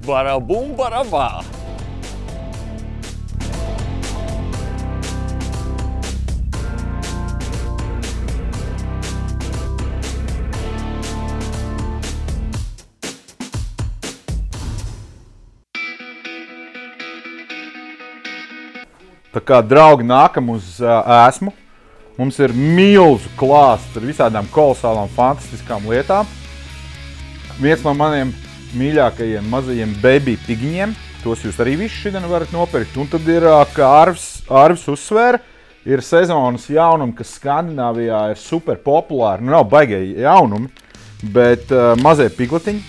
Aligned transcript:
Barabā! 0.00 1.44
Tā 19.30 19.38
kā 19.46 19.60
draugi 19.62 20.02
nākam 20.02 20.48
uz 20.56 20.80
uh, 20.82 21.04
esmu, 21.28 21.52
mums 22.16 22.40
ir 22.42 22.50
milzu 22.56 23.30
klāsts 23.38 23.94
ar 24.00 24.02
visādām 24.08 24.48
kolosālām, 24.50 25.12
fantastiskām 25.14 25.86
lietām. 25.92 26.26
Viens 27.60 27.84
no 27.84 27.92
maniem 27.94 28.32
mīļākajiem 28.78 29.46
mazajiem 29.50 29.94
baby 30.02 30.36
pigiņiem, 30.46 30.94
tos 31.24 31.44
jūs 31.44 31.58
arī 31.62 31.76
visi 31.82 32.06
šodien 32.06 32.26
varat 32.30 32.52
nopirkt. 32.54 32.96
Un 33.00 33.08
tad 33.10 33.26
ir, 33.30 33.46
kā 33.74 33.88
Arvis, 34.02 34.26
Arvis 34.46 34.86
uzsvēra, 34.90 35.40
ir 35.88 36.02
sezonas 36.04 36.68
jaunumi, 36.70 37.16
kas 37.18 37.34
Skandināvijā 37.38 38.22
ir 38.32 38.40
super 38.40 38.80
populāri. 38.84 39.44
Nu, 39.44 39.54
nav 39.56 39.68
baigēji 39.72 40.20
jaunumi, 40.24 40.70
bet 41.34 41.72
uh, 41.74 41.92
mazie 42.00 42.28
piglatiņi, 42.36 42.82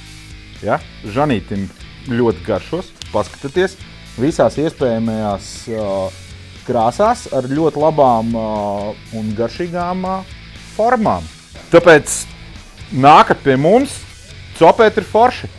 ja, 0.66 0.80
Žanītim 1.16 1.68
ļoti 2.12 2.46
garšos, 2.48 2.92
paskatieties 3.12 3.78
visās 4.20 4.58
iespējamajās 4.62 5.54
uh, 5.72 6.22
krāsās 6.68 7.26
ar 7.34 7.48
ļoti 7.50 7.82
labām 7.82 8.36
uh, 8.36 8.92
un 9.18 9.32
garšīgām 9.38 10.06
uh, 10.08 10.36
formām. 10.76 11.26
Tāpēc 11.72 12.14
nākat 12.92 13.44
pie 13.46 13.56
mums, 13.60 13.96
copēt 14.60 15.00
ir 15.00 15.08
forši. 15.08 15.50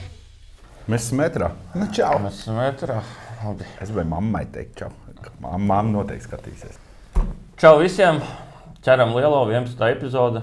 Mēs 0.91 1.05
esam 1.07 1.21
metrā. 1.23 1.53
Nu, 1.79 1.87
čau. 1.95 2.17
Mēs 2.25 2.41
esam 2.43 2.57
metrā. 2.59 2.97
Labi. 3.43 3.67
Es 3.79 3.91
gribēju 3.91 4.09
mammai 4.11 4.43
teikt, 4.51 4.81
čau. 4.81 4.89
Mamma 5.43 5.79
noteikti 5.87 6.27
skatīsies. 6.27 6.79
Čau 7.61 7.77
visiem! 7.79 8.19
Ķeram 8.83 9.13
lielo 9.15 9.45
11. 9.47 9.79
epizodi. 9.93 10.43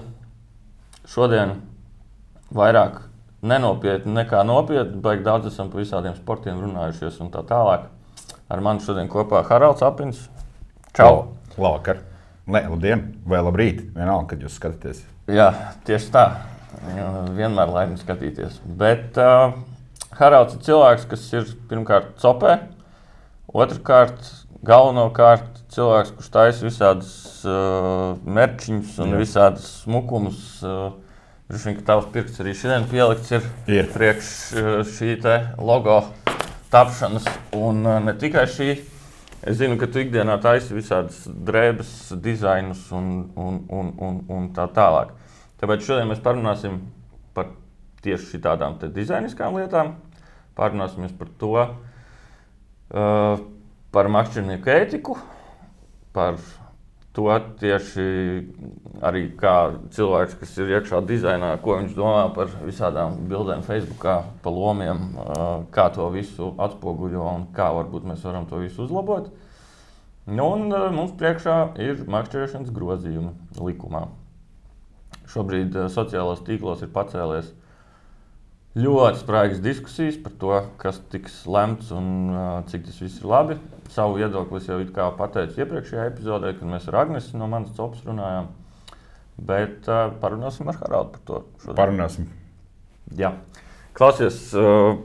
Šodien 1.04 1.58
vairāk 2.56 3.02
nenopietni 3.44 4.14
nekā 4.16 4.40
nopietni. 4.48 5.02
Baigi 5.04 5.26
daudz 5.26 5.50
esam 5.50 5.68
par 5.68 5.82
visādiem 5.82 6.16
sportiem 6.16 6.62
runājušies 6.64 7.20
un 7.20 7.28
tā 7.34 7.42
tālāk. 7.44 7.90
Ar 8.48 8.62
mani 8.64 8.80
šodien 8.86 9.12
kopā 9.12 9.42
Haralds 9.50 9.84
Apins. 9.84 10.22
Čau! 10.96 11.34
Labvakar. 11.58 12.00
Nē, 12.48 12.64
labdien 12.72 13.10
vai 13.28 13.42
labrīt. 13.44 13.90
Vienalga, 13.92 14.32
kad 14.32 14.46
jūs 14.46 14.56
skatāties. 14.56 15.04
Jā, 15.28 15.50
tieši 15.84 16.08
tā. 16.16 16.24
Vienmēr 17.36 17.74
laimīgi 17.76 18.00
skatīties. 18.00 18.56
Bet 18.80 19.20
uh, 19.20 19.52
Haralds 20.18 20.56
ir 20.56 20.64
cilvēks, 20.66 21.06
kas 21.10 21.26
ir 21.36 21.50
pirmkārt 21.70 22.16
copē, 22.22 22.56
otrkārt, 23.54 24.18
galvenokārt 24.66 25.60
cilvēks, 25.70 26.14
kurš 26.16 26.32
taisa 26.34 26.66
visādas 26.66 27.12
uh, 27.46 28.18
merčiņus 28.26 28.98
un 29.04 29.14
Jā. 29.14 29.20
Visādas 29.22 29.70
smukumus. 29.84 30.42
Uh, 30.64 30.90
Droši 31.50 31.66
vien, 31.66 31.76
ka 31.80 31.82
tavs 31.88 32.04
pirksts 32.14 32.38
arī 32.44 32.52
šodien 32.54 32.84
pielikts 32.86 33.32
ir, 33.34 33.46
Ir. 33.66 33.88
priekš 33.90 34.28
uh, 34.54 34.68
šī 34.86 35.16
logo 35.58 35.96
tapšanas. 36.70 37.26
Un 37.58 37.82
uh, 37.82 37.96
ne 38.04 38.14
tikai 38.14 38.44
šī. 38.46 38.68
Es 39.40 39.56
zinu, 39.56 39.78
ka 39.80 39.88
tu 39.90 40.02
ikdienā 40.02 40.36
taisi 40.42 40.76
visādas 40.76 41.24
drēbes, 41.26 42.12
dizainus 42.22 42.84
un, 42.92 43.30
un, 43.34 43.62
un, 43.72 43.90
un, 43.98 44.20
un 44.28 44.48
tā 44.54 44.66
tālāk. 44.76 45.14
Tāpēc 45.62 45.86
šodien 45.86 46.10
mēs 46.10 46.20
parunāsim 46.22 46.76
par 47.34 47.48
tieši 48.04 48.40
tādām 48.42 48.78
dizainiskām 48.80 49.58
lietām. 49.60 49.94
Parunāsim 50.56 51.06
par 51.18 51.28
to, 51.40 51.52
uh, 51.60 53.44
par 53.90 54.10
makšķernieku 54.12 54.72
ētiku, 54.74 55.16
par 56.14 56.38
to 57.16 57.26
tieši 57.58 58.04
arī 59.02 59.24
kā 59.38 59.54
cilvēks, 59.94 60.36
kas 60.40 60.52
ir 60.62 60.72
iekšā 60.76 61.00
dizainā, 61.06 61.52
ko 61.62 61.80
viņš 61.80 61.94
domā 61.96 62.28
par 62.34 62.52
visādām 62.62 63.18
bildēm, 63.30 63.64
Facebook, 63.66 64.06
pa 64.42 64.52
lomiem, 64.54 65.16
kā 65.74 65.88
to 65.94 66.06
visu 66.14 66.52
atspoguļo 66.54 67.26
un 67.34 67.48
kā 67.56 67.70
varbūt 67.74 68.06
mēs 68.06 68.22
varam 68.26 68.46
to 68.50 68.62
visu 68.62 68.84
uzlabot. 68.86 69.30
Nu, 70.30 70.46
un 70.54 70.70
mums 70.94 71.16
priekšā 71.18 71.56
ir 71.82 72.04
makšķerēšanas 72.06 72.70
grozījumi 72.74 73.32
likumā. 73.58 74.04
Šobrīd 75.30 75.74
sociālajos 75.90 76.44
tīklos 76.46 76.84
ir 76.84 76.92
pacēlies 76.94 77.50
ļoti 78.78 79.22
spraigas 79.22 79.60
diskusijas 79.64 80.18
par 80.22 80.34
to, 80.38 80.54
kas 80.78 81.00
tiks 81.10 81.42
lemts 81.50 81.90
un 81.94 82.08
uh, 82.30 82.48
cik 82.70 82.86
tas 82.86 83.00
viss 83.02 83.20
ir 83.20 83.28
labi. 83.30 83.58
Savu 83.90 84.20
viedokli 84.20 84.60
jau 84.62 85.10
pateicu 85.18 85.64
iepriekšējā 85.64 86.08
epizodē, 86.12 86.52
kad 86.54 86.70
mēs 86.70 86.86
ar 86.90 87.00
Agnēsu 87.02 87.38
no 87.40 87.48
manas 87.50 87.74
copas 87.74 88.04
runājām. 88.06 88.50
Bet 89.40 89.88
uh, 89.90 90.12
parunāsim 90.22 90.70
ar 90.70 90.78
Haraldu 90.84 91.16
par 91.16 91.24
to. 91.26 91.40
šodien. 91.64 91.78
Parunāsim. 91.80 92.28
Jā, 93.18 93.34
klausies. 93.98 94.50
Uh, 94.54 95.00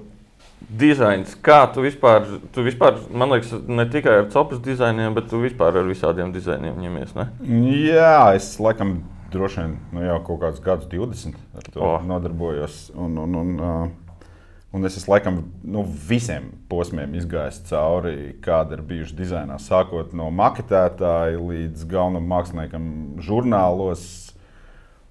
Dizains, 0.66 1.36
kā 1.46 1.60
tu 1.70 1.84
vispār, 1.84 2.24
tu 2.56 2.64
vispār, 2.66 2.96
man 3.14 3.30
liekas, 3.36 3.52
ne 3.70 3.84
tikai 3.92 4.16
ar 4.24 4.30
copas 4.34 4.58
dizainiem, 4.66 5.14
bet 5.14 5.28
tu 5.30 5.38
vispār 5.38 5.76
ar 5.78 5.86
visādiem 5.86 6.32
dizainiem 6.34 6.80
ņemies. 6.82 7.12
Ne? 7.14 7.28
Jā, 7.92 8.34
es 8.34 8.48
laikam 8.58 8.96
droši 9.36 9.62
vien 9.62 9.76
nu, 9.94 10.02
jau 10.06 10.18
kaut 10.30 10.42
kādus 10.42 10.64
gadus, 10.64 10.90
20 10.92 11.36
ar 11.60 11.70
to 11.74 11.84
oh. 11.84 12.02
nodarbojos. 12.08 12.90
Un, 12.96 13.18
un, 13.22 13.36
un, 13.42 13.54
uh, 13.60 14.30
un 14.76 14.88
es 14.88 14.98
esmu 15.00 15.16
laikam 15.16 15.42
nu, 15.64 15.84
visiem 16.10 16.50
posmiem 16.72 17.14
izgājis 17.20 17.62
cauri, 17.70 18.34
kāda 18.46 18.80
ir 18.80 18.86
bijuši 18.88 19.18
dizainā. 19.20 19.60
Sākot 19.62 20.16
no 20.18 20.32
maketētāja 20.36 21.42
līdz 21.42 21.86
galvenam 21.92 22.28
māksliniekam, 22.32 22.88
žurnālos. 23.26 24.08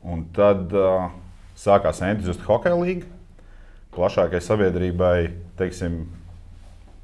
Un 0.04 0.26
tad 0.36 0.72
uh, 0.76 1.08
sākās 1.56 2.02
entuziastu 2.04 2.44
hokeja 2.48 2.76
līnija. 2.80 3.10
Plašākai 3.94 4.40
sabiedrībai, 4.42 5.18
teiksim, 5.54 6.02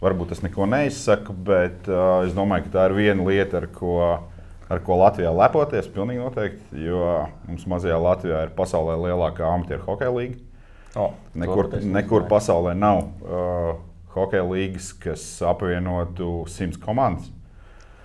varbūt 0.03 0.33
tas 0.33 0.41
neko 0.43 0.67
neizsaka, 0.67 1.33
bet 1.33 1.87
uh, 1.89 2.25
es 2.27 2.35
domāju, 2.35 2.67
ka 2.67 2.75
tā 2.75 2.89
ir 2.89 2.97
viena 2.97 3.27
lieta, 3.29 3.61
ar 3.61 3.69
ko, 3.73 4.01
ar 4.71 4.83
ko 4.87 5.01
Latvijā 5.01 5.33
lepoties. 5.35 5.91
Pilnīgi 5.91 6.23
noteikti, 6.23 6.85
jo 6.87 7.03
mums 7.49 7.67
mazajā 7.71 7.99
Latvijā 8.01 8.45
ir 8.47 8.55
pasaulē 8.57 8.97
lielākā 9.03 9.49
amatieru 9.49 9.85
hokeja 9.89 10.15
līnija. 10.15 10.47
Oh, 10.99 11.13
Nekur, 11.39 11.69
nekur 11.87 12.25
pasaulē 12.31 12.73
nav 12.75 13.05
uh, 13.23 13.77
hokeja 14.15 14.43
līnijas, 14.47 14.91
kas 14.99 15.27
apvienotu 15.47 16.41
simts 16.51 16.81
komandas. 16.83 17.31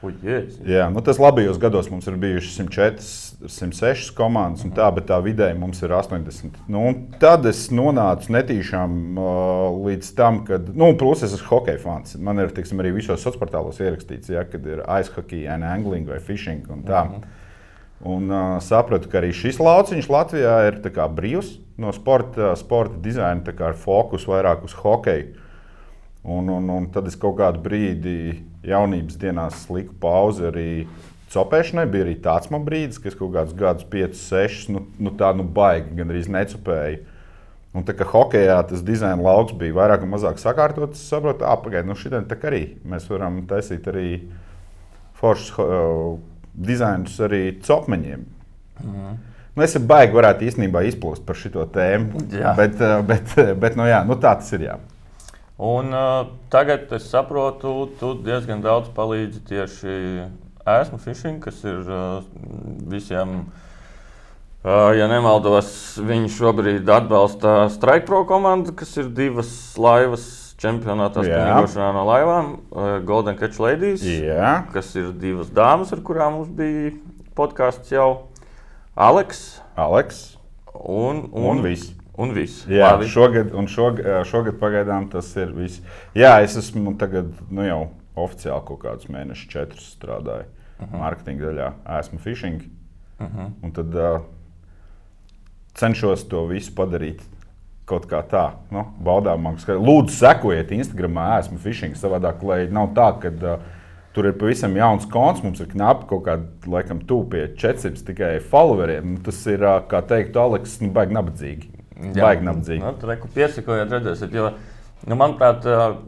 Ujies. 0.06 0.59
Jā, 0.68 0.86
nu 0.94 1.02
tas 1.02 1.18
labajos 1.22 1.58
gados 1.62 1.90
mums 1.90 2.06
ir 2.09 2.18
bijuši 2.22 2.52
104, 2.59 3.06
106 3.41 4.12
komandas, 4.16 4.63
un 4.66 4.72
tā, 4.75 4.88
bet 4.96 5.07
tā 5.09 5.18
vidēji 5.23 5.57
mums 5.59 5.81
ir 5.84 5.94
80. 5.96 6.59
Nu, 6.72 6.84
tad 7.22 7.46
es 7.50 7.68
nonācu 7.75 8.34
netīšām 8.35 8.96
uh, 9.19 9.79
līdz 9.85 10.12
tam, 10.18 10.41
kad, 10.47 10.69
nu, 10.78 10.94
plus 11.00 11.25
es 11.25 11.35
esmu 11.35 11.50
hockey 11.51 11.79
fans. 11.81 12.16
Man 12.22 12.41
ir 12.41 12.53
tiksim, 12.56 12.81
arī 12.81 12.94
visos 12.95 13.19
sociālos 13.19 13.41
portālos 13.41 13.81
ierakstīts, 13.84 14.31
ja, 14.34 14.45
kad 14.50 14.66
ir 14.69 14.84
ice 14.85 15.13
hockey, 15.16 15.45
and 15.51 15.68
angling 15.68 16.07
vai 16.09 16.22
fishing. 16.24 16.66
Un 16.72 16.85
tā. 16.88 17.06
Un 18.06 18.28
uh, 18.29 18.57
sapratu, 18.62 19.09
ka 19.12 19.22
arī 19.22 19.31
šis 19.35 19.62
lauciņš 19.63 20.12
Latvijā 20.12 20.57
ir 20.69 20.81
kā 20.94 21.07
brīvs 21.09 21.56
no 21.81 21.94
sporta, 21.95 22.53
sporta 22.59 23.00
dizaina, 23.01 23.44
tā 23.45 23.56
kā 23.56 23.72
ar 23.72 23.79
fokusu 23.79 24.31
vairāk 24.34 24.66
uz 24.68 24.75
hokeju. 24.78 25.41
Un, 26.25 26.47
un, 26.50 26.69
un 26.74 26.88
tad 26.90 27.06
es 27.06 27.18
kaut 27.22 27.38
kādu 27.38 27.62
brīdi 27.62 28.41
jaunības 28.66 29.18
dienās 29.22 29.68
liku 29.69 29.94
pauzi 30.01 30.47
arī 30.50 30.69
copēšanai. 31.35 31.85
Bija 31.91 32.07
arī 32.07 32.16
tāds 32.23 32.50
man 32.53 32.66
brīdis, 32.68 33.01
ka 33.01 33.12
es 33.12 33.19
kaut 33.19 33.35
kādus 33.35 33.57
gadus, 33.59 33.85
5, 33.91 34.16
6, 34.22 34.72
nu, 34.73 34.85
nu 34.97 35.13
tā 35.19 35.34
nu 35.38 35.46
baigi, 35.46 35.94
gan 36.00 36.13
arī 36.13 36.23
necopēju. 36.40 37.03
Un 37.75 37.84
tā 37.84 37.91
kā 37.91 38.07
hokeja 38.07 38.62
tas 38.69 38.84
dizaina 38.88 39.19
lauks 39.19 39.56
bija 39.59 39.75
vairāk 39.75 40.06
vai 40.06 40.13
mazāk 40.13 40.40
sakārtots, 40.40 40.95
es 40.95 41.12
saprotu, 41.12 41.44
ah, 41.44 41.57
pagaidi, 41.60 41.89
nu 41.89 41.98
šitien 42.00 42.24
tā 42.30 42.38
arī 42.48 42.62
mēs 42.88 43.10
varam 43.12 43.42
taisīt 43.50 43.89
arī 43.92 44.10
foršus 45.19 45.51
uh, 45.60 46.15
dizainus 46.56 47.19
arī 47.27 47.44
copmeņiem. 47.65 48.27
Mhm. 48.80 49.15
Nu, 49.56 49.63
es 49.63 49.75
baigi 49.80 50.15
varētu 50.15 50.44
īstenībā 50.50 50.81
izplūst 50.89 51.24
par 51.27 51.38
šo 51.39 51.63
tēmu, 51.71 52.25
Jā. 52.36 52.51
bet, 52.57 52.81
bet, 53.07 53.36
bet 53.60 53.77
nu, 53.80 53.86
jā, 53.88 54.01
nu, 54.07 54.18
tā 54.19 54.33
tas 54.39 54.51
ir. 54.56 54.65
Jā. 54.68 54.80
Un 55.63 55.95
uh, 55.95 56.25
tagad 56.51 56.92
es 56.98 57.06
saprotu, 57.07 57.71
tu 58.00 58.10
diezgan 58.25 58.60
daudz 58.63 58.89
palīdzi 58.95 59.44
tieši 59.48 59.94
esmu 60.65 60.97
fishing, 60.97 61.38
kas 61.44 61.59
ir 61.63 61.81
uh, 61.85 62.23
visiem. 62.89 63.44
Uh, 64.65 64.95
ja 64.97 65.06
nemaldos, 65.06 65.67
viņi 66.01 66.31
šobrīd 66.33 66.88
atbalsta 66.89 67.67
Strike 67.69 68.07
Pro 68.07 68.23
komandu, 68.25 68.73
kas 68.73 68.95
ir 68.97 69.12
divas 69.13 69.51
laivas 69.77 70.23
čempionātā 70.57 71.21
Jā. 71.21 71.35
spēļošanā 71.38 71.89
no 71.94 72.06
laivām. 72.07 72.50
Uh, 72.71 72.95
Golden 73.06 73.38
Catch 73.38 73.62
Ladies, 73.62 74.01
Jā. 74.01 74.63
kas 74.73 74.89
ir 74.97 75.12
divas 75.21 75.53
dāmas, 75.53 75.94
ar 75.94 76.01
kurām 76.01 76.39
mums 76.39 76.50
bija 76.50 76.95
podkāsts 77.38 77.94
jau. 77.94 78.31
Aleks 78.95 79.59
Aleks 79.77 80.23
un, 80.73 81.27
un, 81.29 81.45
un 81.51 81.63
viss. 81.67 81.94
Un 82.17 82.31
viss. 82.33 82.63
Jā, 82.71 82.94
Labi. 82.95 83.12
šogad, 83.12 83.53
un 83.53 83.67
šogad, 83.67 84.23
šogad 84.25 84.56
pagaidām 84.57 85.12
tas 85.12 85.29
ir 85.38 85.51
viss. 85.53 85.83
Jā, 86.15 86.39
es 86.41 86.56
esmu 86.57 86.95
tagad 86.97 87.27
nu, 87.51 87.67
jau 87.67 87.81
oficiāli 88.15 88.63
kaut 88.65 88.81
kādus 88.88 89.12
mēnešus, 89.12 89.51
četrus 89.51 89.89
strādāju 89.97 90.55
uh 90.80 90.88
-huh. 90.88 91.00
mārketinga 91.00 91.51
daļā. 91.51 91.72
Esmu 92.00 92.19
fishing. 92.19 92.62
Uh 93.19 93.27
-huh. 93.27 93.51
Un 93.63 93.72
tad 93.72 93.95
uh, 93.95 94.22
cenšos 95.74 96.27
to 96.27 96.45
visu 96.45 96.72
padarīt 96.75 97.22
kaut 97.86 98.07
kā 98.10 98.24
tā, 98.30 98.50
nu, 98.74 98.86
baudāmāk. 99.06 99.62
Lūdzu, 99.68 100.10
sekojiet 100.10 100.72
Instagram, 100.72 101.18
esmu 101.39 101.57
fishing 101.62 101.95
savādāk, 101.95 102.44
lai 102.44 102.68
nav 102.74 102.94
tā, 102.98 103.12
ka 103.22 103.30
uh, 103.30 103.60
tur 104.16 104.25
ir 104.25 104.38
pavisam 104.39 104.75
jauns 104.75 105.06
konts. 105.12 105.44
Mums 105.44 105.62
ir 105.62 105.69
knapi 105.69 106.07
kaut 106.10 106.25
kāda, 106.25 106.48
laikam, 106.72 107.04
pie 107.30 107.48
400 107.54 108.06
tikai 108.07 108.39
followeriem. 108.39 109.13
Nu, 109.13 109.22
tas 109.25 109.45
ir, 109.51 109.62
uh, 109.62 109.83
kā 109.89 110.01
teiktu, 110.01 110.42
Aleks, 110.42 110.80
nu, 110.81 110.89
baigi 110.95 111.13
nabadzīgi. 111.13 111.69
Baigi 112.18 112.48
nabadzīgi. 112.48 112.81
Nu, 112.81 112.95
tur 113.00 113.13
reku 113.13 113.30
piesakojiet, 113.36 113.94
redzēsiet, 113.94 114.33
jo, 114.33 114.50
nu, 115.06 115.19
manuprāt, 115.19 115.68
uh, 115.69 116.00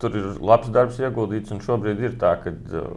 tur 0.00 0.16
ir 0.16 0.30
labs 0.40 0.72
darbs 0.72 1.00
ieguldīts, 1.02 1.52
un 1.52 1.60
šobrīd 1.64 2.00
ir 2.06 2.16
tā, 2.20 2.38
ka 2.40 2.54
uh, 2.54 2.94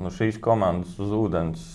nu, 0.00 0.12
šīs 0.12 0.38
komandas 0.42 0.96
uz 1.00 1.12
ūdens 1.16 1.66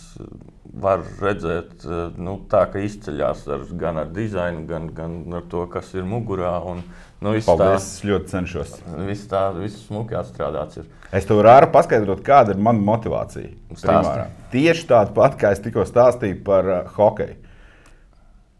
var 0.81 1.01
redzēt, 1.19 1.83
uh, 1.83 2.13
nu, 2.15 2.37
tā, 2.51 2.63
ka 2.71 2.81
izceļas 2.83 3.43
ar, 3.51 3.65
gan 3.79 3.99
ar 4.01 4.11
dizainu, 4.15 4.63
gan, 4.69 4.87
gan 4.95 5.17
ar 5.35 5.45
to, 5.51 5.65
kas 5.71 5.91
ir 5.97 6.05
mugurā. 6.07 6.53
Un, 6.71 6.83
nu, 7.19 7.33
Paldies, 7.45 7.89
tā, 7.99 8.07
ļoti 8.07 8.31
cenšos. 8.31 8.75
viss 9.09 9.27
tā, 9.31 9.43
viss 9.57 9.85
smuki 9.89 10.15
atstrādāts. 10.17 10.79
Ir. 10.81 10.89
Es 11.11 11.27
tev 11.27 11.41
varu 11.43 11.67
paskaidrot, 11.73 12.23
kāda 12.25 12.55
ir 12.55 12.63
mana 12.63 12.79
motivācija. 12.87 13.51
Tieši 14.53 14.87
tāda 14.93 15.11
pati, 15.15 15.41
kā 15.41 15.51
es 15.55 15.63
tikko 15.63 15.85
stāstīju 15.87 16.39
par 16.47 16.69
uh, 16.71 16.83
hokeju. 16.95 17.39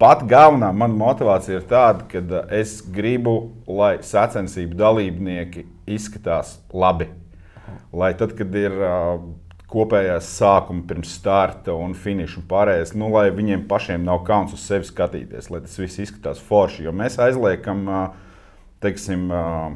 Pat 0.02 0.24
galvenā 0.26 0.72
mana 0.74 0.98
motivācija 0.98 1.60
ir 1.60 1.68
tāda, 1.70 2.08
ka 2.12 2.20
uh, 2.26 2.44
es 2.58 2.80
gribu, 2.82 3.54
lai 3.70 4.00
sacensību 4.04 4.76
dalībnieki 4.80 5.68
izskatās 5.96 6.58
labi. 6.74 7.08
Lai 7.96 8.12
tad, 8.20 8.34
kad 8.36 8.56
ir 8.58 8.76
uh, 8.76 9.22
kopējās 9.72 10.28
sākuma 10.38 10.84
pirms 10.88 11.14
starta 11.18 11.76
un 11.78 11.94
finiša 11.98 12.42
un 12.42 12.48
pārējais, 12.50 12.96
nu, 13.00 13.12
lai 13.14 13.30
viņiem 13.36 13.66
pašiem 13.70 14.04
nav 14.08 14.24
kauns 14.28 14.56
uz 14.56 14.64
sevi 14.68 14.88
skatīties, 14.88 15.50
lai 15.54 15.62
tas 15.64 15.78
viss 15.80 16.02
izskatās 16.04 16.42
forši. 16.48 16.86
Jo 16.88 16.96
mēs 16.96 17.20
aizliekam, 17.22 17.86
uh, 17.88 18.34
teiksim, 18.84 19.30
uh, 19.32 19.76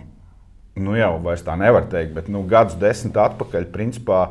nu 0.76 0.98
jau 1.00 1.14
tā 1.46 1.56
nevar 1.60 1.88
teikt, 1.92 2.16
bet 2.18 2.32
nu, 2.32 2.44
gadus 2.50 2.76
desmit 2.82 3.18
atpakaļ, 3.24 3.70
principā, 3.72 4.24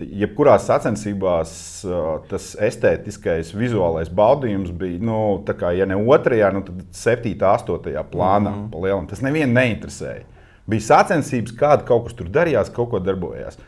jebkurās 0.00 0.64
sacensībās 0.70 1.52
uh, 1.84 2.20
tas 2.30 2.52
estētiskais, 2.68 3.52
vizuālais 3.56 4.08
baudījums 4.08 4.70
bija, 4.72 5.00
nu, 5.04 5.18
tā 5.46 5.56
kā, 5.58 5.74
ja 5.76 5.88
ne 5.88 5.98
otrajā, 5.98 6.52
nu, 6.54 6.62
tad 6.64 6.86
septītā, 6.96 7.56
astotajā 7.58 8.04
plānā. 8.12 8.54
Mm 8.54 8.70
-hmm. 8.70 9.10
Tas 9.10 9.20
nevienu 9.20 9.52
neinteresēja. 9.52 10.24
Bija 10.66 10.80
sacensības, 10.80 11.52
kāda 11.52 11.84
kaut 11.84 12.04
kas 12.06 12.14
tur 12.14 12.28
darījās, 12.28 12.72
kaut 12.72 12.90
ko 12.90 12.98
darbojās. 12.98 13.58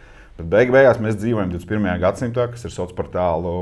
Bet 0.42 0.50
beig 0.50 0.72
beigās 0.74 0.98
mēs 1.02 1.18
dzīvojam 1.20 1.52
21. 1.52 2.00
gadsimtā, 2.02 2.48
kas 2.50 2.64
ir 2.66 2.72
sociālo 2.74 2.96
portālu 2.98 3.52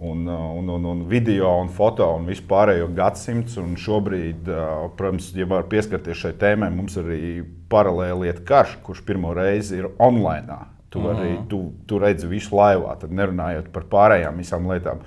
un, 0.00 0.24
un, 0.26 0.72
un, 0.74 0.88
un 0.90 1.04
video, 1.06 1.52
un 1.62 1.70
foto 1.70 2.08
un 2.16 2.26
vispārējo 2.26 2.88
gadsimts. 2.96 3.54
Un 3.62 3.76
šobrīd, 3.78 4.50
protams, 4.98 5.30
ja 5.38 5.46
var 5.50 5.68
pieskarties 5.70 6.18
šai 6.24 6.34
tēmai, 6.40 6.72
mums 6.74 6.98
ir 6.98 7.06
arī 7.06 7.30
paralēli 7.70 8.30
iet 8.30 8.42
karš, 8.48 8.80
kurš 8.86 9.04
pirmo 9.06 9.36
reizi 9.36 9.78
ir 9.78 9.90
online. 10.02 10.58
Tu, 10.90 11.02
arī, 11.06 11.36
tu, 11.46 11.68
tu 11.86 12.00
redzi 12.02 12.26
visu 12.26 12.56
laivā, 12.58 12.96
tad 12.98 13.14
nerunājot 13.14 13.70
par 13.70 13.86
pārējām 13.92 14.40
visām 14.42 14.66
lietām. 14.66 15.04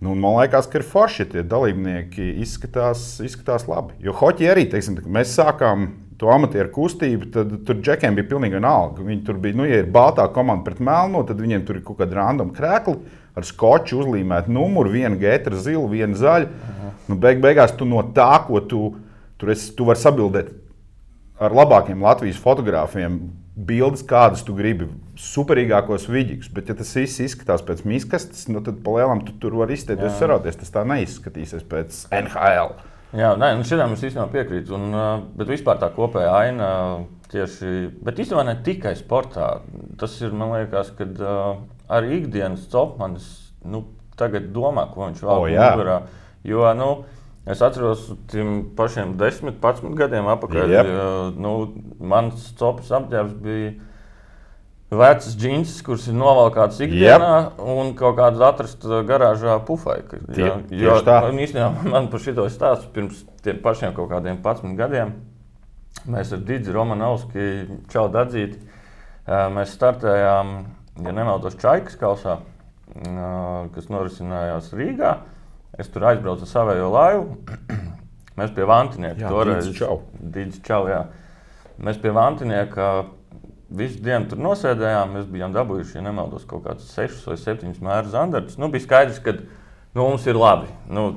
Nu, 0.00 0.14
man 0.16 0.38
liekas, 0.38 0.66
ka 0.68 0.80
ir 0.80 0.86
forši, 0.88 1.26
tie 1.32 1.42
dalībnieki 1.48 2.30
izskatās, 2.44 3.04
izskatās 3.24 3.68
labi. 3.68 3.98
Jo 4.04 4.16
hoķi 4.16 4.48
arī, 4.52 4.64
teiksim, 4.72 4.96
mēs 5.04 5.36
sākām 5.36 5.90
to 6.20 6.30
amatieru 6.30 6.70
kustību, 6.74 7.28
tad 7.34 7.52
tur 7.66 7.78
džekiem 7.80 8.16
bija 8.18 8.30
pilnīgi 8.30 8.58
vienalga. 8.58 9.04
Viņi 9.04 9.22
tur 9.26 9.38
bija, 9.42 9.58
nu, 9.58 9.66
ja 9.68 9.82
ir 9.82 9.90
baltā 9.92 10.26
komanda 10.32 10.66
pret 10.68 10.82
melno, 10.84 11.24
tad 11.26 11.40
viņiem 11.42 11.64
tur 11.66 11.80
ir 11.80 11.86
kaut 11.86 12.00
kāda 12.02 12.20
random 12.20 12.52
krēkla 12.54 12.96
ar 13.34 13.46
skoču 13.46 13.98
uzlīmēt 14.02 14.50
numuru, 14.52 14.92
viena 14.94 15.18
getra 15.18 15.58
zila, 15.58 15.88
viena 15.90 16.18
zaļa. 16.18 16.74
Nu, 17.08 17.18
beig, 17.20 17.42
beigās 17.42 17.74
tu 17.76 17.88
no 17.88 18.02
tā, 18.14 18.30
ko 18.46 18.62
tu 18.62 18.84
tur 19.40 19.54
esi, 19.54 19.72
tu 19.76 19.88
vari 19.88 20.00
sabildēt 20.00 20.52
ar 21.42 21.54
labākiem 21.54 22.04
Latvijas 22.04 22.40
fotogrāfiem. 22.42 23.18
Bildes, 23.54 24.00
kādas 24.02 24.40
tu 24.42 24.50
gribi, 24.58 24.88
superīgākos 25.20 26.08
vidīgus, 26.10 26.48
bet, 26.50 26.72
ja 26.72 26.74
tas 26.74 26.88
viss 26.98 27.20
izskatās 27.22 27.62
pēc 27.62 27.84
miskastes, 27.86 28.48
nu, 28.50 28.58
tad 28.66 28.80
palielam 28.82 29.20
tu 29.22 29.36
tur 29.38 29.54
var 29.60 29.70
izteikties, 29.70 30.16
saroties. 30.18 30.58
Tas 30.58 30.74
tā 30.74 30.82
neizskatīsies 30.90 31.62
pēc 31.70 32.00
NHL. 32.18 32.74
Jā, 33.14 33.34
nē, 33.38 33.52
nu 33.58 33.66
šitām 33.66 33.94
es 33.94 34.02
īstenībā 34.02 34.26
piekrītu. 34.32 34.74
Un, 34.74 34.94
bet 35.38 35.50
vispār 35.52 35.78
tā 35.78 35.90
kopējā 35.94 36.32
aina 36.34 36.68
tieši, 37.30 37.74
bet 38.04 38.18
īstenībā 38.18 38.44
ne 38.48 38.56
tikai 38.66 38.94
sportā. 38.98 39.48
Tas 40.00 40.16
ir, 40.22 40.34
man 40.34 40.54
liekas, 40.56 40.90
kad 40.98 41.20
arī 41.94 42.20
ikdienas 42.20 42.66
copmanis 42.72 43.28
nu, 43.64 43.84
tagad 44.18 44.50
domā, 44.54 44.88
ko 44.92 45.08
viņš 45.08 45.22
vēl 45.24 45.44
O, 45.44 45.48
jā. 45.50 45.70
mugurā. 45.72 45.98
Jo, 46.46 46.66
nu, 46.76 46.90
es 47.50 47.62
atceros 47.64 48.08
tiem 48.30 48.60
pašiem 48.76 49.14
10, 49.20 49.56
11 49.62 49.96
gadiem 49.98 50.28
atpakaļ. 50.34 50.74
Jep. 50.74 50.90
uh, 50.90 51.40
Nu, 51.40 51.54
mans 52.02 52.50
copas 52.58 52.90
apģērbs 52.98 53.38
bija 53.44 53.74
Vecas 54.94 55.34
džinses, 55.40 55.80
kuras 55.82 56.04
ir 56.10 56.14
novalkātas 56.14 56.78
ikdienā, 56.84 57.30
yep. 57.48 57.62
un 57.72 57.94
kaut 57.98 58.18
kādas 58.18 58.42
atrastas 58.44 59.06
garāžā 59.08 59.56
pufaikas. 59.66 60.22
Tie- 60.34 60.50
Jo, 60.76 60.98
tā. 61.06 61.22
īstenībā 61.32 61.86
man 61.94 62.10
par 62.12 62.20
šo 62.22 62.44
stāstu 62.52 62.92
pirms 62.94 63.24
tiem 63.42 63.58
pašiem 63.64 63.94
kaut 63.96 64.10
kādiem 64.12 64.38
11 64.44 64.76
gadiem. 64.78 65.14
Mēs 66.10 66.32
ar 66.36 66.42
Digita 66.44 66.74
Romanovski, 66.74 67.48
Čau 67.90 68.08
Dadzīti, 68.12 68.58
ā, 69.24 69.46
mēs 69.54 69.72
startējām, 69.78 70.54
ja 71.06 71.12
nemaldos, 71.16 71.56
Čaikas 71.58 71.96
kausā, 71.98 72.38
ā, 72.94 73.28
kas 73.74 73.88
norisinājās 73.90 74.72
Rīgā. 74.76 75.14
Es 75.80 75.88
tur 75.90 76.04
aizbraucu 76.06 76.44
ar 76.46 76.50
savējo 76.50 76.90
laivu. 76.92 77.38
Mēs 78.38 78.50
pie 78.54 78.66
Vantinieka 78.66 79.22
Jā, 79.24 79.30
toreiz. 79.30 79.64
Digits 79.64 79.78
Čau. 79.78 80.00
Digits 80.18 80.60
Čau, 80.66 80.84
jā. 80.90 81.00
Mēs 81.82 81.98
pie 82.02 82.10
Vantinieka 82.14 82.88
visu 83.78 84.00
dienu 84.04 84.28
tur 84.30 84.40
nosēdējām. 84.44 85.14
Mēs 85.18 85.28
bijām 85.30 85.54
dabūjuši, 85.54 85.98
ja 85.98 86.04
nemaldos, 86.06 86.46
kaut 86.48 86.64
kādus 86.66 86.90
6 86.96 87.26
vai 87.30 87.36
7 87.40 87.74
mērus 87.84 88.12
zandartus. 88.14 88.58
Nu, 88.60 88.68
bija 88.72 88.84
skaidrs, 88.86 89.20
ka 89.24 89.36
nu, 89.38 90.00
mums 90.04 90.26
ir 90.30 90.38
labi. 90.38 90.70
Nu, 90.90 91.08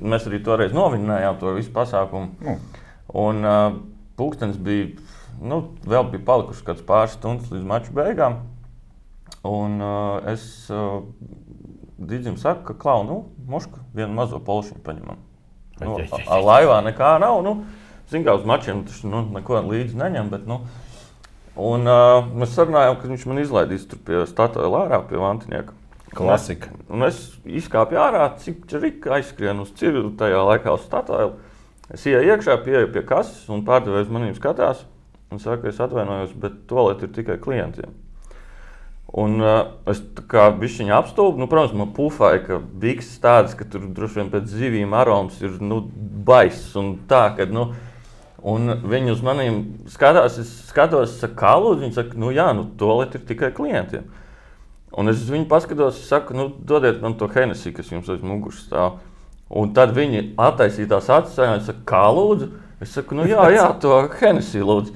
mēs 0.00 0.28
arī 0.30 0.42
toreiz 0.46 0.74
noviņojām 0.76 1.38
to 1.40 1.54
visu 1.58 1.72
pasākumu. 1.74 2.34
Nu. 2.44 2.58
Un 3.18 3.40
uh, 3.48 3.78
pūkstens 4.20 4.58
bija, 4.60 4.90
nu, 5.40 5.62
vēl 5.88 6.10
bija 6.12 6.26
palikušas 6.28 6.66
kāds 6.66 6.84
pāris 6.86 7.16
stundas 7.16 7.50
līdz 7.54 7.66
maču 7.70 7.94
beigām. 7.96 8.40
Un 9.48 9.78
uh, 9.80 10.18
es 10.28 10.44
uh, 10.74 11.00
Digim 11.98 12.36
saku, 12.38 12.62
ka 12.68 12.74
klau, 12.78 13.02
nu, 13.06 13.16
mušku, 13.50 13.80
vienu 13.96 14.14
mazo 14.14 14.38
polšiņu 14.44 14.82
paņemam. 14.86 15.18
Nu, 15.82 15.96
a- 16.14 16.24
a 16.36 16.40
laivā 16.42 16.78
nekā 16.86 17.16
nav. 17.22 17.40
Nu, 17.46 17.56
Zinu, 18.08 18.24
kā 18.24 18.32
uz 18.38 18.44
mačiem 18.48 18.86
tas 18.88 19.02
nu, 19.04 19.18
neko 19.34 19.58
līdzi 19.66 19.98
neņem. 20.00 20.30
Bet, 20.32 20.46
nu, 20.48 20.62
un, 21.58 21.84
uh, 21.90 22.30
mēs 22.38 22.54
sarunājām, 22.54 22.96
ka 23.00 23.10
viņš 23.10 23.26
man 23.28 23.42
izlaidīs 23.42 23.86
tur 23.90 24.00
pie 24.06 24.22
statuja 24.30 24.70
ārā, 24.84 25.02
pie 25.08 25.20
Vantinieka. 25.20 25.74
Klasika. 26.16 26.70
Un 26.88 27.04
es 27.04 27.18
izkāpu 27.44 27.98
ārā, 28.00 28.24
cik 28.40 28.64
čirika 28.70 29.18
aizskrien 29.18 29.60
uz 29.60 29.74
cirvi 29.76 30.06
tajā 30.18 30.40
laikā 30.48 30.72
uz 30.72 30.86
statuju. 30.86 31.34
Es 31.92 32.04
ienāku 32.08 32.32
iekšā, 32.32 32.56
pieeju 32.64 32.92
pie 32.94 33.02
kases 33.08 33.48
un 33.52 33.64
pārdevējs 33.66 34.10
manī 34.12 34.32
skatās. 34.36 34.84
Un 35.32 35.40
saka, 35.42 35.68
es 35.68 35.80
atvainojos, 35.80 36.32
bet 36.40 36.62
toalete 36.70 37.04
ir 37.04 37.16
tikai 37.16 37.36
klientiem. 37.42 37.92
Un 39.18 39.40
uh, 39.40 39.74
es 39.88 40.00
tā 40.16 40.24
kā 40.28 40.46
bišķiņā 40.56 40.96
apstulbu, 41.00 41.40
nu, 41.40 41.48
protams, 41.48 41.76
man 41.76 41.92
pufāja, 41.96 42.42
ka 42.44 42.58
bikses 42.60 43.20
tādas, 43.24 43.54
ka 43.56 43.64
tur 43.68 43.86
droši 43.96 44.20
vien 44.20 44.32
pēc 44.32 44.50
zivīm 44.52 44.92
aroms 44.96 45.38
ir 45.40 45.54
nu, 45.64 45.80
baiss 46.28 46.74
un 46.76 46.94
tā, 47.08 47.22
ka, 47.36 47.46
nu, 47.48 47.70
un 48.42 48.70
viņi 48.86 49.12
uz 49.14 49.22
maniem 49.24 49.60
skatās, 49.90 50.38
es 50.42 50.50
skatos, 50.68 51.18
saku, 51.20 51.36
kā 51.40 51.56
lūdzu, 51.58 51.82
viņi 51.86 51.96
saka, 51.96 52.18
nu 52.20 52.30
jā, 52.34 52.48
nu, 52.56 52.68
toalete 52.78 53.18
ir 53.18 53.26
tikai 53.28 53.50
klientiem. 53.56 54.06
Un 54.98 55.10
es 55.10 55.20
uz 55.20 55.32
viņu 55.32 55.48
paskatos, 55.50 56.00
saku, 56.08 56.36
nu, 56.36 56.48
dodiet 56.68 57.02
man 57.02 57.18
to 57.18 57.28
Hennessy, 57.32 57.74
kas 57.76 57.90
jums 57.92 58.08
aiz 58.12 58.22
muguras 58.24 58.62
stāv. 58.64 59.00
Un 59.48 59.72
tad 59.76 59.94
viņi 59.96 60.32
attaisīja 60.40 60.92
tās 60.94 61.10
acis, 61.12 61.38
un 61.40 61.64
saka, 61.66 61.84
kā 61.88 62.04
lūdzu? 62.14 62.50
Es 62.84 62.94
saku, 62.94 63.16
nu 63.18 63.26
jā, 63.28 63.42
jā 63.54 63.66
to 63.82 64.00
Hennessy 64.20 64.62
lūdzu. 64.62 64.94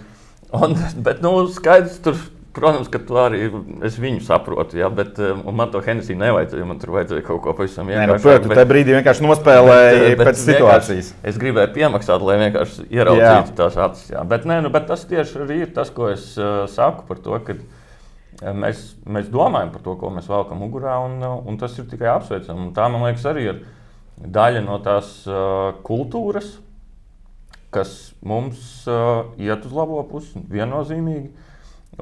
Un, 0.53 0.77
bet, 1.05 1.23
nu, 1.25 1.35
skaidrs, 1.51 1.99
tur, 2.05 2.19
protams, 2.53 2.89
ka 2.93 3.01
tu 3.01 3.17
arī 3.21 3.43
es 3.87 3.97
viņu 4.01 4.23
saprotu, 4.27 4.77
jā, 4.81 4.89
bet 4.93 5.19
un 5.23 5.55
man 5.57 5.71
to 5.73 5.81
Hennessy 5.85 6.17
nevajadzēja, 6.21 6.67
man 6.69 6.81
tur 6.83 6.95
vajadzēja 6.97 7.25
kaut 7.27 7.43
ko 7.45 7.55
pavisam 7.59 7.89
Nē, 7.89 8.07
nu, 8.11 8.17
protams, 8.21 8.49
bet- 8.51 8.59
tajā 8.61 8.69
brīdī 8.71 8.97
vienkārši 8.99 9.27
nospēlēja 9.27 9.93
Bet, 10.03 10.17
bet 10.21 10.31
pēc 10.31 10.43
situācijas. 10.47 11.13
Es 11.33 11.39
gribēju 11.41 11.73
piemaksāt, 11.77 12.25
lai 12.29 12.39
vienkārši 12.47 12.89
ieraudzītu 12.93 13.57
tās 13.61 13.79
acis. 13.87 14.11
Jā. 14.15 14.25
Bet, 14.29 14.45
nē, 14.49 14.61
nu, 14.67 14.73
bet 14.75 14.89
tas 14.91 15.05
tieši 15.09 15.41
arī 15.47 15.63
ir 15.67 15.73
tas, 15.77 15.93
ko 15.95 16.11
es 16.13 16.33
uh, 16.41 16.65
saku 16.71 17.07
par 17.09 17.21
to, 17.25 17.39
ka 17.47 17.57
uh, 17.59 18.53
mēs, 18.65 18.83
mēs 19.07 19.31
domājam 19.33 19.73
par 19.75 19.85
to, 19.87 19.95
ko 20.01 20.11
mēs 20.15 20.29
velkam 20.31 20.61
mugurā, 20.63 20.99
un, 21.07 21.23
un 21.23 21.61
tas 21.61 21.77
ir 21.79 21.89
tikai 21.91 22.11
apsveicami. 22.17 22.69
Un 22.69 22.75
Tā, 22.77 22.89
man 22.93 23.07
liekas, 23.07 23.25
arī 23.31 23.47
ir 23.53 23.63
daļa 24.23 24.65
no 24.67 24.77
tās 24.85 25.23
uh, 25.31 25.73
kultūras, 25.87 26.59
kas 27.73 28.13
mums 28.21 28.83
uh, 28.91 29.31
iet 29.41 29.65
uz 29.65 29.73
labo 29.73 30.03
pusi, 30.11 30.43
viennozīmīgi. 30.53 31.31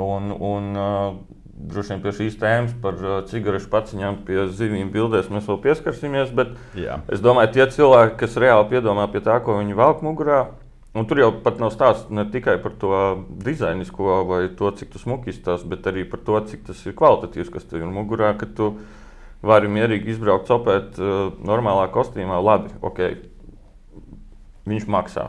Un, 0.00 0.32
un 0.32 0.80
uh, 0.80 1.18
droši 1.70 1.94
vien 1.94 2.02
pie 2.04 2.14
šīs 2.16 2.38
tēmas 2.40 2.72
par 2.80 2.96
uh, 3.04 3.18
cigarešu 3.28 3.68
paciņām, 3.72 4.22
pie 4.28 4.46
zivīm 4.56 4.92
bildēs 4.94 5.28
mēs 5.32 5.48
vēl 5.50 5.60
pieskarsimies. 5.66 6.32
Bet 6.36 6.56
Jā. 6.78 7.02
es 7.12 7.20
domāju, 7.24 7.52
tie 7.58 7.68
cilvēki, 7.76 8.16
kas 8.24 8.40
reāli 8.40 8.70
piedomā 8.72 9.06
pie 9.12 9.22
tā, 9.24 9.36
ko 9.44 9.60
viņi 9.60 9.78
velk 9.78 10.04
mugurā, 10.06 10.44
Un 10.90 11.06
tur 11.06 11.20
jau 11.22 11.28
pat 11.44 11.60
nav 11.62 11.70
stāsts 11.70 12.10
ne 12.10 12.24
tikai 12.26 12.56
par 12.58 12.72
to 12.82 12.90
dizainisko 13.46 14.24
vai 14.26 14.40
to, 14.58 14.72
cik 14.74 14.90
tas 14.90 15.04
smuki 15.04 15.30
izstāsta, 15.30 15.68
bet 15.70 15.86
arī 15.86 16.02
par 16.02 16.18
to, 16.26 16.40
cik 16.50 16.64
tas 16.66 16.80
ir 16.82 16.96
kvalitatīvs, 16.98 17.52
kas 17.54 17.68
tev 17.70 17.84
ir 17.84 17.92
mugurā. 17.94 18.32
Ka 18.38 18.48
tu 18.58 18.72
vari 19.46 19.70
mierīgi 19.70 20.10
izbraukt, 20.10 20.50
copēt 20.50 20.98
uh, 20.98 21.30
normālā 21.46 21.86
kostīmā. 21.94 22.40
Labi, 22.42 22.74
ok, 22.82 23.04
viņš 24.66 24.88
maksā. 24.90 25.28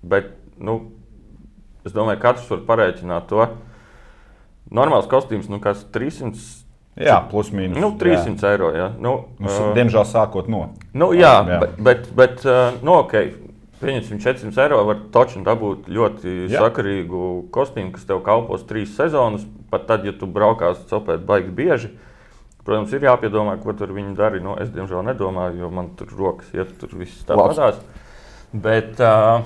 Bet 0.00 0.32
nu, 0.56 0.78
es 1.84 1.92
domāju, 1.92 2.22
ka 2.22 2.32
katrs 2.32 2.48
var 2.54 2.64
parēķināt 2.72 3.28
to. 3.28 3.44
Normāls 4.72 5.08
kostīms, 5.10 5.50
nu, 5.52 5.60
kas 5.62 5.84
300. 5.94 6.62
Jā, 6.94 7.18
plus 7.26 7.50
mīnus. 7.50 7.80
Nu, 7.82 7.90
300 7.98 8.38
jā. 8.38 8.52
eiro. 8.54 8.70
Jā. 8.70 8.92
Nu, 9.02 9.16
nu, 9.42 9.50
uh, 9.50 9.72
diemžēl 9.74 10.06
sākot 10.06 10.46
no. 10.50 10.68
Nu, 10.94 11.10
jā, 11.16 11.40
jā, 11.42 11.58
bet, 11.64 11.80
bet, 11.82 12.06
bet 12.14 12.46
uh, 12.46 12.78
nu, 12.86 13.00
ok 13.02 13.16
Pieņemsim, 13.84 14.20
400 14.22 14.62
eiro 14.64 14.78
var 14.86 15.00
taču 15.12 15.42
dabūt 15.44 15.88
ļoti 15.92 16.34
Jā. 16.46 16.62
sakarīgu 16.62 17.24
kostīmu, 17.54 17.92
kas 17.94 18.06
tev 18.08 18.22
kalpos 18.24 18.64
trīs 18.68 18.94
sezonas. 18.96 19.44
Pat 19.72 19.88
tad, 19.88 20.06
ja 20.06 20.14
tu 20.16 20.28
braukās 20.30 20.84
copēt 20.88 21.24
baigi 21.26 21.50
bieži, 21.54 21.90
protams, 22.64 22.92
ir 22.94 23.04
jāpiedomā, 23.08 23.56
ko 23.60 23.74
tur 23.76 23.90
viņi 23.96 24.14
dara. 24.16 24.38
Nu, 24.44 24.54
es, 24.60 24.70
diemžēl, 24.72 25.02
nedomāju, 25.10 25.64
jo 25.64 25.70
man 25.74 25.90
tur 25.98 26.14
rokas 26.14 26.52
iet, 26.54 26.70
tur 26.80 26.94
viss 27.00 27.26
tā 27.26 27.36
padās. 27.36 27.80
Bet, 28.54 29.02
uh, 29.02 29.42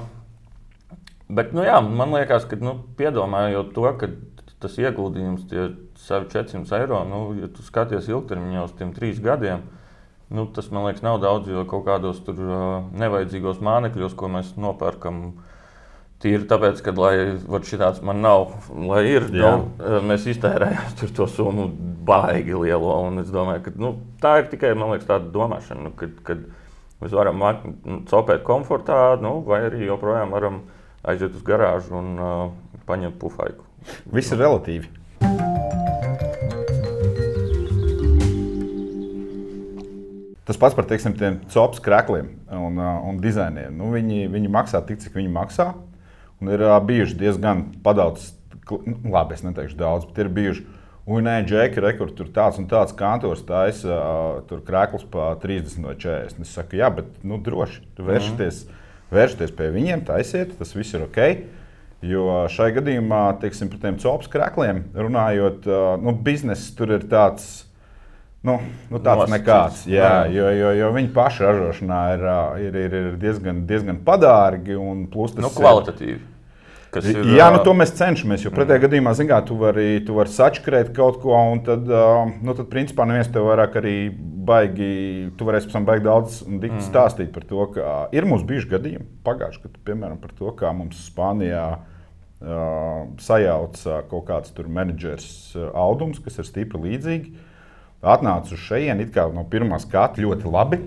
bet 1.33 1.55
nu, 1.57 1.65
jā, 1.67 1.81
man 1.81 2.13
liekas, 2.19 2.45
ka 2.51 2.61
nu, 2.61 2.77
piedomājot 3.01 3.73
to, 3.75 3.89
ka 3.99 4.11
tas 4.62 4.79
ieguldījums, 4.81 5.47
tie 5.50 5.71
savi 6.00 6.31
400 6.33 6.81
eiro, 6.83 7.03
nu, 7.09 7.21
ja 7.38 7.50
tu 7.53 7.65
skaties 7.67 8.11
ilgtermiņā 8.11 8.65
uz 8.67 8.75
tiem 8.79 8.95
trīs 8.97 9.21
gadiem, 9.23 9.62
Nu, 10.29 10.47
tas 10.47 10.71
man 10.71 10.85
liekas, 10.85 11.03
nav 11.03 11.23
daudz, 11.23 11.49
jo 11.49 11.62
kaut 11.69 11.87
kādos 11.87 12.19
tur 12.25 12.41
uh, 12.45 12.65
nevajadzīgos 13.00 13.62
mānekļos, 13.65 14.12
ko 14.19 14.29
mēs 14.35 14.50
nopērkam, 14.61 15.23
tīri 16.21 16.45
tāpēc, 16.50 16.83
ka, 16.85 16.93
lai 16.99 17.15
šāds 17.65 18.03
man 18.05 18.21
nav, 18.21 18.53
lai 18.91 19.07
ir, 19.09 19.31
Jā. 19.33 19.55
nu, 19.57 20.03
mēs 20.11 20.27
iztērējam 20.29 21.15
to 21.17 21.29
summu 21.33 21.71
baigi 22.09 22.59
lielo. 22.61 22.99
Es 23.23 23.33
domāju, 23.33 23.65
ka 23.65 23.75
nu, 23.81 23.95
tā 24.21 24.35
ir 24.43 24.50
tikai 24.53 24.75
liekas, 24.77 25.09
tāda 25.09 25.33
domāšana, 25.33 25.87
nu, 25.88 25.95
kad, 25.97 26.21
kad 26.27 26.45
mēs 27.00 27.17
varam 27.17 27.41
nu, 27.41 28.03
copēt 28.11 28.45
komfortā, 28.45 29.00
nu, 29.25 29.38
vai 29.49 29.62
arī 29.71 29.88
joprojām 29.88 30.37
varam 30.37 30.61
aiziet 31.09 31.33
uz 31.33 31.47
garāžu 31.47 31.97
un 32.03 32.12
uh, 32.21 32.37
paņemt 32.91 33.17
pufaiku. 33.23 33.68
Viss 34.13 34.33
ir 34.35 34.41
relatīvi. 34.41 34.89
Tas 40.49 40.57
pats 40.57 40.73
par 40.73 40.87
teiksim, 40.89 41.13
tiem 41.13 41.43
cops 41.53 41.83
krēkliem 41.85 42.31
un, 42.57 42.79
un 42.81 43.19
dizainiem. 43.21 43.75
Nu, 43.77 43.91
viņi, 43.93 44.31
viņi 44.33 44.49
maksā 44.49 44.81
tik, 44.89 45.03
cik 45.03 45.19
viņi 45.19 45.29
maksā. 45.35 45.75
Un 46.41 46.49
ir 46.55 46.63
bijuši 46.89 47.19
diezgan 47.21 47.67
padaudz, 47.85 48.31
nu, 48.71 48.95
labi, 49.13 49.37
es 49.37 49.45
neteikšu 49.45 49.77
daudz, 49.77 50.07
bet 50.09 50.23
ir 50.25 50.31
bijuši. 50.33 50.65
Un 51.09 51.25
nē, 51.25 51.39
džeki, 51.49 51.81
rekur, 51.81 52.11
tur 52.17 52.29
tāds 52.33 52.57
un 52.61 52.67
tāds 52.69 52.93
kantors 52.97 53.41
taisa 53.49 53.93
uh, 53.93 54.41
tur 54.49 54.61
krēklus 54.65 55.07
pa 55.09 55.31
30 55.41 55.85
vai 55.85 55.95
40. 56.01 56.43
Es 56.45 56.57
saku, 56.57 56.77
jā, 56.81 56.89
bet 56.97 57.13
nu, 57.25 57.39
droši, 57.45 57.81
vēršaties, 57.97 58.65
mm. 58.65 58.83
vēršaties 59.17 59.55
pie 59.57 59.71
viņiem, 59.73 60.05
taisiet, 60.09 60.53
tas 60.57 60.73
viss 60.77 60.97
ir 60.97 61.05
ok. 61.07 61.23
Jo 62.07 62.45
šai 62.52 62.69
gadījumā, 62.76 63.25
teiksim, 63.43 63.71
par 63.73 63.81
tiem 63.83 63.97
cops 63.99 64.31
krēkliem 64.31 64.85
runājot, 64.95 65.64
nu, 66.05 66.14
bizness 66.23 66.71
tur 66.78 66.95
ir 66.95 67.09
tāds 67.11 67.64
Nu, 68.47 68.55
nu 68.87 69.00
tāds 69.02 69.25
Nosacīts. 69.25 69.33
nekāds. 69.35 69.81
Jā, 69.90 70.11
jo, 70.31 70.47
jo, 70.55 70.69
jo 70.78 70.88
viņa 70.95 71.09
paša 71.14 71.49
ražošanā 71.49 72.02
ir, 72.14 72.26
ir, 72.69 72.76
ir, 72.85 72.93
ir 73.00 73.17
diezgan, 73.19 73.64
diezgan 73.67 73.99
padārgi 74.07 74.76
un 74.78 75.09
plus 75.11 75.35
tas 75.35 75.43
nu, 75.43 75.50
kvalitatīvi. 75.57 76.21
Ir, 76.21 76.38
jā, 77.37 77.49
nu, 77.52 77.61
to 77.64 77.75
mēs 77.76 77.92
cenšamies. 77.99 78.47
Jo 78.47 78.52
pretējā 78.54 78.78
mm. 78.78 78.85
gadījumā, 78.87 79.12
zinām, 79.18 79.45
tu 79.49 79.59
vari, 79.61 79.88
tu 80.07 80.16
vari 80.16 80.33
sačkrēt 80.33 80.92
kaut 80.97 81.21
ko, 81.23 81.35
un 81.52 81.61
tad, 81.66 81.88
nu, 81.88 82.54
tad 82.57 82.71
principā, 82.73 83.04
neviens 83.09 83.28
tev 83.33 83.49
vairāk 83.50 83.76
arī 83.80 83.97
baigi, 84.49 84.90
tu 85.37 85.49
varēsi 85.49 85.68
pēc 85.68 85.76
tam 85.76 85.88
baigi 85.88 86.07
daudz 86.07 86.40
mm. 86.47 86.80
stāstīt 86.87 87.30
par 87.35 87.45
to, 87.49 87.66
ka 87.76 87.99
ir 88.16 88.28
mums 88.28 88.47
bijuši 88.49 88.73
gadījumi 88.73 89.09
pagājuši 89.26 89.64
gadu, 89.66 89.85
piemēram, 89.90 90.18
par 90.23 90.33
to, 90.38 90.54
kā 90.57 90.73
mums 90.76 91.02
Spānijā 91.11 91.66
uh, 91.76 91.85
sajauca 93.21 94.02
kaut 94.09 94.28
kāds 94.30 94.57
tur 94.57 94.71
menedžers 94.73 95.28
audums, 95.75 96.23
kas 96.25 96.40
ir 96.40 96.49
stipri 96.49 96.85
līdzīgi 96.88 97.35
atnāca 98.02 98.54
uz 98.54 98.62
šejienu 98.62 99.09
no 99.35 99.45
pirmā 99.50 99.80
skata 99.83 100.23
ļoti 100.23 100.52
labi. 100.52 100.78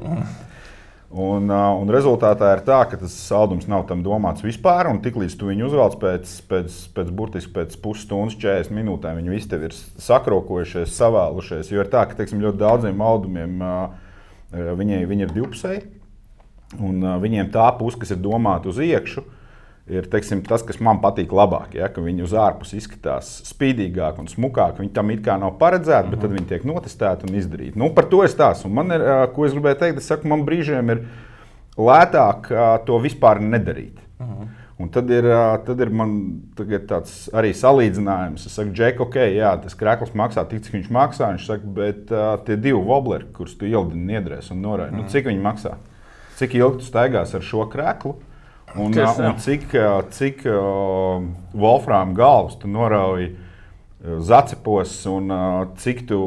Un, 1.11 1.49
un 1.51 1.89
rezultātā 1.91 2.53
ir 2.55 2.61
tā, 2.63 2.77
ka 2.87 2.95
tas 3.01 3.11
saldums 3.11 3.65
nav 3.67 3.83
tam 3.89 3.99
domāts 4.05 4.45
vispār. 4.45 4.87
Tiklīdz 5.03 5.33
tu 5.35 5.49
viņu 5.49 5.65
uzvelc 5.67 5.97
pēc, 5.99 6.35
pēc, 6.47 6.77
pēc 6.95 7.09
burtiski 7.11 7.51
pēc 7.57 7.75
pusstundas, 7.83 8.37
40 8.39 8.71
minūtēm, 8.77 9.19
viņi 9.19 9.33
visi 9.33 9.49
tev 9.51 9.65
ir 9.67 9.75
sakrokojušies, 9.75 10.93
savālušies. 10.95 11.73
Jo 11.73 11.83
ir 11.83 11.91
tā, 11.91 12.05
ka 12.07 12.15
teiksim, 12.15 12.39
ļoti 12.45 12.61
daudziem 12.63 13.03
audumiem 13.03 13.59
viņi, 14.79 15.01
viņi 15.11 15.27
ir 15.27 15.35
divpusēji. 15.35 15.83
Un 16.79 17.03
viņiem 17.19 17.51
tā 17.51 17.67
puse, 17.75 17.99
kas 17.99 18.15
ir 18.15 18.23
domāta 18.23 18.71
uz 18.71 18.79
iekšā, 18.79 19.25
ir 19.89 20.07
teiksim, 20.11 20.43
tas, 20.45 20.63
kas 20.65 20.79
man 20.83 21.01
patīk 21.01 21.33
labāk. 21.35 21.75
Ja, 21.77 21.89
viņi 21.95 22.25
uz 22.25 22.35
ārpusi 22.37 22.77
izskatās 22.77 23.31
spīdīgāk 23.49 24.19
un 24.21 24.29
smukāk. 24.31 24.79
Viņi 24.79 24.93
tam 24.93 25.11
it 25.13 25.23
kā 25.25 25.37
nav 25.41 25.57
paredzēti, 25.61 26.09
bet 26.09 26.19
mm 26.19 26.21
-hmm. 26.21 26.21
tad 26.21 26.37
viņi 26.37 26.49
tiek 26.49 26.65
notestēti 26.65 27.29
un 27.29 27.35
izdarīti. 27.35 27.77
Nu, 27.79 27.89
par 27.93 28.05
to 28.05 28.23
es 28.23 28.35
stāstu. 28.35 28.69
Man 28.69 28.91
ir, 28.91 29.01
ko 29.35 29.45
es 29.45 29.53
gribēju 29.53 29.79
teikt, 29.79 29.97
es 29.97 30.07
saku, 30.07 30.27
man 30.27 30.45
brīžiem 30.45 30.91
ir 30.91 31.05
lētāk 31.77 32.51
to 32.85 32.99
vispār 32.99 33.39
nedarīt. 33.39 33.97
Mm 34.19 34.27
-hmm. 34.27 34.47
Un 34.81 34.89
tad 34.89 35.09
ir, 35.09 35.23
tad 35.65 35.79
ir 35.79 35.89
man 35.89 36.41
tāds 36.89 37.29
arī 37.37 37.51
salīdzinājums. 37.53 38.47
Es 38.47 38.55
saku, 38.55 38.71
Džek, 38.73 38.99
ok, 38.99 39.15
jā, 39.15 39.51
tas 39.61 39.75
krēsls 39.75 40.15
maksā 40.17 40.47
tik, 40.49 40.63
cik 40.63 40.73
viņš 40.73 40.89
maksā. 40.89 41.29
Viņš 41.35 41.45
saka, 41.45 41.65
bet 41.65 42.11
uh, 42.11 42.39
tie 42.45 42.55
divi 42.55 42.81
wobleri, 42.81 43.25
kurus 43.33 43.53
tu 43.57 43.65
ieldi 43.65 43.95
niedrēs 43.95 44.51
un 44.51 44.61
noraidi, 44.61 44.91
mm 44.91 44.99
-hmm. 44.99 45.03
nu, 45.03 45.09
cik 45.09 45.25
viņi 45.25 45.41
maksā? 45.41 45.75
Cik 46.35 46.55
ilgi 46.55 46.77
tu 46.77 46.85
staigās 46.85 47.35
ar 47.35 47.41
šo 47.41 47.67
krēslu? 47.69 48.15
Un, 48.79 48.93
Ties, 48.95 49.17
un 49.19 49.37
cik, 49.41 49.71
cik 50.15 50.43
uh, 50.47 51.23
Wolfrāma 51.57 52.15
galvas 52.15 52.55
tu 52.59 52.69
norauji 52.71 53.33
zacipos, 54.23 54.93
un 55.11 55.33
uh, 55.33 55.65
cik 55.81 56.05
tu 56.09 56.21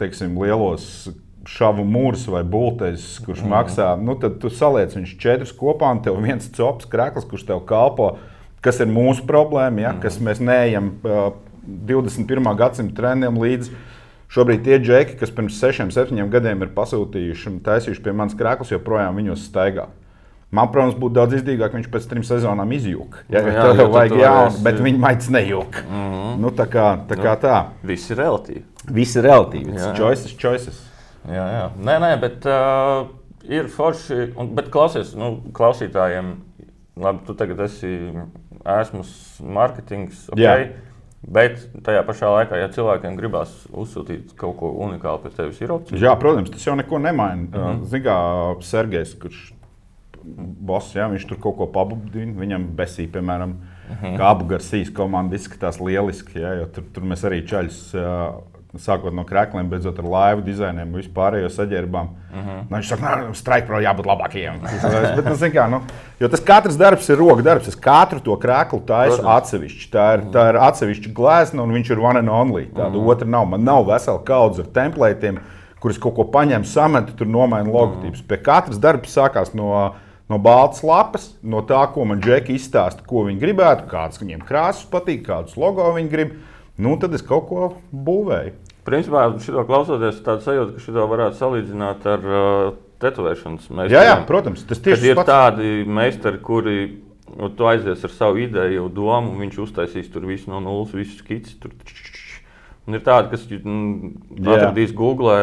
teiksim, 0.00 0.36
lielos 0.40 1.08
šāvu 1.48 1.84
mūrus 1.88 2.26
vai 2.28 2.42
bulteņus, 2.44 3.06
kurš 3.24 3.42
mm. 3.42 3.52
maksā, 3.52 3.88
nu, 4.00 4.16
tad 4.20 4.38
tu 4.42 4.50
saliec 4.52 4.94
viņus 4.96 5.16
četrus 5.20 5.52
kopā, 5.56 5.90
un 5.94 6.02
tev 6.04 6.18
viens 6.24 6.48
cops, 6.54 6.88
krāklis, 6.90 7.26
kurš 7.28 7.46
tev 7.48 7.62
kalpo, 7.68 8.16
kas 8.64 8.80
ir 8.84 8.90
mūsu 8.92 9.24
problēma, 9.28 9.84
ja, 9.84 9.92
mm. 9.94 10.02
kas 10.04 10.18
mēs 10.24 10.42
neejam 10.44 10.92
uh, 11.02 11.30
21. 11.68 12.48
gadsimta 12.56 12.96
trendiem 12.96 13.38
līdzi. 13.40 13.76
Šobrīd 14.32 14.60
tie 14.64 14.76
džeki, 14.80 15.16
kas 15.20 15.32
pirms 15.32 15.56
sešiem, 15.56 15.92
septiņiem 15.92 16.28
gadiem 16.32 16.64
ir 16.64 16.72
pasūtījuši 16.76 17.48
un 17.48 17.62
taisījuši 17.64 18.02
pie 18.04 18.12
manas 18.12 18.36
krāklis, 18.36 18.74
joprojām 18.74 19.16
viņos 19.16 19.46
staigā. 19.48 19.86
Man, 20.48 20.70
protams, 20.72 20.94
būtu 20.96 21.12
daudz 21.12 21.34
izdevīgāk, 21.36 21.74
viņš 21.76 21.88
pēc 21.92 22.06
trim 22.08 22.24
sezonām 22.24 22.70
izjūka. 22.72 23.26
Ja, 23.28 23.42
jā, 23.44 23.52
jā, 23.52 23.64
tev 23.76 23.90
vajag 23.92 24.14
jaunu, 24.16 24.60
bet 24.64 24.78
viņa 24.80 25.00
maigs 25.02 25.28
nejūka. 25.34 25.82
Mm 25.84 26.06
-hmm. 26.06 26.38
nu, 26.40 26.52
tā 26.56 26.64
kā 26.72 26.86
tā. 27.10 27.18
Kā 27.20 27.34
nu, 27.34 27.40
tā. 27.42 27.58
Viss 27.90 28.10
ir 28.10 28.16
relatīvi. 28.16 28.62
Viss 28.88 29.16
ir 29.16 29.28
relatīvi. 29.28 29.74
Jā, 29.76 29.90
jā. 29.90 29.96
Choices, 29.98 30.36
choices. 30.40 30.78
Jā, 31.28 31.44
jā. 31.52 31.66
Nē, 31.76 31.98
nē, 32.00 32.20
bet 32.20 32.46
uh, 32.48 33.10
ir 33.44 33.68
forši. 33.68 34.32
Un, 34.36 34.54
bet 34.54 34.70
klausies, 34.72 35.12
nu, 35.14 35.42
klausītājiem, 35.52 36.32
labi, 36.96 37.18
tu 37.26 37.34
tagad 37.34 37.60
esi 37.60 37.92
esmu 38.64 39.04
marketings. 39.42 40.30
Okay, 40.32 40.64
jā. 40.64 40.72
Bet 41.28 41.60
tajā 41.84 42.06
pašā 42.06 42.30
laikā, 42.30 42.56
ja 42.56 42.68
cilvēkiem 42.72 43.16
gribās 43.18 43.52
uzsūtīt 43.68 44.32
kaut 44.38 44.56
ko 44.56 44.72
unikālu 44.86 45.18
pie 45.18 45.30
tevis, 45.36 45.60
ir 45.60 45.72
opcija. 45.74 46.00
Jā, 46.00 46.16
protams, 46.16 46.50
tas 46.50 46.66
jau 46.66 46.76
neko 46.78 46.98
nemaina. 46.98 47.42
Mm 47.42 47.52
-hmm. 47.52 47.84
Zinām, 47.84 48.62
Sergejs, 48.62 49.14
kurš 49.14 49.57
boss, 50.36 50.94
ja 50.96 51.08
viņš 51.10 51.26
tur 51.30 51.40
kaut 51.42 51.58
ko 51.60 51.70
pabudina, 51.72 52.34
viņam 52.38 52.68
besī, 52.78 53.08
piemēram, 53.10 53.56
uh 53.56 53.96
mhm. 53.96 54.04
-huh. 54.04 54.20
kā 54.20 54.46
Garcijas 54.52 54.92
komanda 54.94 55.36
izskatās 55.36 55.80
lieliski. 55.80 56.38
Ja, 56.40 56.66
tur, 56.66 56.84
tur 56.92 57.02
mēs 57.02 57.24
arī 57.24 57.42
ceļus. 57.46 57.82
Sākot 58.78 59.14
no 59.16 59.22
krākliem, 59.24 59.64
beidzot 59.64 59.96
ar 59.98 60.04
laivu 60.04 60.42
dizainiem, 60.44 60.90
vispārējo 60.92 61.48
saģērbām. 61.48 62.08
Uh 62.12 62.36
-huh. 62.36 62.58
nu, 62.68 62.76
viņš 62.76 62.88
saka, 62.88 63.12
ka 63.16 63.32
strāikprā 63.32 63.80
jābūt 63.80 64.06
labākajiem. 64.06 64.60
Bet, 65.16 65.24
nu, 65.24 65.48
kā, 65.54 65.64
nu, 65.70 65.80
jo 66.20 66.28
tas 66.28 66.40
katrs 66.40 66.76
darbs 66.76 67.08
ir 67.08 67.16
roka 67.16 67.42
darbs. 67.42 67.68
Es 67.68 67.74
katru 67.74 68.20
to 68.20 68.36
krāklu 68.36 68.84
taisu 68.84 69.24
atsevišķi. 69.24 69.88
Tā 69.90 70.06
ir, 70.14 70.24
tā 70.34 70.50
ir 70.50 70.60
atsevišķa 70.68 71.14
glezna, 71.14 71.62
un 71.62 71.72
viņš 71.72 71.90
ir 71.90 71.98
one 71.98 72.18
and 72.18 72.28
only. 72.28 72.66
Tāda 72.66 72.92
uh 72.92 73.02
-huh. 73.02 73.10
otra 73.10 73.28
nav. 73.28 73.48
Man 73.48 73.64
nav 73.64 73.88
vesela 73.88 74.20
kaudze 74.24 74.62
ar 74.62 74.68
templētiem 74.68 75.40
kuras 75.82 75.98
kaut 76.02 76.16
ko 76.16 76.26
paņem, 76.32 76.66
samet, 76.66 77.12
tur 77.18 77.28
nomaina 77.30 77.70
logotipus. 77.70 78.22
Pie 78.26 78.40
katras 78.42 78.80
darbs 78.82 79.14
sākās 79.14 79.54
no, 79.56 79.94
no 80.28 80.38
baltas 80.42 80.82
lapas, 80.84 81.30
no 81.42 81.62
tā, 81.66 81.80
ko 81.94 82.04
man 82.08 82.22
džeki 82.24 82.56
izstāsta, 82.58 83.04
ko 83.08 83.24
viņi 83.28 83.42
gribētu, 83.42 83.88
kādas 83.90 84.20
viņiem 84.22 84.44
krāsas 84.48 84.88
patīk, 84.92 85.24
kādus 85.28 85.56
logo 85.60 85.88
viņi 85.96 86.12
grib. 86.12 86.34
Nu, 86.78 86.94
tad 87.00 87.16
es 87.16 87.24
kaut 87.26 87.48
ko 87.48 87.70
būvēju. 87.90 88.54
Principā, 88.86 89.26
šito 89.42 89.64
klausoties, 89.68 90.20
tāds 90.24 90.46
sajūta, 90.46 90.76
ka 90.76 90.84
šito 90.84 91.06
varētu 91.10 91.36
salīdzināt 91.40 92.06
ar 92.08 92.28
uh, 92.28 92.76
tetovēšanas 93.02 93.66
meistariem. 93.68 93.96
Jā, 93.96 94.04
jā, 94.06 94.16
protams, 94.28 94.62
tas 94.68 94.80
tieši 94.84 95.12
ir 95.12 95.18
pats. 95.18 95.28
tādi 95.28 95.82
meistari, 95.84 96.40
kuri 96.44 96.78
nu, 97.36 97.50
tu 97.54 97.68
aizies 97.68 98.04
ar 98.06 98.14
savu 98.14 98.40
ideju, 98.42 98.88
domu, 98.94 99.34
un 99.34 99.42
viņš 99.44 99.58
uztaisīs 99.66 100.08
tur 100.12 100.24
visu 100.28 100.52
no 100.52 100.62
nulles, 100.64 100.94
visu 100.96 101.18
skici. 101.20 101.58
Tur, 101.60 101.74
un 102.88 102.96
ir 102.96 103.04
tādi, 103.04 103.34
kas 103.34 103.44
Jā. 103.50 104.54
atradīs 104.54 104.94
Google. 104.96 105.34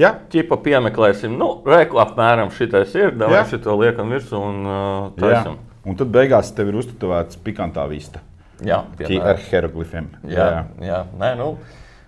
Jā, 0.00 0.14
Čipa 0.32 0.56
piemeklēsim, 0.64 1.34
nu, 1.36 1.50
reku 1.68 2.00
apmēram 2.00 2.48
šitais 2.54 2.94
ir, 2.96 3.10
Jā. 3.10 3.16
davai 3.24 3.42
šito 3.50 3.74
liekam 3.76 4.12
virsū 4.14 4.38
un 4.38 4.62
uh, 4.64 4.78
jā. 5.18 5.20
taisam. 5.20 5.58
Un 5.84 5.96
tad 6.00 6.12
beigās 6.12 6.52
tev 6.56 6.70
ir 6.70 6.78
uztatovēts 6.80 7.40
pikantā 7.44 7.84
vista 7.88 8.22
Jā, 8.64 8.82
piemēram. 8.96 9.26
ar 9.28 9.42
hieroglifiem. 9.44 10.08
Jā, 10.28 10.48
jā. 10.84 11.02
Nē, 11.20 11.30
nu, 11.40 11.50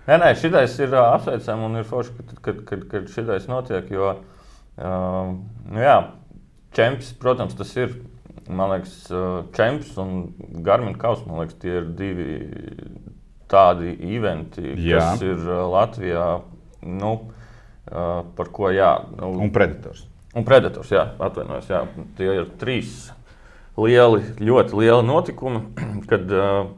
nē, 0.07 0.17
nē 0.23 0.31
šitais 0.41 0.77
ir 0.81 0.93
ā, 0.93 1.03
apsveicami 1.17 1.67
un 1.67 1.81
ir 1.81 1.87
forši, 1.89 2.15
kad, 2.17 2.33
kad, 2.47 2.63
kad, 2.69 2.87
kad 2.91 3.13
šitais 3.13 3.45
notiek. 3.49 3.89
Jo, 3.93 4.15
uh, 4.17 5.35
nu, 5.69 5.81
jā, 5.81 5.99
čempions, 6.77 7.13
protams, 7.21 7.57
tas 7.59 7.75
ir. 7.77 7.93
Man 8.43 8.73
liekas, 8.73 8.95
čempions 9.55 9.93
un 10.01 10.09
Garmin 10.65 10.97
Kaus, 10.99 11.21
man 11.23 11.39
liekas, 11.39 11.55
tie 11.61 11.77
ir 11.79 11.85
divi 11.95 12.33
tādi 13.53 13.93
eventi, 14.17 14.73
Jā. 14.83 14.99
kas 15.13 15.23
ir 15.23 15.45
ā, 15.47 15.61
Latvijā, 15.71 16.25
nu, 16.83 17.13
par 17.87 18.49
ko 18.55 18.71
jā. 18.73 18.95
Nu, 19.17 19.33
Un 19.43 19.51
predators. 19.53 20.07
Un 20.33 20.45
Predators, 20.47 20.89
jā, 20.89 21.03
atvainojos. 21.21 21.67
Jā. 21.69 21.83
Tie 22.17 22.25
ir 22.25 22.47
trīs 22.57 23.11
lieli, 23.77 24.23
ļoti 24.41 24.79
lieli 24.79 25.05
notikumi, 25.05 25.61
kad 26.09 26.31
uh, 26.33 26.71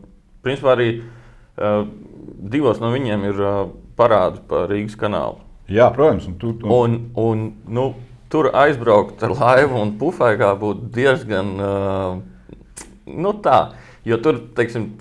principā 0.44 0.74
arī 0.76 0.90
uh, 1.00 1.86
divos 2.52 2.82
no 2.84 2.92
viņiem 2.92 3.24
ir 3.30 3.40
uh, 3.40 3.62
parādi 3.96 4.44
par 4.50 4.68
Rīgas 4.72 4.98
kanālu. 5.00 5.40
Jā, 5.72 5.88
protams. 5.96 6.28
Un 6.28 6.36
tu, 6.42 6.52
un, 6.68 6.76
Un, 6.76 6.98
un, 7.16 7.46
nu, 7.78 7.88
tur 8.30 8.52
aizbraukt 8.52 9.24
ar 9.24 9.34
laivu 9.40 9.80
un 9.80 9.96
pufaigā 10.02 10.52
būtu 10.60 10.92
diezgan 10.94 11.56
uh, 11.56 12.20
nu, 13.08 13.36
tā. 13.40 13.60
Jo 14.06 14.20
tur, 14.22 14.38
teiksim, 14.58 14.92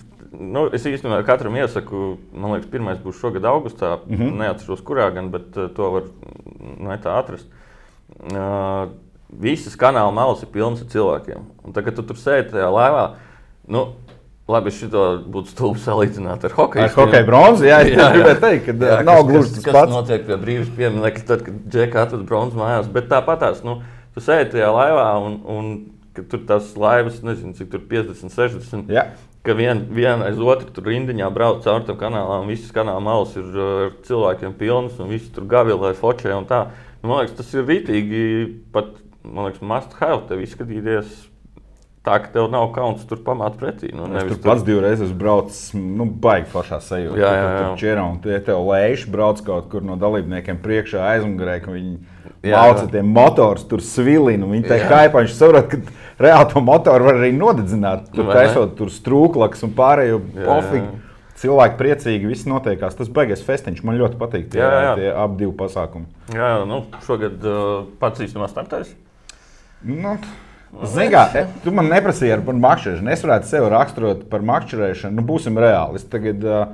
nu, 0.40 0.66
es 0.74 0.84
īstenībā 0.88 1.22
katram 1.26 1.56
iesaku, 1.58 2.16
man 2.32 2.56
liekas, 2.56 2.70
pirmais 2.72 3.00
būs 3.02 3.20
šogad 3.20 3.46
augustā. 3.48 3.98
Mm 4.06 4.16
-hmm. 4.16 4.38
Neatceros, 4.42 4.82
kurā 4.82 5.10
gan, 5.14 5.30
bet 5.30 5.56
uh, 5.56 5.70
to 5.70 5.90
var 5.90 6.02
tā 7.02 7.18
atrast. 7.18 7.46
Uh, 8.24 8.92
visas 9.40 9.76
kanāla 9.76 10.12
malas 10.14 10.42
ir 10.42 10.48
pilnas 10.52 10.82
ar 10.82 10.88
cilvēkiem. 10.88 11.44
Un 11.64 11.72
tagad, 11.72 11.94
kad 11.94 11.96
tu 11.96 12.02
tur 12.02 12.16
sēdi 12.16 12.50
tajā 12.52 12.70
laivā, 12.70 13.14
nu, 13.68 13.86
labi, 14.48 14.70
šito 14.70 15.04
būtu 15.34 15.54
stulbi 15.54 15.80
salīdzināt 15.80 16.44
ar 16.44 16.54
hokeju. 16.58 16.84
ar 16.84 16.94
hokeja 16.98 17.26
bronzu, 17.26 17.64
jā, 17.64 17.80
jā, 17.88 17.96
jā. 17.96 18.08
gribēju 18.12 18.40
teikt, 18.40 18.64
ka 18.66 18.76
jā, 18.90 19.00
nav 19.06 19.22
kas, 19.22 19.30
gluži 19.30 19.54
tas 19.56 19.68
pats. 19.72 19.92
notiek 19.92 20.26
pie 20.26 20.36
brīvības 20.36 20.72
pieminiekta, 20.76 21.26
tad, 21.32 21.44
kad 21.46 21.60
Džeka 21.72 22.02
atveda 22.02 22.28
bronzas 22.28 22.58
mājās. 22.60 22.90
Bet 22.92 23.08
tāpat 23.12 23.40
tās, 23.40 23.62
nu, 23.66 23.78
tu 24.14 24.24
sēdi 24.24 24.52
tajā 24.56 24.70
laivā 24.74 25.06
un, 25.24 25.38
un 25.48 25.70
tur 26.30 26.44
tās 26.46 26.74
laivas, 26.78 27.22
nezinu, 27.26 27.56
cik 27.58 27.72
tur 27.72 27.86
50, 27.90 28.34
60. 28.36 28.92
Jā. 28.92 29.08
Ka 29.44 29.52
viena 29.52 29.84
vien 29.92 30.22
aiz 30.24 30.38
otru 30.40 30.70
tur 30.72 30.88
rindiņā 30.88 31.28
brauc 31.34 31.60
caur 31.66 31.84
tam 31.84 31.98
kanālām, 32.00 32.46
un 32.46 32.52
visas 32.52 32.72
kanāla 32.72 33.02
malas 33.04 33.34
ir 33.36 33.44
uh, 33.52 33.66
ar 33.84 33.92
cilvēkiem 34.06 34.56
pilnas, 34.56 34.96
un 35.02 35.12
visi 35.12 35.28
tur 35.34 35.44
gavilē, 35.50 35.92
fočē 35.98 36.32
un 36.38 36.48
tā. 36.48 36.64
Nu, 37.02 37.10
Man 37.10 37.20
liekas, 37.20 37.36
tas 37.42 37.52
ir 37.52 37.66
rītīgi, 37.68 38.24
pat, 38.72 38.94
man 39.26 39.50
liekas, 39.50 39.60
must 39.60 39.92
have 40.00 40.22
tev 40.30 40.40
izskatīties 40.40 41.12
tā, 42.04 42.18
ka 42.20 42.30
tev 42.34 42.48
nav 42.52 42.68
kauns 42.74 43.04
tur 43.08 43.20
pamāt 43.24 43.56
pretī. 43.60 43.90
Nu, 43.96 44.06
Es 44.12 44.28
tur 44.28 44.40
pats 44.44 44.64
divreiz 44.66 45.00
esmu 45.04 45.16
braucis, 45.20 45.60
nu, 45.76 46.06
baigi 46.06 46.50
foršā 46.52 46.80
sajūta. 46.84 47.20
Jā, 47.20 47.30
jā, 47.32 47.44
jā. 47.44 47.60
Tur 47.60 47.80
čērā 47.80 48.04
un 48.04 48.18
tie 48.24 48.40
tev 48.44 48.64
lēši 48.68 49.12
brauc 49.12 49.40
kaut 49.46 49.70
kur 49.72 49.86
no 49.86 49.96
dalībniekiem 50.00 50.60
priekšā 50.64 51.04
aizmugurē, 51.14 51.58
ka 51.64 51.72
viņi 51.72 51.94
jā. 52.44 52.64
tie 52.92 53.04
motors, 53.08 53.64
tur 53.70 53.84
svilina, 53.84 54.48
viņi 54.50 54.80
kaipā, 54.84 55.24
viņš 55.24 55.36
saprot, 55.38 55.72
ka 55.72 55.80
reāli 56.20 56.50
to 56.52 56.60
motoru 56.64 57.08
var 57.08 57.18
arī 57.20 57.32
nodedzināt. 57.36 58.10
Tur 58.14 58.28
Vai 58.28 58.34
ne? 58.34 58.40
taisot 58.40 58.76
tur 58.78 58.92
strūklaks 58.92 59.64
un 59.66 59.74
pārējo 59.76 60.20
pofīgi. 60.36 61.00
Cilvēki 61.44 61.76
priecīgi, 61.80 62.28
viss 62.30 62.46
notiekās. 62.46 62.94
Tas 62.94 63.08
beigas 63.10 63.42
festiņš. 63.42 63.82
Man 63.84 63.98
ļoti 63.98 64.16
patīk 64.20 64.46
tie, 64.52 64.60
Jā, 64.62 64.68
jā, 64.84 64.92
tie 65.00 65.08
ap 65.18 65.32
divi 65.40 65.50
pasākumi. 65.58 66.06
Jā, 66.30 66.52
jā, 66.54 66.60
nu, 66.70 66.84
šogad 67.04 67.42
uh, 67.50 67.82
pats 68.00 68.22
īstenībā 68.22 68.46
startēs. 68.52 68.92
Nu, 69.84 70.14
Zini, 70.90 71.10
kā, 71.12 71.24
e, 71.38 71.44
tu 71.62 71.70
man 71.74 71.86
neprasīji 71.90 72.32
ar- 72.34 72.40
par 72.46 72.56
makšķerēšanu. 72.58 73.10
Es 73.14 73.22
varētu 73.22 73.46
sevi 73.50 73.68
raksturot 73.70 74.24
par 74.30 74.42
makšķerēšanu. 74.46 75.14
Nu, 75.18 75.22
būsim 75.26 75.58
reāli. 75.60 76.00
Es, 76.00 76.06
tagad, 76.10 76.42
uh, 76.46 76.72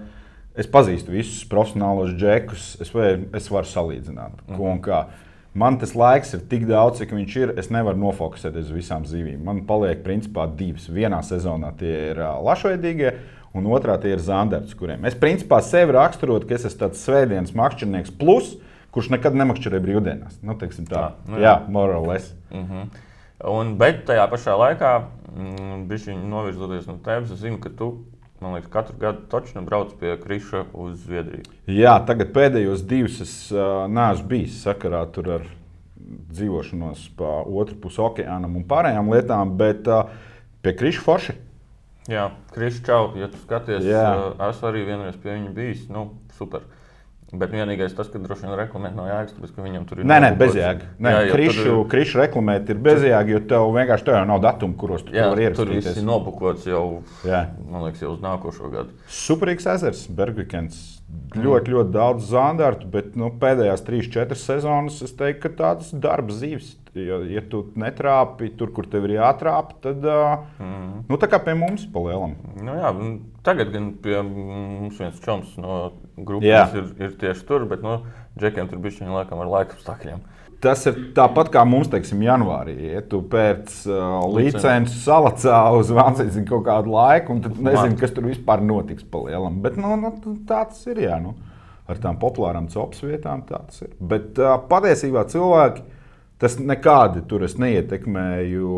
es 0.57 0.69
pazīstu 0.71 1.13
visus 1.13 1.43
profesionālos 1.49 2.15
džekus. 2.17 2.77
Es, 2.81 2.93
vai, 2.97 3.11
es 3.37 3.49
varu 3.53 3.69
salīdzināt, 3.69 4.45
ko 4.57 4.71
un 4.71 4.81
kā. 4.85 5.03
Man 5.51 5.81
tas 5.81 5.97
laiks 5.99 6.31
ir 6.37 6.45
tik 6.47 6.69
daudz, 6.69 7.01
cik 7.01 7.11
viņš 7.17 7.37
ir. 7.41 7.53
Es 7.59 7.73
nevaru 7.75 7.99
nofokusēties 7.99 8.69
uz 8.69 8.77
visām 8.77 9.07
zivīm. 9.09 9.43
Man 9.43 9.65
paliek 9.67 10.05
principā 10.05 10.47
divas. 10.47 10.87
Vienā 10.87 11.19
sezonā 11.27 11.73
tie 11.79 11.95
ir 12.13 12.23
lašveidīgie. 12.47 13.15
Un 13.59 13.67
otrā 13.67 13.97
tie 13.99 14.13
ir 14.15 14.21
zandarts, 14.23 14.77
kuriem 14.79 15.03
es 15.09 15.17
principā 15.19 15.59
sevi 15.67 15.97
raksturotu, 15.97 16.47
ka 16.47 16.55
es 16.55 16.69
esmu 16.69 16.85
tāds 16.85 17.01
svētdienas 17.03 17.51
makšķernieks, 17.59 18.13
plus, 18.21 18.53
kurš 18.95 19.09
nekad 19.17 19.35
nemakšķerē 19.41 19.81
brīvdienās. 19.83 20.37
Nu, 20.47 20.55
teiksim 20.61 20.87
tā, 20.87 21.01
Tā, 21.01 21.33
nu 21.33 21.41
jā, 21.43 21.57
morāles. 21.67 22.29
Un, 22.55 23.75
bet 23.81 24.05
tajā 24.07 24.29
pašā 24.31 24.55
laikā, 24.61 24.93
mm, 25.33 25.83
bišķiņ 25.91 26.23
novirzoties 26.31 26.87
no 26.87 27.01
tevis, 27.03 27.35
es 27.35 27.43
zinu, 27.43 27.59
ka 27.63 27.75
tu, 27.75 27.91
man 28.41 28.57
liekas, 28.57 28.71
katru 28.73 28.97
gadu 29.01 29.27
točnu 29.31 29.63
brauc 29.67 29.93
pie 30.01 30.17
Kriša 30.21 30.65
uz 30.73 30.99
Zviedriju. 31.05 31.45
Jā, 31.71 31.99
tagad 32.07 32.33
pēdējos 32.37 32.85
divus 32.89 33.21
es 33.25 33.35
uh, 33.53 33.85
neesmu 33.91 34.29
bijis 34.33 34.63
sakarā 34.65 35.05
tur 35.15 35.31
ar 35.39 35.47
dzīvošanos 36.31 37.05
pa 37.19 37.41
otru 37.45 37.77
pusi 37.83 38.01
okeānam 38.03 38.57
un 38.59 38.67
pārējām 38.69 39.13
lietām, 39.13 39.55
bet 39.61 39.89
uh, 39.91 40.11
pie 40.65 40.75
Kriša 40.79 41.05
Forša. 41.07 41.37
Jā, 42.11 42.31
Kriša, 42.55 42.83
čau, 42.87 43.01
ja 43.21 43.29
tu 43.31 43.39
skaties, 43.45 43.85
Jā. 43.87 44.05
uh, 44.17 44.45
esmu 44.49 44.71
arī 44.73 44.87
vienreiz 44.89 45.19
pie 45.21 45.35
viņa 45.37 45.55
bijis. 45.55 45.87
Nu, 45.93 46.09
super. 46.39 46.65
Bet 47.33 47.53
vienīgais 47.55 47.93
tas, 47.95 48.09
ka 48.11 48.19
droši 48.19 48.43
vien 48.43 48.57
reklamēt 48.59 48.95
no 48.99 49.05
jēgas, 49.07 49.37
tāpēc, 49.37 49.51
ka 49.55 49.63
viņam 49.63 49.85
tur 49.87 50.01
ir. 50.03 50.07
Nē, 50.11 50.17
nē, 50.25 50.31
bezjēga. 50.41 50.89
Nē, 50.99 51.11
Jā, 51.15 51.33
Krišu, 51.37 51.63
tur- 51.63 51.85
krišu 51.93 52.19
reklamēt 52.19 52.73
ir 52.75 52.81
bezjēga, 52.83 53.29
jo 53.31 53.41
tev 53.53 53.69
vienkārši 53.77 54.05
tev 54.09 54.17
jau 54.19 54.25
nav 54.27 54.41
datumu, 54.43 54.75
kuros 54.81 55.05
tu 55.07 55.15
Jā, 55.15 55.29
vari 55.31 55.47
tur 55.55 55.71
viss 55.71 55.87
ierakstīties. 55.87 56.01
ir 56.03 56.09
nobukots 56.09 56.67
jau, 56.67 57.03
Jā. 57.25 57.45
man 57.71 57.85
liekas, 57.87 58.03
jau 58.03 58.11
uz 58.17 58.21
nākošo 58.25 58.71
gadu. 58.73 58.91
Superīgs 59.07 59.69
ezers, 59.77 60.09
Bergvikens. 60.11 60.81
Ļoti, 61.35 61.71
ļoti 61.75 61.91
daudz 61.95 62.27
zandartu, 62.31 62.87
bet 62.91 63.15
nu, 63.19 63.31
pēdējās 63.31 63.83
3-4 63.87 64.35
sezonas 64.39 65.01
es 65.03 65.13
teiktu, 65.15 65.41
ka 65.43 65.49
tādas 65.63 65.91
darba 65.95 66.35
zīves. 66.35 66.75
Ja, 66.99 67.21
ja 67.23 67.43
tu 67.47 67.61
netrāpi 67.79 68.49
tur, 68.59 68.73
kur 68.75 68.87
tev 68.91 69.05
ir 69.07 69.15
jātrāp, 69.21 69.77
tad 69.85 70.03
mm. 70.03 71.05
nu, 71.07 71.19
tā 71.23 71.29
kā 71.31 71.39
pie 71.45 71.55
mums 71.55 71.85
pa 71.93 72.03
lielam. 72.03 72.33
Nu, 72.59 72.75
jā, 72.75 72.91
tagad 73.47 73.71
gan 73.71 73.93
pie 74.03 74.17
mums 74.27 74.99
viens 74.99 75.21
čoms 75.23 75.53
no 75.61 75.77
grupas 76.19 76.75
ir, 76.75 76.89
ir 76.99 77.15
tieši 77.21 77.47
tur, 77.47 77.69
bet 77.71 77.85
nu, 77.87 78.01
džekiem 78.41 78.67
tur 78.73 78.83
bija 78.83 79.05
viņa 79.05 79.21
laikam 79.21 79.43
ar 79.45 79.53
laika 79.53 79.79
apstākļiem. 79.79 80.25
Tas 80.61 80.83
ir 80.91 80.99
tāpat 81.17 81.49
kā 81.55 81.63
mums, 81.65 81.89
teiksim, 81.89 82.21
janvārī. 82.27 82.75
Ja 82.91 83.05
tu 83.07 83.23
pēc 83.33 83.79
uh, 83.89 84.19
licences 84.35 84.99
salacā 85.07 85.61
uz 85.79 85.93
Vansīnu 85.97 86.43
kaut 86.51 86.67
kādu 86.67 86.93
laiku, 86.93 87.37
un 87.37 87.41
tad 87.47 87.55
nezini, 87.57 87.97
kas 88.03 88.13
tur 88.17 88.27
vispār 88.29 88.61
notiks 88.67 89.07
pa 89.09 89.23
lielam. 89.25 89.63
Bet 89.65 89.79
nu, 89.81 89.95
nu, 90.03 90.13
tā 90.51 90.67
tas 90.69 90.83
ir. 90.91 91.01
Jā, 91.07 91.17
nu. 91.23 91.33
Ar 91.91 91.99
tām 92.03 92.19
populārām 92.21 92.69
copas 92.71 93.01
vietām 93.03 93.41
tā 93.49 93.63
tas 93.71 93.87
ir. 93.87 93.95
Bet 94.13 94.37
uh, 94.43 94.59
patiesībā 94.69 95.25
cilvēki 95.33 95.87
tas 96.41 96.59
nekādi 96.61 97.25
tur 97.29 97.45
neietekmēju. 97.45 98.77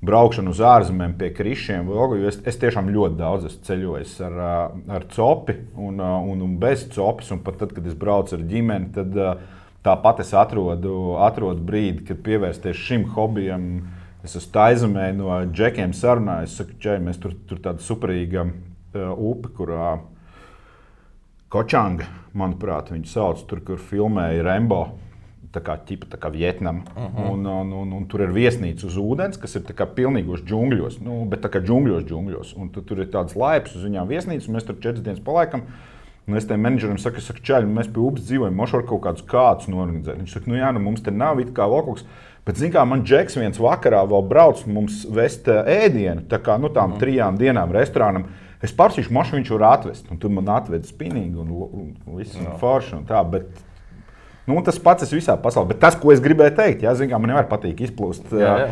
Braukšanu 0.00 0.54
uz 0.54 0.60
ārzemēm 0.64 1.12
pie 1.20 1.28
krišiem, 1.36 1.90
es, 2.24 2.38
es 2.48 2.56
tiešām 2.56 2.86
ļoti 2.88 3.18
daudz 3.18 3.58
ceļojis 3.66 4.14
ar, 4.24 4.38
ā, 4.40 4.52
ar 4.96 5.02
copi 5.12 5.58
un, 5.76 5.98
ā, 6.00 6.14
un, 6.24 6.40
un 6.46 6.54
bez 6.62 6.86
copes. 6.94 7.28
Un 7.34 7.42
pat 7.44 7.58
tad, 7.60 7.74
kad 7.76 7.84
es 7.84 7.98
braucu 8.00 8.38
ar 8.38 8.46
ģimeni, 8.48 8.88
tad 8.94 9.12
ā, 9.12 9.34
tāpat 9.84 10.22
es 10.24 10.32
atrodu, 10.32 10.94
atrodu 11.20 11.60
brīdi, 11.68 12.06
kad 12.08 12.22
pievērsties 12.24 12.80
šim 12.80 13.04
hobijam. 13.12 13.66
Es 14.24 14.38
esmu 14.40 14.54
taizemē 14.56 15.10
no 15.16 15.36
džekiem 15.52 15.92
sarunājis. 15.96 16.54
Es 16.54 16.62
saku, 16.62 16.78
čai, 16.80 16.96
mēs 17.04 17.20
tur, 17.20 17.36
tur 17.48 17.60
tāda 17.60 17.84
superīga 17.84 18.46
uh, 18.48 19.12
upe, 19.16 19.52
kurā 19.56 19.98
Kočanga, 21.50 22.08
manuprāt, 22.38 22.92
viņu 22.94 23.08
sauc 23.10 23.40
tur, 23.50 23.60
kur 23.66 23.80
filmēja 23.82 24.44
Rembo. 24.46 24.84
Tā 25.50 25.58
kā 25.66 25.74
ķipa, 25.86 26.06
tā 26.12 26.18
kā 26.22 26.30
Vietnama. 26.30 26.84
Uh 26.94 27.02
-huh. 27.02 27.30
un, 27.32 27.46
un, 27.46 27.72
un, 27.72 27.92
un 27.92 28.04
tur 28.06 28.20
ir 28.20 28.30
viesnīca 28.30 28.86
uz 28.86 28.96
ūdens, 28.96 29.38
kas 29.40 29.56
ir 29.56 29.62
pilnīgos 29.96 30.44
džungļos. 30.46 31.00
Nu, 31.00 31.24
bet 31.24 31.42
tā 31.42 31.48
kā 31.50 31.58
džungļos, 31.58 32.04
džungļos. 32.06 32.54
Un 32.56 32.68
tu, 32.68 32.82
tur 32.82 32.98
ir 32.98 33.06
tāds 33.06 33.36
laips 33.36 33.74
uz 33.74 33.84
viņām 33.84 34.06
viesnīcas, 34.08 34.48
un 34.48 34.54
mēs 34.54 34.66
tur 34.66 34.76
četras 34.80 35.02
dienas 35.02 35.20
palaikam. 35.20 35.62
Un 36.28 36.36
es 36.36 36.46
tam 36.46 36.60
menedžerim 36.60 36.98
saku, 36.98 37.20
saku 37.20 37.40
čaļi, 37.42 37.66
mēs 37.66 37.88
pie 37.90 38.00
upes 38.00 38.26
dzīvojam, 38.28 38.56
var 38.56 38.84
kaut 38.86 39.00
kādus 39.02 39.24
kādus 39.26 39.68
norganizēt. 39.68 40.18
Viņš 40.20 40.32
saka, 40.32 40.50
nu 40.50 40.58
jā, 40.58 40.72
nu 40.72 40.80
mums 40.80 41.02
te 41.02 41.10
nav 41.10 41.40
it 41.40 41.50
kā 41.56 41.66
vēl 41.66 41.82
kaut 41.84 41.98
kas. 41.98 42.06
Bet, 42.46 42.56
zināmā 42.56 42.84
mērā, 42.84 42.90
man 42.90 43.02
Džeks 43.04 43.36
viens 43.36 43.58
vakarā 43.60 44.04
vēl 44.08 44.28
brauc 44.28 44.62
mums 44.66 45.02
vest 45.12 45.48
eh, 45.48 45.86
ēdienu, 45.86 46.24
tā 46.30 46.38
kā 46.38 46.56
nu, 46.60 46.70
tām 46.72 46.94
mm. 46.94 47.00
trijām 47.02 47.40
dienām 47.40 47.72
restorānam. 47.74 48.28
Es 48.64 48.72
pārsīšu 48.76 49.12
mašīnu, 49.16 49.40
viņš 49.40 49.50
var 49.56 49.66
atvest. 49.70 50.08
Un 50.12 50.20
tur 50.20 50.32
man 50.34 50.48
atveda 50.52 50.88
spinīgi 50.88 51.40
un, 51.40 51.50
un, 51.50 51.90
un 52.06 52.16
viss 52.20 52.36
ir 52.36 52.48
forši. 52.60 52.94
Un 52.98 53.04
tā, 53.08 53.20
bet, 53.28 53.48
nu, 54.50 54.60
tas 54.66 54.80
pats 54.82 55.06
ir 55.06 55.20
visā 55.20 55.38
pasaulē. 55.40 55.72
Bet 55.72 55.82
tas, 55.86 55.96
ko 55.98 56.12
es 56.14 56.22
gribēju 56.22 56.56
teikt, 56.58 56.84
jā, 56.86 56.96
zināmā, 56.98 57.22
man 57.22 57.36
nevar 57.36 57.48
patīk 57.50 57.86
izplūst. 57.86 58.32
Jā, 58.34 58.54
jā. 58.66 58.70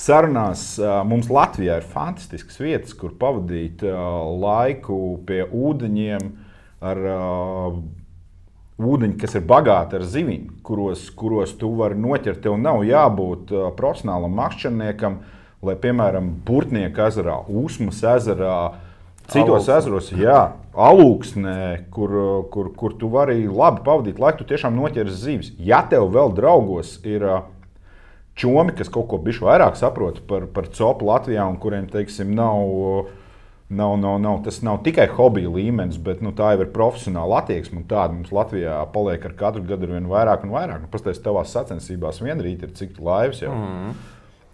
Sarunās 0.00 0.62
mums 1.04 1.28
Latvijā 1.28 1.76
ir 1.80 1.88
fantastiskas 1.88 2.56
vietas, 2.56 2.94
kur 2.96 3.12
pavadīt 3.20 3.82
laiku 3.84 5.18
pie 5.28 5.42
ūdeņiem 5.44 6.30
ar 6.80 7.00
uh, 7.04 7.74
ūdeņi, 8.80 9.16
kas 9.20 9.36
ir 9.36 9.44
bagāti 9.48 9.98
ar 9.98 10.06
zivīm, 10.08 10.46
kuros, 10.64 11.04
kuros 11.16 11.52
tu 11.60 11.74
vari 11.76 11.98
noķert. 12.00 12.40
Tev 12.46 12.56
nav 12.60 12.80
jābūt 12.88 13.52
uh, 13.52 13.66
profesionālam 13.76 14.32
makšķerniekam, 14.40 15.18
lai, 15.68 15.76
piemēram, 15.82 16.32
Burtnieku 16.46 17.04
ezerā, 17.04 17.36
Usmas 17.60 18.00
ezerā, 18.16 18.56
citos 19.32 19.68
ezeros, 19.70 20.10
jā, 20.16 20.40
alūksnē, 20.74 21.86
kur, 21.94 22.16
kur, 22.52 22.72
kur 22.76 22.96
tu 22.98 23.10
vari 23.12 23.44
labi 23.46 23.84
pavadīt 23.86 24.20
laiku, 24.22 24.42
tu 24.42 24.50
tiešām 24.52 24.76
noķers 24.78 25.22
zivis. 25.22 25.54
Ja 25.58 25.82
tev 25.90 26.10
vēl 26.14 26.34
draugos 26.36 26.98
ir 27.06 27.26
čomi, 28.38 28.74
kas 28.76 28.92
kaut 28.92 29.08
ko 29.10 29.20
bišķi 29.22 29.46
vairāk 29.48 29.78
saprot 29.80 30.22
par, 30.28 30.46
par 30.54 30.70
copu 30.74 31.08
Latvijā 31.10 31.46
un 31.48 31.58
kuriem, 31.62 31.90
teiksim, 31.90 32.34
nav. 32.36 33.10
Nav, 33.70 33.92
nav, 34.02 34.16
nav, 34.18 34.40
tas 34.42 34.56
nav 34.66 34.80
tikai 34.82 35.04
hobija 35.14 35.46
līmenis, 35.54 35.94
bet 36.02 36.24
nu, 36.26 36.32
tā 36.34 36.48
jau 36.56 36.64
ir 36.64 36.72
profesionāla 36.74 37.36
attieksme. 37.38 37.84
Tāda 37.86 38.16
mums 38.16 38.32
Latvijā 38.34 38.80
paliek 38.90 39.22
ar 39.28 39.36
katru 39.38 39.62
gadu 39.62 39.86
ar 39.86 39.92
vien 39.94 40.08
vairāk 40.10 40.42
un 40.42 40.50
vairāk. 40.56 40.80
Nu, 40.82 40.90
Pastāstiet, 40.90 41.22
tavās 41.28 41.52
sacensībās 41.54 42.18
vien 42.18 42.42
rīt 42.42 42.64
ir 42.66 42.72
cik 42.74 42.98
laivas 42.98 43.44
jau. 43.44 43.52
Mm. 43.54 43.92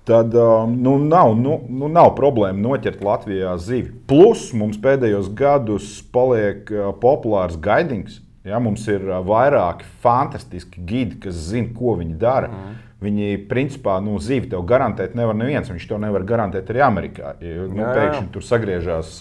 Tad 0.07 0.35
um, 0.39 0.77
nu, 0.83 0.99
nav, 1.03 1.33
nu, 1.35 1.57
nu, 1.67 1.89
nav 1.91 2.13
problēma 2.15 2.63
noķert 2.63 3.01
Latvijā 3.03 3.57
zivi. 3.59 3.91
Plus 4.07 4.53
mums 4.55 4.79
pēdējos 4.79 5.33
gados 5.35 5.89
paliek 6.15 6.69
uh, 6.71 6.93
populārs 7.03 7.57
gaidings. 7.59 8.21
Ja, 8.47 8.61
mums 8.63 8.85
ir 8.87 9.03
uh, 9.09 9.19
vairāki 9.27 9.89
fantastiski 10.05 10.85
gidi, 10.87 11.19
kas 11.25 11.41
zina, 11.49 11.73
ko 11.75 11.97
viņi 11.99 12.15
dara. 12.21 12.53
Mm. 12.53 12.77
Viņi, 13.03 13.33
principā, 13.51 13.97
nu, 14.01 14.15
zīvi 14.23 14.53
tev 14.53 14.63
garantēt 14.69 15.17
nevar 15.19 15.35
neviens. 15.35 15.73
Viņš 15.75 15.89
to 15.91 15.99
nevar 16.01 16.23
garantēt 16.29 16.71
arī 16.71 16.85
Amerikā. 16.87 17.35
Ja, 17.43 17.65
nu, 17.67 17.83
jā, 17.83 17.89
jā. 17.89 17.97
Pēkšņi 17.99 18.31
tur 18.37 18.47
sagriežās 18.47 19.17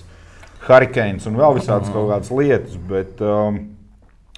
hurricanes 0.68 1.26
un 1.26 1.40
vēl 1.42 1.58
visādas 1.58 1.90
mm. 1.90 1.96
kaut 1.98 2.12
kādas 2.14 2.30
lietas. 2.30 2.78
Bet, 2.92 3.26
um, 3.26 3.58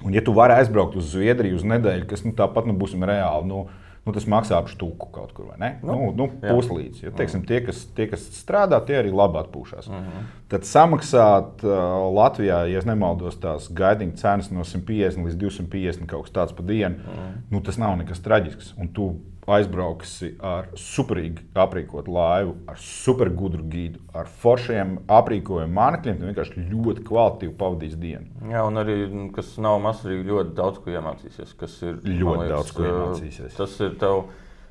un, 0.05 0.15
ja 0.15 0.23
tu 0.23 0.31
vari 0.37 0.55
aizbraukt 0.61 0.95
uz 0.95 1.11
Zviedriju 1.11 1.59
uz 1.59 1.67
nedēļu, 1.67 2.07
kas 2.07 2.23
nu, 2.23 2.31
tāpat 2.39 2.71
nu, 2.71 2.77
būsim 2.79 3.03
reāli. 3.03 3.51
Nu, 3.51 3.65
nu, 4.07 4.13
tas 4.15 4.25
maksā 4.29 4.57
ap 4.57 4.71
stūku 4.71 5.09
kaut 5.13 5.33
kur, 5.35 5.49
vai 5.51 5.57
ne? 5.61 5.69
Nu, 5.85 5.97
nu, 5.97 6.11
nu, 6.17 6.27
puslīdz. 6.41 7.03
Ja, 7.03 7.13
teiksim, 7.17 7.43
tie, 7.47 7.59
kas, 7.65 7.83
tie, 7.97 8.07
kas 8.11 8.23
strādā, 8.37 8.79
tie 8.87 8.97
arī 9.01 9.11
labi 9.13 9.41
atpūšas. 9.41 9.89
Mm 9.91 10.03
-hmm. 10.03 10.27
Tad 10.47 10.67
samaksāt 10.67 11.63
uh, 11.67 11.73
Latvijā, 12.15 12.63
ja 12.71 12.81
nemaldos, 12.85 13.39
tās 13.43 13.69
gaidīņa 13.69 14.15
cenas 14.15 14.51
no 14.51 14.63
150 14.63 15.25
līdz 15.27 15.37
250 15.43 16.05
kaut 16.07 16.23
kas 16.25 16.33
tāds 16.33 16.55
pa 16.55 16.63
dienu, 16.63 16.95
mm 16.95 17.17
-hmm. 17.17 17.41
nu, 17.49 17.61
tas 17.61 17.77
nav 17.77 17.97
nekas 17.97 18.21
traģisks. 18.21 18.73
Un 18.77 18.87
tu 18.87 19.15
aizbrauksi 19.47 20.33
ar 20.43 20.67
superīgi 20.79 21.45
aprīkotu 21.55 22.11
laivu, 22.11 22.55
ar 22.67 22.79
supergudru 22.81 23.63
gidu, 23.71 24.01
ar 24.17 24.27
foršiem 24.41 24.97
aprīkojumu 25.07 25.71
mānekļiem, 25.77 26.17
tad 26.19 26.31
vienkārši 26.31 26.65
ļoti 26.71 27.05
kvalitatīvi 27.07 27.53
pavadīs 27.61 27.95
dienu. 27.99 28.27
Jā, 28.51 28.65
un 28.67 28.81
arī, 28.81 28.97
kas 29.35 29.53
nav 29.63 29.79
masīgi, 29.85 30.27
ļoti 30.27 30.51
daudz 30.57 30.81
ko 30.83 30.91
iemācīsies. 30.91 31.55
Kas 31.59 31.77
ir 31.85 32.01
ļoti 32.03 32.43
liekas, 32.43 32.51
daudz 32.51 32.75
ko 32.75 32.89
iemācīsies. 32.89 33.55
Tas 33.59 33.79
ir 33.83 33.95
tev. 34.01 34.27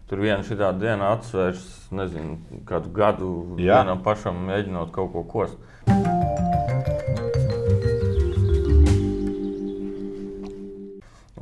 Tur 0.07 0.21
vienā 0.23 0.45
šādā 0.47 0.69
dienā 0.79 1.09
atsvērs, 1.17 1.65
nezinu, 1.99 2.37
kādu 2.69 2.93
gadu 2.95 3.31
Jā. 3.59 3.81
vienam 3.81 4.05
pašam 4.05 4.39
mēģinot 4.47 4.93
kaut 4.95 5.11
ko 5.11 5.25
kost. 5.27 5.59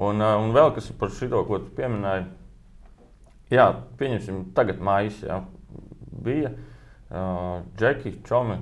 Un, 0.01 0.25
un 0.25 0.57
vēl 0.57 0.73
kas 0.79 0.89
par 0.97 1.13
šo, 1.13 1.43
ko 1.45 1.61
tu 1.61 1.77
pieminēji, 1.77 2.25
Jā, 3.53 3.67
pieņemsim, 4.01 4.41
tagad 4.57 4.81
mājas 4.85 5.21
jā, 5.25 5.43
bija. 6.25 6.55
Uh, 7.15 7.61
Džeki, 7.79 8.17
Čomi 8.27 8.57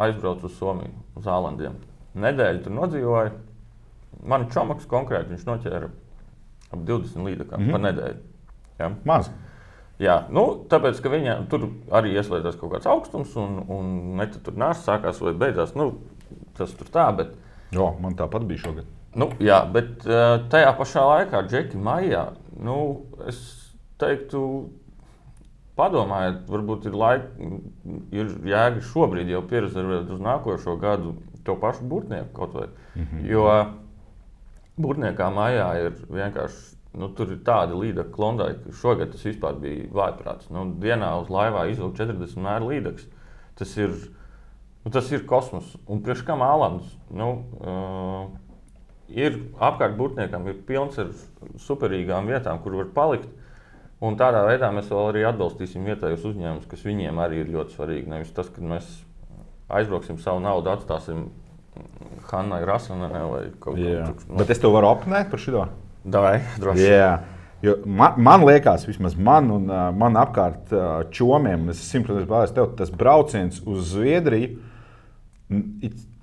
aizbrauca 0.00 0.46
uz 0.46 0.56
Somiju, 0.56 0.94
uz 1.18 1.26
Zālandiem. 1.26 1.76
Nedēļu 2.20 2.64
tur 2.64 2.76
nodzīvoja. 2.76 3.32
Man 4.30 4.48
čomaks 4.52 4.88
konkrēti 4.90 5.34
viņš 5.34 5.46
noķēra 5.48 5.90
ap 6.70 6.82
20 6.86 7.26
līdzekļiem 7.26 7.60
mm 7.60 7.66
-hmm. 7.66 7.76
par 7.76 7.84
nedēļu. 7.86 8.20
Jā. 8.80 8.90
Maz. 9.04 9.30
Jā, 10.00 10.16
nu, 10.32 10.44
tāpēc, 10.70 11.00
ka 11.04 11.12
viņam 11.12 11.44
tur 11.52 11.66
arī 11.92 12.14
ieslēdzās 12.16 12.56
kaut 12.56 12.72
kāds 12.72 12.88
augstums, 12.88 13.34
un, 13.36 13.58
un 13.68 14.16
ne 14.16 14.26
tur 14.32 14.56
nāca, 14.56 14.80
sākās 14.80 15.20
vai 15.20 15.34
beidzās. 15.36 15.74
Nu, 15.76 15.92
tas 16.56 16.72
tur 16.72 16.88
tā, 16.88 17.10
bet. 17.16 17.34
Jo, 17.70 17.92
man 18.00 18.16
tāpat 18.16 18.46
bija 18.48 18.64
šogad. 18.64 18.88
Nu, 19.14 19.28
jā, 19.42 19.60
bet 19.72 20.06
tajā 20.50 20.72
pašā 20.78 21.04
laikā, 21.04 21.42
Džeki, 21.50 21.76
maijā, 21.76 22.30
nu, 22.64 23.04
es 23.28 23.59
teiktu, 24.00 24.42
padomājiet, 25.78 26.42
varbūt 26.50 26.88
ir, 26.90 26.96
laika, 26.96 27.50
ir 28.14 28.32
jēga 28.50 28.82
šobrīd 28.90 29.30
jau 29.32 29.42
pierezervēt 29.50 30.10
uz 30.12 30.24
nākošo 30.24 30.76
gadu 30.80 31.14
to 31.44 31.56
pašu 31.60 31.86
burtnieku 31.88 32.34
kaut 32.36 32.54
vai. 32.54 32.68
Mm 32.94 33.06
-hmm. 33.06 33.30
Jo 33.30 33.46
burtniekā 34.80 35.30
mājā 35.34 35.70
ir 35.86 35.96
vienkārši. 36.08 36.76
Nu, 36.92 37.06
tur 37.14 37.30
ir 37.30 37.38
tāda 37.46 37.76
līnija, 37.78 38.02
ka 38.10 38.72
šogad 38.74 39.12
tas 39.12 39.22
vispār 39.24 39.60
bija 39.62 39.86
vājprāts. 39.94 40.50
Nu, 40.50 40.64
dienā 40.82 41.12
uz 41.22 41.28
laivā 41.30 41.68
izvilkt 41.70 42.00
40 42.00 42.36
mēru 42.42 42.72
līnijas. 42.72 43.04
Tas 43.54 43.76
ir, 43.76 43.90
nu, 44.84 44.90
tas 44.90 45.12
ir 45.12 45.26
kosmos. 45.26 45.76
Un 45.86 46.02
priekš 46.02 46.24
kam 46.26 46.42
Ālands? 46.42 46.96
Nu, 47.10 47.28
uh, 47.60 48.26
ir 49.08 49.38
apkārt 49.58 49.94
būtniekam, 49.98 50.48
ir 50.48 50.58
pilns 50.66 50.98
ar 50.98 51.12
superīgām 51.58 52.26
vietām, 52.26 52.58
kur 52.58 52.74
var 52.74 52.90
palikt. 52.94 53.28
Un 54.00 54.16
tādā 54.16 54.46
veidā 54.46 54.70
mēs 54.72 54.88
vēl 54.88 55.10
arī 55.10 55.24
atbalstīsim 55.28 55.84
vietējos 55.84 56.22
uzņēmumus, 56.30 56.68
kas 56.70 56.84
viņiem 56.86 57.18
arī 57.20 57.42
ir 57.42 57.50
ļoti 57.52 57.76
svarīgi. 57.76 58.08
Nevis 58.08 58.30
tas, 58.32 58.48
ka 58.48 58.64
mēs 58.64 58.86
aizbrauksim 59.68 60.16
savu 60.22 60.40
naudu, 60.40 60.72
atstāsim 60.72 61.26
Hannai 62.30 62.62
Rasanai 62.64 63.10
vai 63.12 63.42
kaut 63.60 63.76
kā 63.76 63.98
tādu. 64.06 64.38
Bet 64.40 64.52
es 64.54 64.62
to 64.62 64.70
varu 64.72 64.88
apmainīt 64.94 65.28
par 65.32 65.42
šo? 65.42 65.66
Davai, 66.00 66.38
droši. 66.62 66.86
Yeah. 66.86 67.20
Jo 67.60 67.74
man, 67.84 68.16
man 68.24 68.44
liekas, 68.48 68.86
vismaz 68.88 69.18
man 69.20 69.50
un 69.52 69.68
uh, 69.68 69.90
man 69.92 70.16
apkārt 70.16 70.72
uh, 70.72 71.02
čomiem, 71.12 71.68
es 71.74 71.82
simtprocentīgi 71.90 72.30
pārliecināts, 72.30 72.56
tev 72.56 72.70
tas 72.78 72.92
brauciens 73.02 73.60
uz 73.68 73.90
Zviedriju. 73.92 74.54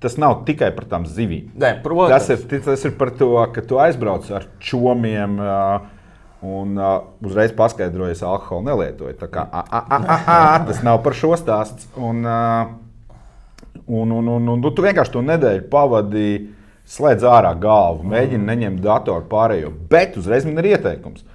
Tas 0.02 0.16
nav 0.18 0.40
tikai 0.48 0.70
par 0.74 0.86
tām 0.88 1.04
zivīm. 1.06 1.50
Nē, 1.58 1.76
protams. 1.84 2.26
Tas 2.26 2.42
ir, 2.48 2.62
tas 2.64 2.84
ir 2.88 2.94
par 2.98 3.10
to, 3.18 3.28
ka 3.54 3.62
tu 3.66 3.78
aizbrauc 3.82 4.26
ar 4.34 4.46
čomiem. 4.62 5.38
Uh, 5.38 5.97
Un 6.40 6.76
uh, 6.78 7.00
uzreiz 7.26 7.50
paskaidroju, 7.56 8.14
es 8.14 8.20
alkoholu 8.22 8.68
nelietoju. 8.68 9.14
Tā 9.18 9.26
kā, 9.32 9.42
a, 9.42 9.64
a, 9.66 9.80
a, 9.90 9.98
a, 9.98 10.18
a, 10.34 10.58
tas 10.68 10.84
nav 10.86 11.00
par 11.02 11.16
šo 11.18 11.32
stāstu. 11.38 11.88
Un, 11.98 12.20
uh, 12.22 12.68
un, 13.86 14.12
un, 14.12 14.28
un, 14.36 14.46
un, 14.54 14.62
un 14.62 14.74
tu 14.74 14.84
vienkārši 14.84 15.16
to 15.16 15.22
nedēļu 15.26 15.64
pavadīji, 15.72 16.44
slēdz 16.88 17.26
ārā 17.26 17.50
galvu, 17.58 18.06
mēģini 18.12 18.46
neņemt 18.52 18.84
datoru 18.84 19.26
pārējo. 19.28 19.72
Bet 19.90 20.14
uzreiz 20.20 20.46
man 20.46 20.62
ir 20.62 20.76
ieteikums. 20.76 21.26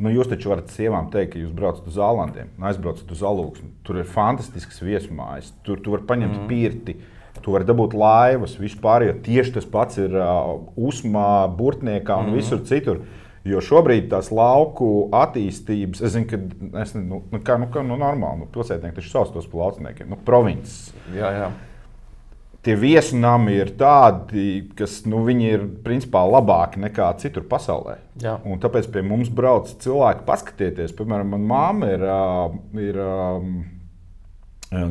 Nu, 0.00 0.08
jūs 0.12 0.28
taču 0.28 0.50
varat 0.52 0.72
sievām 0.72 1.10
teikt, 1.12 1.34
ka 1.34 1.40
jūs 1.40 1.52
braucat 1.56 1.84
uz 1.88 1.94
Zālandiem, 1.96 2.48
aizbraucat 2.68 3.12
uz 3.12 3.20
Alūksni. 3.24 3.70
Tur 3.84 4.00
ir 4.00 4.08
fantastisks 4.08 4.80
viesmājas, 4.84 5.52
tur 5.68 5.80
tu 5.84 5.92
vari 5.92 6.04
paņemt 6.08 6.40
mm. 6.40 6.48
pirti. 6.50 6.96
Tu 7.44 7.52
vari 7.52 7.68
dabūt 7.68 7.92
laivas, 7.96 8.56
vispār, 8.60 9.04
tieši 9.24 9.54
tas 9.58 9.68
pats 9.68 10.00
ir 10.00 10.16
uh, 10.16 10.56
Usmā, 10.80 11.44
Burtniekā 11.56 12.16
un 12.24 12.32
mm. 12.32 12.40
visur 12.40 12.64
citur. 12.68 13.04
Uh, 13.04 13.25
Jo 13.46 13.60
šobrīd 13.62 14.08
tās 14.10 14.32
lauku 14.34 15.06
attīstības, 15.14 16.02
es 16.02 16.16
zinu, 16.16 16.26
ka 16.30 16.82
es, 16.82 16.96
nu, 16.98 17.20
nu, 17.30 17.40
kā, 17.46 17.58
nu, 17.62 17.68
kā, 17.70 17.84
nu, 17.86 17.98
normāli, 18.00 18.42
nu, 18.42 18.50
pilsētnieki 18.50 18.98
taču 18.98 19.12
sauc 19.12 19.30
tos 19.34 19.46
par 19.52 19.66
lauciniekiem, 19.66 20.10
nu, 20.10 20.18
provinces. 20.26 20.90
Jā, 21.14 21.30
jā. 21.36 21.50
Tie 22.66 22.74
viesunami 22.74 23.52
ir 23.60 23.70
tādi, 23.78 24.64
kas 24.74 25.04
nu, 25.06 25.20
ir 25.30 25.62
principā 25.84 26.24
labāki 26.26 26.80
nekā 26.82 27.12
citur 27.22 27.44
pasaulē. 27.46 28.00
Tāpēc 28.64 28.88
pie 28.90 29.04
mums 29.06 29.30
brauc 29.30 29.70
cilvēki 29.84 30.26
paskatieties. 30.26 30.96
Piemēram, 30.98 31.36
manā 31.36 31.46
māte 31.46 31.92
ir, 31.94 32.06
ir 32.88 32.98
um, 33.04 33.52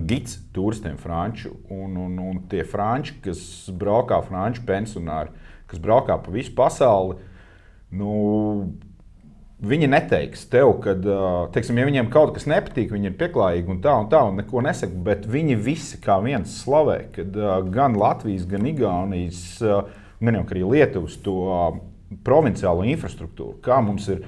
gids 0.07 0.39
turistiem 0.55 0.95
franču. 0.95 1.51
Un, 1.67 1.99
un, 1.99 2.15
un 2.29 2.39
tie 2.47 2.63
franči, 2.63 3.17
kas 3.25 3.43
braukā, 3.75 4.21
franču 4.23 4.63
pensionāri, 4.63 5.35
kas 5.67 5.83
braukā 5.83 6.15
pa 6.23 6.31
visu 6.31 6.55
pasauli, 6.55 7.19
nu, 7.95 8.13
Viņi 9.65 9.87
neteiks 9.87 10.43
tev, 10.51 10.73
ka, 10.83 10.93
teiksim, 11.55 11.77
ja 11.79 11.85
viņiem 11.87 12.09
kaut 12.11 12.33
kas 12.35 12.43
nepatīk, 12.49 12.89
viņi 12.91 13.07
ir 13.07 13.13
pieklājīgi 13.17 13.71
un 13.71 13.77
tā 13.81 13.93
un 14.01 14.09
tā, 14.11 14.19
un 14.27 14.35
neko 14.41 14.59
nesaka. 14.65 14.97
Bet 15.05 15.23
viņi 15.31 15.55
visi 15.63 15.99
kā 16.03 16.17
viens 16.21 16.57
slavē, 16.59 16.97
ka 17.15 17.23
gan 17.71 17.95
Latvijas, 17.95 18.43
gan 18.51 18.67
Igaunijas, 18.67 19.39
ne 20.19 20.33
jau 20.35 20.43
arī 20.43 20.65
Lietuvas, 20.73 21.15
to 21.23 21.37
uh, 21.47 21.77
provinciālo 22.27 22.83
infrastruktūru, 22.91 23.61
kā 23.63 23.79
mums 23.83 24.09
ir. 24.11 24.25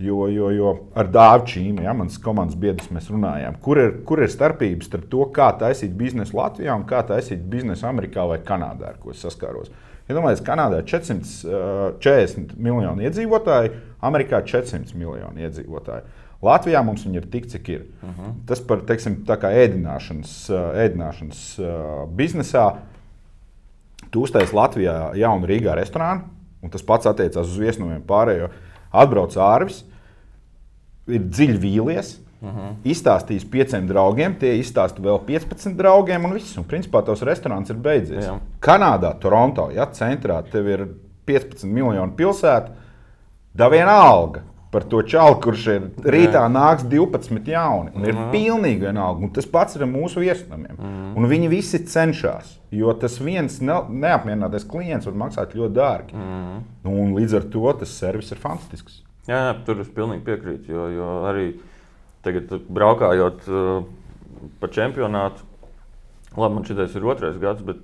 Jo, 0.00 0.30
jo, 0.32 0.46
jo 0.56 0.68
ar 0.96 1.10
Dāvidu 1.12 1.82
ja, 1.84 1.92
manas 1.92 2.14
komandas 2.24 2.56
biedrus 2.56 2.88
mēs 2.88 3.10
runājām, 3.12 3.58
kur 3.60 3.76
ir, 3.82 3.90
kur 4.08 4.22
ir 4.24 4.30
starpības 4.32 4.88
starp 4.88 5.10
to, 5.12 5.26
kā 5.36 5.50
taisīt 5.60 5.92
biznesu 5.92 6.38
Latvijā 6.38 6.72
un 6.72 6.86
kā 6.88 7.02
taisīt 7.04 7.42
biznesu 7.52 7.84
Amerikā 7.84 8.24
vai 8.30 8.38
Kanādā, 8.40 8.94
ar 8.94 8.96
ko 9.02 9.12
saskāros. 9.12 9.68
Iedomājieties, 10.10 10.42
ja 10.42 10.48
Kanādā 10.48 10.80
ir 10.80 10.88
440 10.90 12.56
miljoni 12.58 13.06
iedzīvotāji, 13.06 13.72
Amerikā 14.06 14.42
400 14.46 14.98
miljoni 14.98 15.46
iedzīvotāji. 15.46 16.02
Latvijā 16.44 16.80
mums 16.84 17.04
ir 17.04 17.26
tik, 17.30 17.46
cik 17.52 17.68
ir. 17.68 17.82
Uh 18.00 18.08
-huh. 18.08 18.32
Tas 18.46 18.60
par 18.60 18.80
teiksim, 18.88 19.24
ēdināšanas, 19.26 20.32
ēdināšanas 20.86 21.42
biznesā. 22.16 22.76
Tu 24.10 24.22
uztaisīji 24.22 24.56
Latvijā 24.56 25.14
jaunu 25.14 25.46
Rīgā 25.46 25.76
restorānu, 25.76 26.22
un 26.62 26.70
tas 26.70 26.82
pats 26.82 27.06
attiecās 27.06 27.46
uz 27.46 27.58
viesnojumiem 27.58 28.02
pārējo. 28.02 28.48
Atbrauc 28.92 29.36
ārvis, 29.36 29.84
ir 31.06 31.20
dziļi 31.20 31.58
vīlies. 31.58 32.18
Uh 32.40 32.48
mhm. 32.48 32.58
-huh. 32.58 32.74
Izstāstījis 32.84 33.50
pieciem 33.50 33.86
draugiem, 33.86 34.34
tie 34.34 34.54
izstāsta 34.58 35.02
vēl 35.02 35.18
15 35.26 35.76
draugiem, 35.76 36.24
un 36.24 36.32
viss. 36.32 36.58
Un 36.58 36.64
principā 36.64 37.04
tos 37.04 37.22
restorāns 37.22 37.70
ir 37.70 37.76
beidzies. 37.76 38.24
Jā. 38.24 38.38
Kanādā, 38.60 39.18
Toronto, 39.20 39.70
ja 39.70 39.86
centrā 39.86 40.42
tev 40.50 40.68
ir 40.68 40.88
15 41.26 41.64
miljonu 41.64 42.12
pilsēta, 42.16 42.70
da 43.54 43.68
viena 43.68 43.92
alga 43.92 44.42
par 44.70 44.84
to 44.86 45.02
čauli, 45.02 45.36
kurš 45.42 45.66
ir 45.72 45.86
rītā 46.14 46.42
nāks 46.50 46.84
12 46.86 47.48
jauni. 47.50 47.90
Un 47.94 48.04
ir 48.04 48.14
mm 48.14 48.18
-hmm. 48.18 48.30
pilnīgi 48.30 48.80
vienalga. 48.80 49.24
Un 49.24 49.30
tas 49.30 49.46
pats 49.46 49.76
ir 49.76 49.82
mūsu 49.82 50.20
viesnamiem. 50.20 50.76
Mm 50.78 50.86
-hmm. 50.86 51.16
Un 51.16 51.26
viņi 51.26 51.48
visi 51.48 51.86
cenšas, 51.86 52.60
jo 52.70 52.92
tas 52.92 53.20
viens 53.20 53.60
ne, 53.60 53.74
neapmierinātais 53.88 54.68
klients 54.68 55.06
var 55.06 55.14
maksāt 55.14 55.54
ļoti 55.54 55.72
dārgi. 55.72 56.14
Mm 56.14 56.20
-hmm. 56.20 56.60
Un 56.84 57.14
līdz 57.14 57.36
ar 57.36 57.42
to 57.42 57.72
tas 57.72 57.98
servis 57.98 58.32
ir 58.32 58.38
fantastisks. 58.38 59.02
Jā, 59.26 59.34
jā 59.34 59.64
tur 59.64 59.80
es 59.80 59.88
pilnīgi 59.88 60.24
piekrītu. 60.24 60.70
Jo, 60.72 60.88
jo 60.88 61.04
arī 61.26 61.54
tagad, 62.26 62.52
braukājot 62.68 63.48
uh, 63.48 63.80
pa 64.60 64.68
čempionātu, 64.72 65.46
labi, 66.36 66.54
man 66.56 66.68
šis 66.68 66.94
ir 66.96 67.08
otrais 67.08 67.40
gads, 67.40 67.64
bet, 67.66 67.82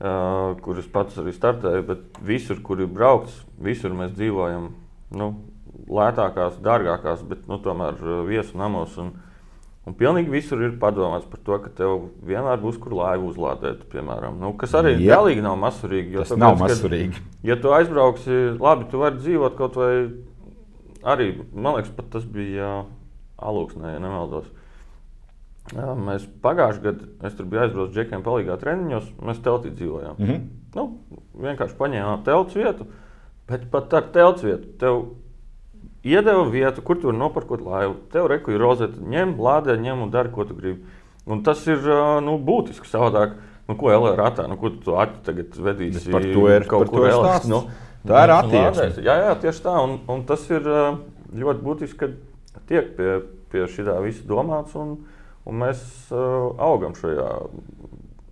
uh, 0.00 0.56
kur 0.64 0.80
es 0.80 0.88
pats 0.92 1.20
arī 1.20 1.34
startēju, 1.36 1.86
bet 1.88 2.20
visur, 2.24 2.60
kur 2.64 2.80
ir 2.82 2.90
braukts, 2.90 3.42
visur 3.62 3.94
mēs 3.96 4.14
dzīvojam. 4.16 4.72
Nu, 5.18 5.30
lētākās, 5.88 6.60
dārgākās, 6.64 7.24
bet 7.28 7.48
nu, 7.48 7.60
tomēr 7.64 7.96
uh, 8.02 8.20
viesu 8.28 8.58
namos. 8.60 8.96
Un, 9.00 9.14
un 9.88 9.96
pilnīgi 9.96 10.32
visur 10.32 10.60
ir 10.64 10.76
padomāts 10.80 11.28
par 11.28 11.40
to, 11.44 11.60
ka 11.64 11.72
tev 11.80 12.08
vienmēr 12.28 12.60
būs 12.60 12.80
kur 12.82 12.96
laivu 12.98 13.30
uzlādēt, 13.32 13.86
piemēram. 13.92 14.36
Nu, 14.40 14.52
kas 14.60 14.76
arī 14.80 14.96
yep. 14.96 15.14
galīgi 15.14 15.44
nav 15.44 15.56
masurīgi. 15.60 16.18
Tas 16.20 16.32
tāpēc, 16.34 16.44
nav 16.44 16.60
masurīgi. 16.60 17.16
Kad, 17.16 17.40
ja 17.52 17.58
tu 17.60 17.72
aizbrauksi, 17.76 18.38
labi, 18.60 18.88
tu 18.92 19.00
vari 19.04 19.20
dzīvot 19.22 19.58
kaut 19.60 19.80
vai 19.80 19.92
arī, 21.08 21.32
man 21.54 21.78
liekas, 21.78 21.92
pat 21.96 22.10
tas 22.16 22.28
bija 22.28 22.82
Alūksnē, 23.38 23.94
ja 23.94 24.02
nemaldos. 24.02 24.48
Jā, 25.74 25.92
mēs 25.94 26.24
pagājušajā 26.42 26.84
gadā, 26.84 27.08
es 27.28 27.34
tur 27.36 27.48
biju 27.48 27.62
aizbraucis 27.66 27.94
džekiem, 27.94 28.22
palīgā 28.24 28.56
treniņos, 28.60 29.10
mēs 29.28 29.42
teltī 29.44 29.72
dzīvojām. 29.76 30.16
Mm 30.16 30.28
-hmm. 30.28 30.46
nu, 30.74 31.24
vienkārši 31.44 31.76
paņēmām 31.78 32.22
telts 32.24 32.56
vietu, 32.56 32.86
bet 33.48 33.68
pat 33.70 33.92
ar 33.94 34.08
telts 34.14 34.42
vietu 34.46 34.72
tev 34.80 35.02
iedeva 36.02 36.44
vietu, 36.48 36.82
kur 36.82 37.00
tu 37.00 37.10
vari 37.10 37.18
nopirkt 37.18 37.60
laivu. 37.60 37.96
Tev 38.12 38.26
reku 38.32 38.54
ir 38.54 38.62
rozete, 38.62 39.00
ņem, 39.00 39.36
lādē, 39.36 39.76
ņem 39.80 40.06
un 40.06 40.10
dari, 40.10 40.32
ko 40.32 40.44
tu 40.44 40.56
gribi. 40.56 40.80
Un 41.28 41.42
tas 41.44 41.66
ir 41.68 41.84
nu, 42.24 42.38
būtiski 42.40 42.88
savādāk. 42.88 43.36
Nu, 43.68 43.76
ko 43.76 43.90
LR 43.92 44.16
ratā, 44.16 44.46
nu, 44.48 44.56
ko 44.56 44.70
tu 44.70 44.94
ātri 44.96 45.20
tagad 45.26 45.56
vedīsi? 45.60 46.08
Par 46.10 46.24
to 46.24 46.46
ir 46.48 46.64
kaut 46.64 46.88
kur 46.88 47.04
ēlas. 47.04 47.44
Nu, 47.44 47.66
tā 48.08 48.22
ir 48.24 48.32
attieksme. 48.32 49.04
Jā, 49.04 49.16
jā, 49.26 49.34
tieši 49.42 49.60
tā. 49.66 49.74
Un, 49.84 49.98
un 50.08 50.22
tas 50.24 50.46
ir 50.48 50.64
ļoti 51.36 51.64
būtiski, 51.66 51.98
ka 52.00 52.08
tiek 52.68 52.94
pie, 52.96 53.18
pie 53.52 53.66
šī 53.70 53.86
visa 54.04 54.24
domāts. 54.28 54.76
Un, 54.78 54.96
un 55.48 55.62
mēs 55.62 55.82
uh, 56.12 56.50
augam 56.62 56.96
šajā, 56.98 57.28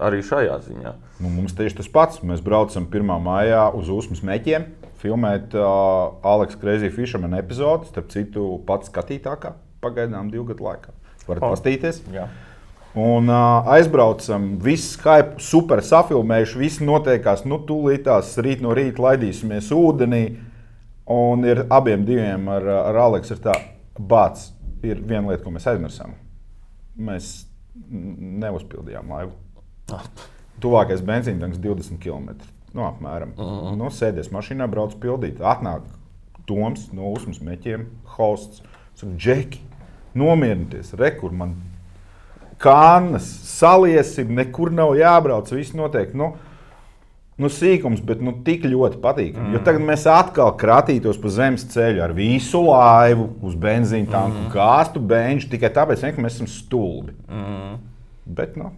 arī 0.08 0.24
šajā 0.24 0.58
ziņā. 0.66 0.96
Nu, 1.20 1.30
mums 1.32 1.56
tieši 1.56 1.80
tas 1.80 1.92
pats. 1.92 2.24
Mēs 2.26 2.44
braucam 2.44 2.88
1. 2.90 3.14
maijā 3.24 3.68
uz 3.76 3.92
Usmas 3.92 4.24
meķiem 4.26 4.68
filmēt 5.00 5.54
uh, 5.56 6.16
Aleksa 6.26 6.58
Kreisija 6.60 6.92
Fishermana 6.94 7.40
epizodi, 7.42 7.90
starp 7.90 8.10
citu, 8.12 8.48
pats 8.66 8.90
skatītākā 8.90 9.52
pagaidām 9.84 10.30
divu 10.32 10.48
gadu 10.50 10.66
laikā. 10.66 10.94
Varat 11.26 11.44
oh. 11.44 11.54
pastīties. 11.54 12.02
Jā. 12.14 12.26
Un 12.96 13.28
uh, 13.28 13.66
aizbraucam, 13.76 14.54
viss 14.62 14.96
hype, 15.04 15.36
super 15.42 15.82
safilmējuši, 15.84 16.60
viss 16.62 16.82
notiekās. 16.84 17.44
Nu, 17.48 17.60
tūlītās 17.68 18.32
rīt 18.40 18.64
no 18.64 18.72
rīta 18.76 19.04
laidīsimies 19.04 19.68
ūdenī. 19.76 20.24
Un 21.12 21.44
ir 21.46 21.66
abiem 21.70 22.02
diviem 22.06 22.48
ar, 22.50 22.64
ar 22.88 22.96
Aleksu 23.04 23.36
ir 23.36 23.42
tā, 23.44 23.52
bāts, 23.98 24.50
ir 24.86 25.00
viena 25.02 25.30
lieta, 25.30 25.42
ko 25.44 25.52
mēs 25.54 25.68
aizmirsām. 25.70 26.14
Mēs 26.96 27.46
neuzpildījām 27.90 29.12
laivu. 29.12 29.34
Ah. 29.92 30.06
Tuvākais 30.62 31.02
benzīna 31.04 31.44
tanks 31.44 31.60
20 31.60 32.00
km. 32.00 32.32
Nu, 32.72 32.86
apmēram. 32.88 33.34
Uh 33.36 33.44
mhm. 33.44 33.66
-huh. 33.66 33.76
nu, 33.82 33.90
sēdies 33.92 34.32
mašīnā, 34.32 34.68
brauc 34.70 34.96
pildīt. 35.00 35.40
Atnāk 35.40 35.84
Toms 36.46 36.92
no 36.92 37.10
uzmas 37.10 37.40
meķiem, 37.42 37.86
hosts. 38.16 38.62
Saka, 38.94 39.12
Džeki, 39.16 39.60
nomierinieties, 40.14 40.94
rekur 40.94 41.32
man 41.32 41.56
kānas, 42.62 43.26
saliesim, 43.44 44.30
nekur 44.34 44.70
nav 44.72 44.94
jābrauc, 44.96 45.50
viss 45.52 45.74
notiek. 45.76 46.14
Nu, 46.14 46.32
nu, 47.42 47.50
sīkums, 47.52 48.00
bet 48.06 48.22
nu, 48.24 48.32
tik 48.46 48.64
ļoti 48.68 49.00
patīkami. 49.02 49.50
Mm. 49.50 49.56
Jo 49.56 49.62
tagad 49.66 49.84
mēs 49.88 50.06
atkal 50.10 50.54
kratītos 50.60 51.20
pa 51.20 51.32
zemes 51.32 51.66
ceļu 51.72 52.04
ar 52.06 52.14
visu 52.16 52.62
laivu, 52.68 53.28
uz 53.46 53.56
benzīna 53.60 54.10
tanku, 54.12 54.42
mm. 54.46 54.50
gāstu 54.54 55.02
benžu 55.12 55.50
tikai 55.52 55.72
tāpēc, 55.76 56.04
ka 56.16 56.24
mēs 56.24 56.38
esam 56.38 56.50
stulbi. 56.50 57.16
Mm. 57.28 57.80
Bet 58.36 58.56
nu, 58.60 58.72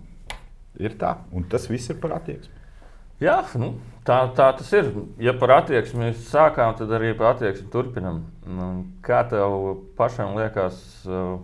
ir 0.81 0.97
tā, 1.01 1.17
un 1.35 1.47
tas 1.51 1.69
viss 1.71 1.91
ir 1.93 2.01
par 2.03 2.19
attieksmi. 2.19 2.55
Jā, 3.19 3.41
nu, 3.59 3.73
tā, 4.07 4.21
tā 4.37 4.53
tas 4.55 4.69
ir. 4.79 4.93
Ja 5.19 5.33
par 5.35 5.57
attieksmi 5.57 6.13
sākām, 6.29 6.77
tad 6.79 6.93
arī 6.95 7.17
par 7.19 7.33
attieksmi 7.33 7.67
turpinām. 7.73 8.21
Nu, 8.47 8.69
kā 9.03 9.25
tev 9.27 9.57
pašam 9.99 10.37
liekas, 10.39 10.79
uh, 11.11 11.41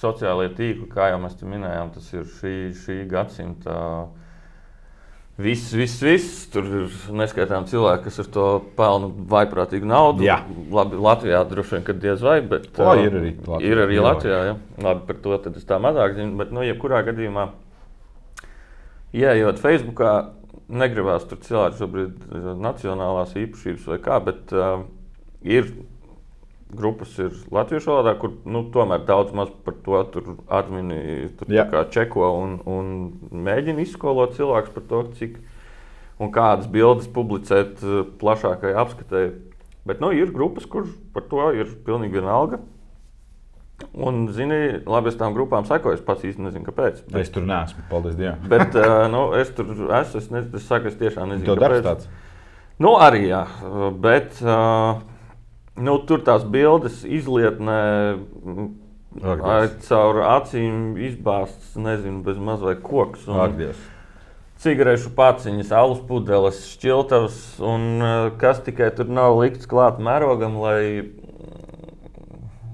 sociālajie 0.00 0.52
tīkli, 0.58 0.88
kā 0.92 1.10
jau 1.12 1.20
mēs 1.22 1.38
te 1.40 1.48
minējām, 1.48 1.92
tas 1.94 2.10
ir 2.12 2.28
šī, 2.38 2.54
šī 2.76 2.98
gadsimta. 3.08 3.76
Viss, 5.40 5.70
viss, 5.72 6.00
viss. 6.04 6.44
Tur 6.52 6.66
ir 6.66 6.96
neskaitām 7.16 7.64
cilvēki, 7.70 8.04
kas 8.08 8.20
ar 8.22 8.28
to 8.34 8.46
pelna 8.76 9.08
vaiprātīgu 9.30 9.88
naudu. 9.88 10.24
Jā. 10.26 10.40
Labi, 10.74 10.98
Latvijā 11.00 11.40
droši 11.48 11.76
vien, 11.76 11.86
ka 11.86 11.94
diez 12.02 12.24
vai, 12.24 12.40
bet 12.44 12.68
o, 12.76 12.90
ir 12.98 13.14
arī 13.14 13.32
Latvijā. 13.38 13.60
Ir 13.70 13.82
arī 13.84 14.00
Latvijā 14.04 14.40
jā. 14.48 14.56
Labi, 14.84 15.06
par 15.08 15.20
to 15.24 15.38
es 15.52 15.68
tā 15.68 15.78
mazāk 15.82 16.18
zinu. 16.18 16.34
Bet, 16.40 16.52
nu, 16.56 16.64
jebkurā 16.66 17.00
gadījumā, 17.06 17.46
ieejot 19.16 19.62
Facebookā, 19.62 20.14
negribās 20.70 21.26
tur 21.30 21.40
cilvēku 21.44 21.80
šobrīd 21.80 22.26
eh, 22.26 22.50
nacionālās 22.66 23.34
īpašības 23.38 23.88
vai 23.90 23.98
kā, 24.04 24.18
bet 24.26 24.54
uh, 24.54 24.84
ir 25.42 25.70
grupas 26.76 27.12
ir 27.20 27.34
latviešu 27.52 27.90
valodā, 27.92 28.14
kur 28.20 28.34
nu, 28.48 28.64
tomēr 28.74 29.04
daudz 29.08 29.34
maz 29.36 29.50
par 29.64 29.76
to 29.84 30.00
atmini, 30.48 31.30
tur 31.38 31.50
čeko 31.94 32.32
un, 32.38 32.58
un 32.68 32.90
mēģina 33.46 33.84
izskolot 33.84 34.36
cilvēkus 34.38 34.74
par 34.74 34.86
to, 34.90 35.04
cik 35.18 35.38
un 36.20 36.32
kādas 36.34 36.68
bildes 36.70 37.08
publicēt 37.12 37.80
uh, 37.84 38.02
plašākai 38.20 38.74
apskatē. 38.82 39.24
Bet 39.88 40.02
nu, 40.02 40.12
ir 40.12 40.32
grupas, 40.34 40.66
kur 40.68 40.88
par 41.14 41.24
to 41.30 41.48
ir 41.56 41.72
pilnīgi 41.86 42.20
vienalga. 42.20 42.60
Un, 43.96 44.26
zini, 44.36 44.82
labi, 44.84 45.08
es 45.08 45.16
tām 45.16 45.32
grupām 45.32 45.64
sekoju. 45.64 45.96
Es 45.96 46.04
pats 46.04 46.26
īsti 46.28 46.44
nezinu, 46.44 46.66
kāpēc. 46.66 47.00
Bet, 47.08 47.22
es 47.24 47.32
tur 47.32 47.46
neesmu, 47.48 47.86
paldies 47.88 48.18
Dievam. 48.18 48.42
bet 48.52 48.76
uh, 48.76 49.06
nu, 49.12 49.30
es 49.40 49.52
tur 49.56 49.72
esmu. 49.72 50.20
Es, 50.20 50.28
ne, 50.34 50.44
es 50.60 50.66
saku, 50.68 50.92
es 50.92 51.00
tiešām 51.00 51.32
nezinu, 51.32 51.56
kāpēc. 51.56 51.86
Tāds? 51.86 52.10
Nu, 52.80 52.94
arī 53.00 53.26
jā, 53.28 53.40
bet 54.00 54.38
uh, 54.44 55.00
nu, 55.78 55.96
tur 56.06 56.24
tās 56.26 56.46
bildes 56.48 57.04
izlietnē. 57.04 57.80
Caur 59.88 60.20
acīm 60.22 60.94
izbāzts, 61.02 61.72
nezinu, 61.80 62.22
bez 62.26 62.38
mazliet 62.38 62.82
koks. 62.84 63.26
Cigarešu 64.60 65.10
paciņas, 65.16 65.72
alus 65.72 66.02
pudeles, 66.04 66.60
šķiltavas 66.74 67.36
un 67.64 67.86
uh, 68.04 68.26
kas 68.38 68.60
tikai 68.62 68.90
tur 68.94 69.08
nav 69.08 69.38
likts 69.40 69.66
klāt 69.66 69.98
mērogam, 70.04 70.58
lai, 70.60 71.08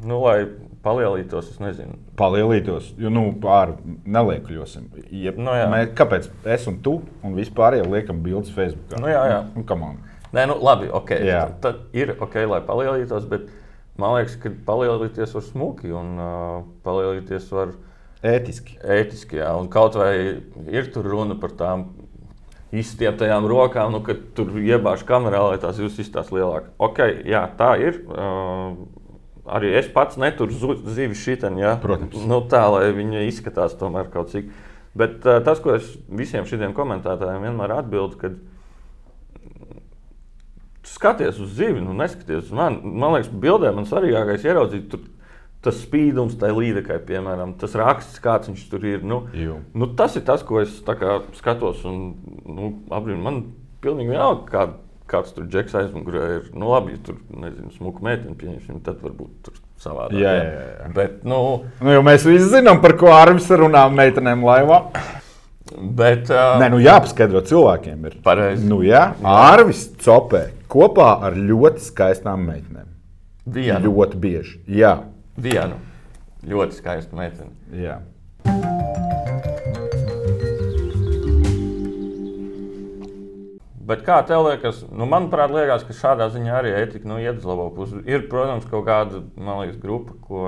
nu, 0.02 0.18
lai 0.24 0.40
Palielītos, 0.86 1.48
es 1.50 1.58
nezinu. 1.58 1.96
Palielītos, 2.18 2.92
jo 3.00 3.10
nu, 3.10 3.24
pāri 3.42 3.74
neliekļosim. 4.06 4.84
Ja, 5.10 5.32
nu, 5.34 5.50
jā. 5.56 5.64
mēs, 5.72 5.88
kāpēc 5.98 6.28
es 6.54 6.66
un 6.70 6.76
tu 6.84 7.00
un 7.26 7.34
vispār 7.34 7.80
liekam 7.82 8.20
bildes 8.22 8.52
Facebook? 8.54 8.94
Nu, 9.02 9.10
jā, 9.10 9.24
jā. 9.32 9.40
Nu, 9.56 9.64
Nē, 10.34 10.46
nu, 10.50 10.56
labi, 10.62 10.88
ok. 10.90 11.12
Jā. 11.26 11.44
Tad, 11.62 11.86
ir 11.96 12.16
ok, 12.18 12.40
lai 12.50 12.62
palielītos, 12.66 13.28
bet 13.30 13.46
man 14.00 14.16
liekas, 14.16 14.38
ka 14.42 14.52
palielīties 14.66 15.36
var 15.36 15.44
smuki 15.46 15.92
un 15.94 16.16
uh, 16.18 16.64
palielīties 16.86 17.46
var 17.54 17.76
ētiski. 18.26 18.80
ētiski 18.82 19.40
jā, 19.40 19.52
un 19.58 19.70
kaut 19.72 19.98
vai 19.98 20.12
ir 20.72 20.90
tur 20.94 21.06
runa 21.06 21.38
par 21.38 21.54
tām 21.56 21.88
izstieptajām 22.76 23.46
rokām, 23.48 23.94
nu, 23.94 24.02
kad 24.04 24.22
tur 24.36 24.56
iebāž 24.58 25.06
kamerā, 25.06 25.44
lai 25.52 25.58
tās 25.62 25.78
jūs 25.80 26.00
izstāsta 26.02 26.34
lielāk. 26.34 26.70
Ok, 26.82 27.02
jā, 27.28 27.44
tā 27.58 27.76
ir. 27.82 28.02
Uh, 28.10 28.74
arī 29.46 29.72
es 29.78 29.88
pats 29.92 30.18
neturu 30.20 30.76
zivi 30.90 31.16
šitien, 31.16 31.60
ja? 31.62 31.76
Protams. 31.82 32.18
Nu, 32.26 32.42
tā, 32.50 32.64
lai 32.72 32.90
viņi 32.96 33.28
izskatās 33.30 33.78
tomēr 33.78 34.10
kaut 34.12 34.34
cik. 34.34 34.50
Bet 34.96 35.22
uh, 35.28 35.38
tas, 35.46 35.62
ko 35.62 35.76
es 35.76 35.88
visiem 36.08 36.48
šiem 36.48 36.74
komentētājiem 36.76 37.46
vienmēr 37.46 37.78
atbildu, 37.78 38.18
kad 38.20 38.36
skaties 40.86 41.40
uz 41.42 41.52
zivi, 41.58 41.82
nu 41.82 41.94
neskaties 41.96 42.46
uz 42.46 42.54
mani. 42.56 42.80
Man 42.84 43.16
liekas, 43.16 43.30
bildē 43.42 43.72
man 43.74 43.88
svarīgākais 43.88 44.46
ieraudzīt 44.46 44.88
tur 44.92 45.04
tas 45.66 45.78
spīdums, 45.82 46.36
tai 46.38 46.52
līdekai, 46.54 47.00
piemēram, 47.08 47.56
tas 47.60 47.74
raksts, 47.78 48.20
kāds 48.22 48.50
viņš 48.50 48.64
tur 48.70 48.86
ir. 48.86 49.02
Nu, 49.06 49.24
Jū. 49.34 49.58
nu, 49.74 49.90
tas 49.98 50.14
ir 50.18 50.22
tas, 50.26 50.44
ko 50.46 50.60
es 50.62 50.78
kā, 50.86 51.20
skatos. 51.40 51.82
Un, 51.88 52.02
nu, 52.46 52.72
apbrīn, 52.94 53.18
man 53.24 53.40
pilnīgi 53.82 54.14
vienalga, 54.14 54.46
kā, 54.52 54.66
kāds 55.10 55.34
tur 55.34 55.48
džeks 55.50 55.74
aizmugurē 55.82 56.24
ir. 56.36 56.48
Nu, 56.54 56.70
labi, 56.70 56.94
ja 56.94 57.02
tur 57.08 57.18
nezinu, 57.34 57.72
smuka 57.74 58.04
meitene, 58.06 58.36
pieņemsim, 58.38 58.80
tad 58.86 59.02
varbūt 59.02 59.34
tur 59.48 59.58
savādāk. 59.82 60.18
Jā, 60.22 60.34
jā, 60.38 60.64
jā. 60.78 60.90
Bet, 60.96 61.20
nu, 61.26 61.42
Nu, 61.82 61.98
mēs 62.06 62.26
visi 62.28 62.50
zinām, 62.54 62.82
par 62.84 62.94
ko 63.00 63.10
Arvis 63.16 63.50
runā 63.50 63.88
meitenēm 63.92 64.46
laivā. 64.46 64.84
Bet, 65.74 66.30
uh, 66.30 66.56
Nē, 66.62 66.70
nu 66.74 66.78
jāpaskaidro 66.82 67.42
cilvēkiem. 67.46 68.06
Ir. 68.06 68.18
Pareizi. 68.26 68.66
Nu, 68.68 68.82
jā, 68.86 69.08
Arvis 69.26 69.88
copē 70.02 70.48
kopā 70.72 71.10
ar 71.26 71.36
ļoti 71.38 71.84
skaistām 71.88 72.46
meitenēm. 72.46 72.88
vienu, 73.46 73.90
Ļoti 73.90 74.16
bieži. 74.22 74.60
Jā, 74.66 74.98
vienu 75.36 75.78
ļoti 76.46 76.78
skaistu 76.78 77.16
meiteni. 77.18 77.50
jā. 77.74 78.00
Bet 83.86 84.00
kā 84.02 84.16
tev 84.26 84.48
liekas, 84.48 84.80
nu, 84.90 85.06
manuprāt, 85.06 85.52
liekas, 85.54 85.84
ka 85.86 85.94
šādā 85.94 86.26
ziņā 86.34 86.54
arī 86.58 86.72
ētika 86.74 87.06
nu, 87.06 87.20
iet 87.22 87.38
uz 87.38 87.44
labo 87.46 87.68
pusi. 87.70 88.00
Ir, 88.10 88.24
protams, 88.30 88.66
kaut 88.66 88.82
kāda 88.88 89.20
liekas, 89.38 89.76
grupa, 89.78 90.16
ko 90.26 90.40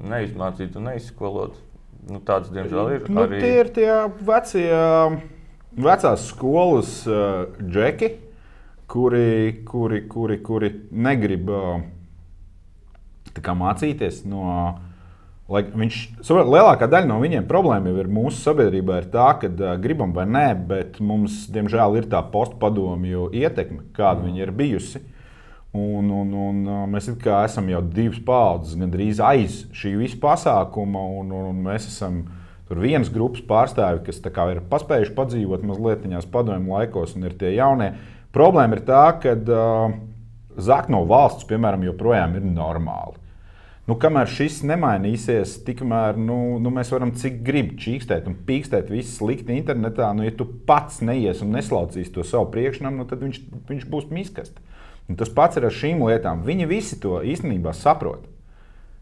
neizmācīt 0.00 0.78
un 0.80 0.88
neizskolot. 0.88 1.58
Nu, 2.06 2.20
tāds, 2.22 2.52
diemžēl, 2.54 2.92
ir. 2.94 3.08
Nu, 3.10 3.24
arī... 3.24 3.40
Tie 3.42 3.52
ir 3.64 3.70
tie 3.74 3.90
vecie, 4.28 4.66
vecās 5.74 6.28
skolas 6.30 7.00
uh, 7.10 7.48
džeki, 7.58 8.12
kuri, 8.90 9.64
kuri, 9.66 10.02
kuri, 10.06 10.36
kuri 10.46 10.70
negrib 10.90 11.50
uh, 11.50 11.80
mācīties 13.34 14.22
no. 14.30 14.44
Lai 15.46 15.60
viņš, 15.62 15.96
saprot, 16.26 16.48
lielākā 16.50 16.88
daļa 16.90 17.06
no 17.06 17.20
viņiem 17.22 17.44
problēma 17.46 17.92
jau 17.92 18.00
ir 18.02 18.08
mūsu 18.10 18.40
sabiedrībā, 18.42 18.96
ir 18.98 19.10
tā, 19.12 19.28
ka 19.42 19.50
uh, 19.50 19.74
gribam 19.82 20.14
vai 20.14 20.24
nē, 20.30 20.46
bet 20.70 20.98
mums, 20.98 21.44
diemžēl, 21.54 22.00
ir 22.00 22.08
tā 22.10 22.22
postpadomju 22.32 23.28
ietekme, 23.34 23.84
kāda 23.94 24.22
mm. 24.22 24.30
viņa 24.30 24.42
ir 24.42 24.54
bijusi. 24.62 25.02
Un, 25.76 26.08
un, 26.10 26.32
un 26.40 26.62
mēs 26.92 27.10
esam 27.10 27.68
jau 27.68 27.82
divas 27.84 28.18
paudzes, 28.24 28.78
gandrīz 28.80 29.20
aiz 29.20 29.64
šī 29.76 29.96
visa 30.00 30.18
pasākuma, 30.22 31.02
un, 31.20 31.32
un, 31.34 31.50
un 31.52 31.62
mēs 31.66 31.88
esam 31.90 32.22
tur 32.66 32.80
vienas 32.82 33.10
grupas 33.12 33.44
pārstāvi, 33.46 34.02
kas 34.06 34.22
ir 34.24 34.62
paspējuši 34.70 35.14
padzīvot 35.14 35.66
mazliet 35.66 36.06
padomju 36.32 36.72
laikos, 36.72 37.14
un 37.16 37.28
ir 37.28 37.36
tie 37.38 37.54
jaunie. 37.54 37.92
Problēma 38.34 38.76
ir 38.76 38.82
tā, 38.88 39.04
ka 39.22 39.36
uh, 39.36 39.94
zakt 40.56 40.90
no 40.92 41.04
valsts, 41.08 41.46
piemēram, 41.48 41.86
joprojām 41.86 42.36
ir 42.36 42.48
normāli. 42.48 43.22
Nu, 43.86 43.94
kamēr 44.02 44.26
šis 44.26 44.64
nemainīsies, 44.66 45.60
tikmēr 45.66 46.16
nu, 46.18 46.58
nu, 46.58 46.72
mēs 46.74 46.88
varam 46.90 47.12
cik 47.14 47.38
gribam 47.46 47.76
čīkstēt 47.78 48.26
un 48.26 48.34
pīkstēt 48.48 48.90
visu 48.90 49.12
slikti 49.20 49.54
internetā. 49.54 50.08
Nu, 50.16 50.24
ja 50.26 50.32
tu 50.34 50.48
pats 50.66 50.98
neies 51.06 51.38
un 51.44 51.54
neslaucīs 51.54 52.10
to 52.10 52.24
savu 52.26 52.48
priekšnamu, 52.56 52.98
nu, 52.98 53.06
tad 53.06 53.22
viņš, 53.22 53.38
viņš 53.68 53.86
būs 53.92 54.08
miskast. 54.10 54.58
Un 55.06 55.18
tas 55.18 55.30
pats 55.30 55.58
ir 55.58 55.66
ar 55.68 55.74
šīm 55.74 56.02
lietām. 56.08 56.42
Viņi 56.46 56.66
visi 56.70 56.98
to 57.02 57.20
īstenībā 57.22 57.74
saprot. 57.76 58.24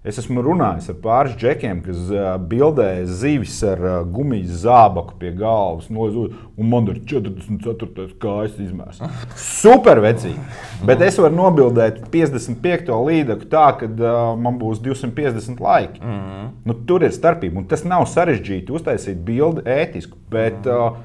Es 0.05 0.19
esmu 0.21 0.43
runājis 0.45 0.91
ar 0.93 0.97
pāris 1.01 1.37
džekiem, 1.41 1.79
kas 1.81 2.11
uh, 2.13 2.35
bildē 2.37 3.07
zivis 3.09 3.55
ar 3.65 3.81
uh, 3.81 3.95
gumijas 4.05 4.59
zābaku 4.67 5.15
pie 5.17 5.31
galvas. 5.33 5.87
No, 5.89 6.05
un 6.05 6.69
man 6.69 6.91
ir 6.93 6.99
44. 7.09 8.11
kājas 8.21 8.59
izmērs. 8.61 9.01
Super 9.63 10.03
vecīgi. 10.05 10.37
Bet 10.85 11.01
es 11.07 11.17
varu 11.25 11.39
nobildēt 11.39 12.03
55. 12.13 12.93
līdzekļu 13.09 13.49
tā, 13.57 13.65
ka 13.81 13.89
uh, 13.89 14.21
man 14.37 14.61
būs 14.61 14.85
250 14.85 15.65
laiki. 15.65 16.05
Mm 16.05 16.21
-hmm. 16.21 16.53
nu, 16.69 16.77
tur 16.85 17.09
ir 17.09 17.17
starpība. 17.17 17.63
Un 17.63 17.69
tas 17.73 17.89
nav 17.89 18.05
sarežģīti 18.13 18.77
uztaisīt 18.77 19.25
bildi 19.25 19.65
ētisku. 19.65 20.21
Bet, 20.29 20.69
uh, 20.69 21.01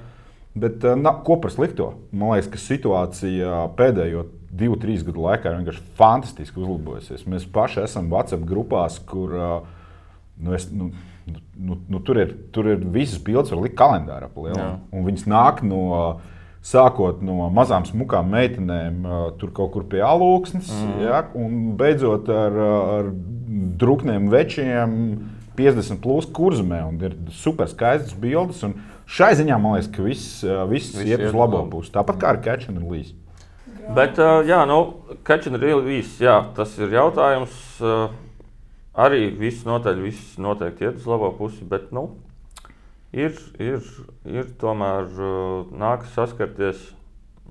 bet 0.57 0.85
uh, 0.85 0.95
na, 0.99 1.13
ko 1.25 1.39
par 1.41 1.53
slikto? 1.53 1.91
Man 2.11 2.33
liekas, 2.33 2.49
ka 2.53 2.61
situācija 2.61 3.65
pēdējo 3.77 4.25
divu, 4.59 4.79
trīs 4.81 5.03
gadu 5.05 5.23
laikā 5.25 5.51
ir 5.51 5.59
vienkārši 5.59 5.85
fantastiski 5.99 6.61
uzlabojusies. 6.61 7.27
Mēs 7.29 7.45
paši 7.53 7.83
esam 7.85 8.09
WhatsApp 8.13 8.47
grupās, 8.49 8.97
kur 9.09 9.35
uh, 9.37 9.53
nu, 10.39 10.55
es, 10.57 10.67
nu, 10.71 10.89
nu, 11.55 11.79
nu, 11.87 12.01
tur, 12.05 12.19
ir, 12.23 12.33
tur 12.55 12.71
ir 12.73 12.83
visas 12.93 13.21
bildes, 13.21 13.53
var 13.53 13.63
likt 13.65 13.77
kalendārā. 13.79 14.31
Viņas 14.91 15.29
nāk 15.29 15.63
no. 15.67 16.19
Sākot 16.59 17.21
no 17.23 17.45
mazām 17.55 17.85
smukām 17.87 18.33
meitenēm, 18.33 19.05
tur 19.39 19.53
kaut 19.55 19.69
kur 19.71 19.85
pie 19.87 20.01
alūksnes, 20.03 20.67
mm. 20.67 20.97
ja, 21.05 21.21
un 21.39 21.53
beidzot 21.79 22.27
ar, 22.35 22.57
ar 22.97 23.07
drukniem 23.79 24.27
večiem, 24.27 24.97
50 25.55 26.01
plus 26.03 26.27
kurzmē. 26.35 26.81
Ir 26.99 27.15
super 27.35 27.71
skaistas 27.71 28.11
bildes. 28.11 28.59
Šai 29.09 29.31
ziņā 29.39 29.57
man 29.57 29.77
liekas, 29.77 29.89
ka 29.95 30.05
viss, 30.05 30.43
viss, 30.69 30.93
viss 30.93 31.09
iet 31.09 31.23
uz 31.31 31.35
labo 31.37 31.63
pusi. 31.71 31.91
Tāpat 31.95 32.21
kā 32.21 32.35
ar 32.35 32.43
Catch 32.45 32.69
and 32.69 32.83
Release. 32.83 33.15
Bet, 33.89 34.19
jā, 34.45 34.59
nu, 34.69 34.77
catch 35.25 35.49
and 35.49 35.57
release, 35.57 36.19
jā, 36.21 36.35
tas 36.53 36.75
ir 36.77 36.91
jautājums. 36.93 37.53
Arī 38.99 39.29
viss 39.39 39.65
noteikti, 39.65 40.03
viss 40.03 40.35
noteikti 40.41 40.85
iet 40.85 40.99
uz 40.99 41.07
labo 41.09 41.31
pusi, 41.33 41.65
bet, 41.65 41.87
nu, 41.95 42.11
ir, 43.09 43.33
ir, 43.57 43.81
ir 44.29 44.51
tomēr 44.61 45.09
nākas 45.73 46.13
saskarties 46.13 46.83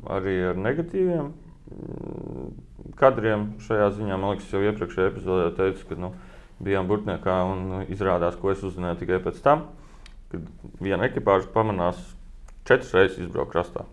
arī 0.07 0.37
ar 0.53 0.61
negatīviem 0.63 1.33
mm, 1.33 2.53
kadriem 3.01 3.49
šajā 3.67 3.91
ziņā. 3.97 4.15
Man 4.15 4.37
liekas, 4.37 4.53
jau 4.55 4.63
iepriekšējā 4.63 5.11
epizodē 5.11 5.51
teicu, 5.59 5.89
ka 5.91 5.99
nu, 5.99 6.13
bijām 6.63 6.87
burtniekā 6.91 7.41
un 7.51 7.83
izrādās, 7.91 8.39
ko 8.39 8.55
es 8.55 8.63
uzzināju 8.63 9.03
tikai 9.03 9.19
pēc 9.27 9.43
tam, 9.43 9.67
kad 10.33 10.49
viena 10.81 11.09
ekipāža 11.09 11.49
pamanās 11.55 12.01
četras 12.69 12.93
reizes 12.97 13.23
izbraukt 13.25 13.55
krastā. 13.55 13.87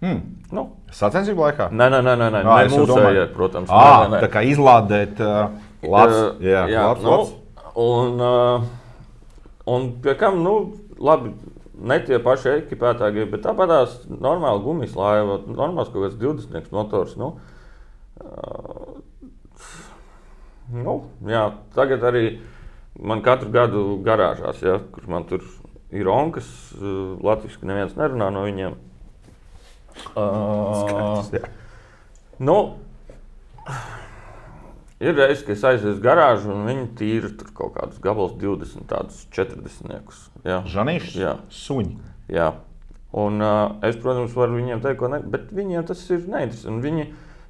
Hmm. 0.00 0.20
Nu, 0.52 0.64
Sacensību 0.96 1.44
laikā? 1.44 1.68
Nē, 1.76 1.90
nē, 1.92 2.00
nē, 2.04 2.14
nē, 2.16 2.28
nē. 2.32 2.40
Nē 2.46 2.84
domāju. 2.88 3.26
protams. 3.34 3.68
À, 3.68 4.06
nē, 4.06 4.14
nē, 4.14 4.20
tā 4.24 4.30
kā 4.32 4.42
izlādēt 4.48 5.20
uh, 5.20 5.52
Latvijas 5.84 6.30
Uh, 6.30 6.44
jā, 6.44 6.62
jā, 6.72 6.84
labs, 6.88 7.02
nu, 7.04 7.10
labs. 7.10 7.32
un, 7.76 8.20
uh, 8.20 8.62
un 9.74 9.88
pie 10.00 10.14
kam, 10.20 10.40
nu, 10.44 10.54
labi, 11.00 11.34
ne 11.76 11.98
tie 12.04 12.18
paši 12.20 12.54
ekipētāji, 12.62 13.26
bet 13.32 13.44
tāpatās 13.44 13.98
normāli 14.08 14.64
gumijas 14.64 14.96
laiva, 14.96 15.38
normāls 15.44 15.92
kaut 15.92 16.06
kāds 16.06 16.18
20 16.20 16.72
motors. 16.72 17.16
Nu, 17.20 17.34
uh, 18.24 19.00
nu, 20.72 20.96
jā, 21.28 21.44
tagad 21.76 22.08
arī 22.08 22.24
man 23.02 23.22
katru 23.24 23.50
gadu 23.54 23.82
garāžās, 24.04 24.60
ja, 24.64 24.78
kur 24.92 25.08
man 25.10 25.24
tur 25.28 25.44
ir 25.90 26.08
onkas, 26.08 26.46
uh, 26.78 27.16
latviešu 27.24 27.66
neviens 27.66 27.96
nerunā 27.98 28.30
no 28.34 28.44
viņiem. 28.46 28.76
Uh, 30.14 31.20
Skaidrs. 31.26 31.50
Nu, 32.40 32.56
ir 35.00 35.16
reizes, 35.16 35.42
kad 35.44 35.56
es 35.56 35.64
aizēju 35.66 35.96
uz 35.96 36.00
garāžu, 36.04 36.52
un 36.54 36.64
viņi 36.68 36.86
tīra 36.96 37.30
tur 37.36 37.50
kaut 37.56 37.74
kādus 37.76 38.00
gabalus, 38.04 38.36
20, 38.40 38.86
tādus 38.88 39.22
40. 39.34 40.20
Jā, 40.46 40.62
Žanīšs, 40.70 41.16
Jā. 41.20 41.36
suņi. 41.52 41.98
jā. 42.32 42.52
Un, 43.10 43.40
uh, 43.42 43.72
es, 43.82 43.96
protams, 43.98 44.36
varu 44.38 44.60
viņiem 44.60 44.80
teikt, 44.84 45.00
ko 45.00 45.08
ne, 45.10 45.18
bet 45.26 45.48
viņiem 45.50 45.82
tas 45.88 46.02
ir 46.14 46.20
neinteresanti. 46.30 46.70
Un 46.70 46.82
Viņi, 46.84 47.06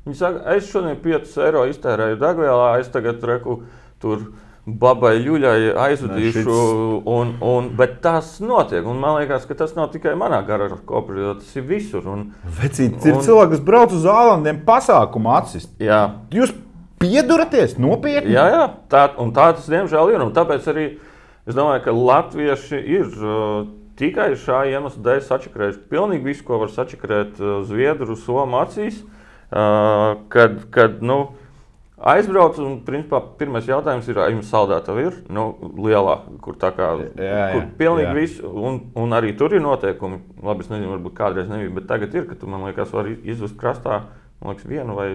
viņi 0.06 0.16
saka, 0.16 0.54
es 0.56 0.70
šodien 0.72 0.96
5 1.04 1.34
eiro 1.44 1.66
iztērēju 1.68 2.16
degvielā, 2.22 2.70
es 2.80 2.88
tagad 2.88 3.20
reku 3.28 3.58
tur. 4.00 4.30
Babai 4.78 5.16
Ļuļai 5.24 5.72
aizvedīšu, 5.74 6.44
šits- 6.44 7.02
un, 7.10 7.34
un, 7.40 7.68
bet 7.76 8.00
tas 8.04 8.38
notiek. 8.40 8.86
Un 8.86 9.00
man 9.00 9.18
liekas, 9.20 9.46
ka 9.48 9.54
tas 9.54 9.74
nav 9.76 9.90
tikai 9.92 10.14
manā 10.14 10.42
garāžā, 10.46 10.78
tas 10.86 11.56
ir 11.56 11.62
visur. 11.62 12.06
Un, 12.06 12.32
Vecīt, 12.44 12.98
ir 13.06 13.14
Un- 13.14 13.22
cilvēki, 13.24 13.50
kas 13.56 13.60
brauc 13.60 13.92
uz 13.92 14.04
ālandiem 14.04 14.62
pasākumu 14.64 15.32
atsist. 15.38 15.70
jā, 15.78 16.10
Jūs 16.30 16.52
pieduraties 17.00 17.78
nopietni? 17.80 18.34
Jā, 18.36 18.46
jā 18.52 18.64
tā, 18.92 19.06
un 19.18 19.32
tā 19.32 19.54
tas 19.56 19.66
diemžēl 19.68 20.14
ir. 20.14 20.20
Un 20.22 20.32
tāpēc 20.36 20.66
arī 20.68 20.86
es 21.48 21.54
domāju, 21.56 21.82
ka 21.84 21.90
latvieši 21.96 22.76
ir 22.98 23.06
uh, 23.24 23.66
tikai 23.96 24.34
šā 24.36 24.66
iemesla 24.70 25.02
dēļ 25.06 25.22
sačakarējuši 25.28 25.80
pilnīgi 25.90 26.24
visu, 26.28 26.44
ko 26.44 26.58
var 26.60 26.68
sačakarēt 26.68 27.40
uh, 27.40 27.62
Zviedru, 27.68 28.16
Somu 28.16 28.60
acīs. 28.60 29.00
Uh, 29.50 30.20
kad, 30.30 30.60
kad, 30.70 31.00
nu, 31.02 31.32
Aizbraucu, 32.00 32.62
un 32.64 32.78
principā 32.80 33.18
pirmais 33.36 33.66
jautājums 33.68 34.06
ir, 34.08 34.16
vai 34.16 34.30
jums 34.32 34.48
saldētava 34.48 35.02
ir 35.04 35.16
nu, 35.28 35.50
lielā, 35.84 36.14
kur 36.40 36.56
tā 36.60 36.70
kā 36.72 36.94
Jā, 36.96 37.10
jā, 37.20 37.48
kur 37.52 37.66
pilnīgi 37.76 38.06
jā. 38.08 38.14
viss, 38.16 38.38
un, 38.40 38.78
un 38.96 39.16
arī 39.16 39.34
tur 39.36 39.52
ir 39.52 39.60
noteikumi. 39.60 40.22
Labi, 40.40 40.64
es 40.64 40.70
nezinu, 40.72 40.94
varbūt 40.94 41.16
kādreiz 41.18 41.50
nebija, 41.52 41.74
bet 41.76 41.90
tagad 41.90 42.16
ir, 42.16 42.24
ka 42.30 42.38
tu 42.40 42.48
man 42.48 42.64
liekas, 42.64 42.94
vari 42.96 43.18
izvest 43.28 43.58
krastā, 43.60 43.98
man 44.40 44.54
liekas, 44.54 44.68
vienu 44.70 44.96
vai 44.96 45.10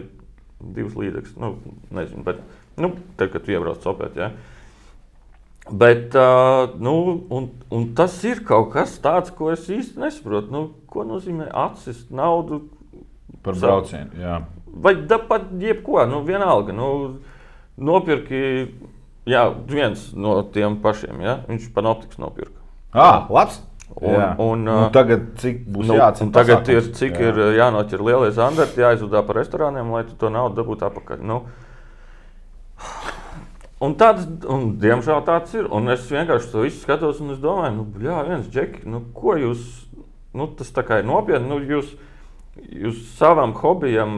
divus 0.61 0.93
līdzekļus. 0.99 1.39
Nu, 1.41 1.55
nezinu, 1.97 2.21
bet 2.27 2.43
nu, 2.77 2.91
tad, 3.17 3.31
kad 3.33 3.47
tu 3.47 3.55
iebrauc 3.55 3.81
copēt, 3.81 4.21
ja. 4.21 4.29
Bet, 5.65 6.13
uh, 6.13 6.75
nu, 6.77 6.93
un, 7.33 7.49
un 7.73 7.87
tas 7.97 8.19
ir 8.29 8.43
kaut 8.45 8.69
kas 8.75 8.99
tāds, 9.01 9.33
ko 9.33 9.49
es 9.49 9.65
īsti 9.65 9.97
nesaprotu. 10.03 10.53
Nu, 10.53 10.67
ko 10.85 11.01
nozīmē 11.09 11.49
atsist 11.49 12.13
naudu 12.13 12.67
Par 13.41 13.57
braucienu. 13.57 14.13
Jā. 14.21 14.37
Vai 14.75 14.95
pat 15.07 15.47
jebko, 15.59 16.03
nu, 16.11 16.21
vienalga. 16.27 16.73
Nu, 16.75 16.89
nopirki, 17.77 18.41
jā, 19.27 19.45
viens 19.67 20.09
no 20.13 20.41
tiem 20.43 20.79
pašiem, 20.83 21.21
ja? 21.23 21.39
viņš 21.47 21.71
panoptiks 21.75 22.19
nopirka. 22.19 22.59
Ah, 22.95 23.27
labs! 23.29 23.61
Un- 23.95 24.11
Jā. 24.11 24.35
un, 24.41 24.63
nu, 24.65 24.75
tagad 24.91 25.35
cik 25.39 25.59
būs 25.71 25.85
Nu, 25.87 25.95
jāatcer 25.99 26.25
un 26.25 26.31
tagad 26.33 26.67
ir, 26.73 26.87
cik 26.97 27.19
Jā. 27.19 27.27
ir 27.29 27.37
jānoķer 27.55 28.01
lielie 28.01 28.31
zandarti, 28.33 28.81
jāizvadā 28.81 29.21
par 29.27 29.37
restorāniem, 29.37 29.91
lai 29.93 30.01
tu 30.03 30.15
to 30.19 30.31
naudu 30.33 30.57
dabūtu 30.57 30.87
atpakaļ. 30.87 31.21
Nu, 31.21 31.43
un 33.85 33.93
tāds, 33.95 34.25
un, 34.51 34.73
diemžēl 34.81 35.21
tāds 35.27 35.53
ir. 35.55 35.69
Un 35.71 35.87
es 35.93 36.09
vienkārši 36.09 36.51
to 36.51 36.65
visu 36.65 36.81
skatos 36.81 37.21
un 37.23 37.35
es 37.35 37.39
domāju, 37.43 37.75
nu, 37.77 37.85
jā, 38.03 38.17
viens 38.27 38.49
džeki, 38.51 38.83
nu, 38.89 39.03
ko 39.15 39.37
jūs, 39.39 39.63
nu, 40.33 40.49
tas 40.57 40.73
tā 40.75 40.83
kā 40.83 40.99
ir 40.99 41.07
nopietni, 41.07 41.47
nu, 41.47 41.61
jūs, 41.61 41.93
jūs 42.65 43.05
savam 43.19 43.53
hobijam 43.61 44.17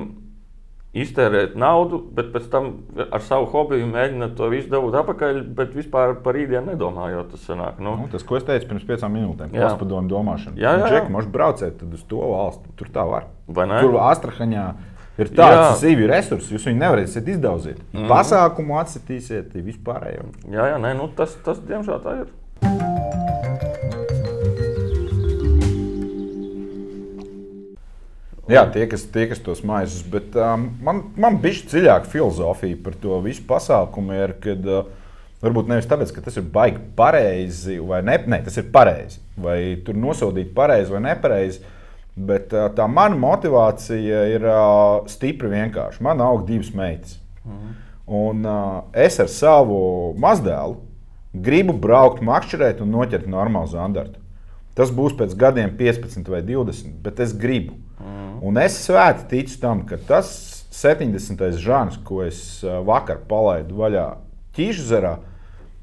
iztērēt 1.03 1.55
naudu, 1.59 1.99
bet 2.17 2.31
pēc 2.33 2.49
tam 2.51 2.69
ar 3.11 3.21
savu 3.21 3.45
hobiju 3.51 3.87
mēģināt 3.91 4.35
to 4.37 4.49
visu 4.51 4.69
dabūt 4.71 4.97
atpakaļ, 5.01 5.39
bet 5.57 5.75
vispār 5.77 6.15
par 6.23 6.37
rītdienu 6.37 6.73
nedomājot, 6.73 7.31
tas 7.31 7.47
sanāk. 7.49 7.79
Nu, 7.79 7.95
Nu, 7.97 8.07
tas, 8.11 8.23
ko 8.23 8.37
es 8.37 8.43
teicu 8.47 8.67
pirms 8.69 8.85
piecām 8.87 9.13
minūtēm, 9.17 9.55
tas 9.55 9.77
padomu 9.79 10.09
domāšana. 10.11 10.57
Jā, 10.57 10.75
jā, 10.77 10.85
jā. 10.85 10.91
Džeki, 10.93 11.11
možeš 11.11 11.31
braucēt 11.33 11.81
uz 11.87 12.03
to 12.07 12.21
valsti. 12.21 12.69
Tur 12.77 12.87
tā 12.93 13.07
var. 13.09 13.27
Tur 13.47 13.97
Astrahaņā 14.03 14.67
ir 15.17 15.31
tāds 15.33 15.57
Jā. 15.57 15.75
zivju 15.81 16.07
resurs, 16.11 16.51
jūs 16.53 16.67
viņu 16.69 16.81
nevarēsiet 16.83 17.27
izdauzīt. 17.33 17.79
Mm 17.91 17.99
-hmm. 17.99 18.07
Pasākumu 18.11 18.77
atsitīsiet, 18.83 19.55
vispārējo. 19.55 20.29
jā, 20.51 20.71
jā, 20.73 20.77
nē, 20.77 20.93
nu, 20.97 21.07
tas, 21.15 21.37
tas 21.43 21.59
diemžēl 21.59 22.01
tā 22.03 22.19
ir. 22.21 23.46
Jā, 28.47 28.63
tie, 28.71 28.85
kas, 28.87 29.03
tie, 29.11 29.25
kas 29.27 29.41
tos 29.43 29.59
maisus, 29.67 30.05
bet 30.07 30.35
um, 30.39 30.69
man, 30.83 31.01
man 31.19 31.39
bija 31.43 31.65
dziļāka 31.67 32.07
filozofija 32.11 32.77
par 32.83 32.95
to 33.01 33.19
visu 33.25 33.43
pasākumu. 33.49 34.15
Ir, 34.15 34.33
kad, 34.43 34.69
uh, 34.71 35.07
varbūt 35.43 35.67
nevis 35.71 35.89
tāpēc, 35.89 36.13
ka 36.15 36.23
tas 36.25 36.39
ir 36.39 36.45
baigi 36.53 36.79
pareizi 36.97 37.77
vai 37.83 37.99
ne, 38.07 38.15
ne 38.31 38.39
tas 38.45 38.55
ir 38.61 38.69
pareizi. 38.73 39.19
Vai 39.37 39.59
tur 39.85 39.99
nosodīt 39.99 40.53
pareizi 40.55 40.95
vai 40.95 41.03
nepareizi. 41.09 41.59
Bet 42.17 42.55
uh, 42.55 42.69
tā 42.73 42.87
mana 42.89 43.19
motivācija 43.19 44.23
ir 44.31 44.47
uh, 44.47 45.03
stipri 45.11 45.51
vienkārša. 45.51 46.01
Man 46.07 46.23
aug 46.23 46.47
divas 46.47 46.71
meitas. 46.77 47.19
Un 48.07 48.47
uh, 48.47 48.85
es 48.95 49.19
ar 49.19 49.27
savu 49.31 50.15
mazdēlu 50.19 50.79
gribu 51.43 51.75
braukt, 51.75 52.23
makšķerēt 52.25 52.79
un 52.81 52.95
noķert 52.95 53.27
normālu 53.29 53.69
zandartu. 53.71 54.23
Tas 54.77 54.91
būs 54.93 55.15
pēc 55.17 55.33
gadiem 55.37 55.73
15 55.77 56.29
vai 56.29 56.43
20, 56.45 56.95
bet 57.03 57.19
es 57.23 57.33
gribu. 57.37 57.75
Un 58.45 58.59
es 58.61 58.77
svēti 58.85 59.27
ticu 59.31 59.57
tam, 59.61 59.81
ka 59.88 59.97
tas 60.09 60.29
70. 60.77 61.41
žanrs, 61.61 61.97
ko 62.05 62.21
es 62.25 62.61
vakar 62.63 63.23
palaidu 63.29 63.79
vaļā 63.79 64.07
Ķīžzerā, 64.57 65.15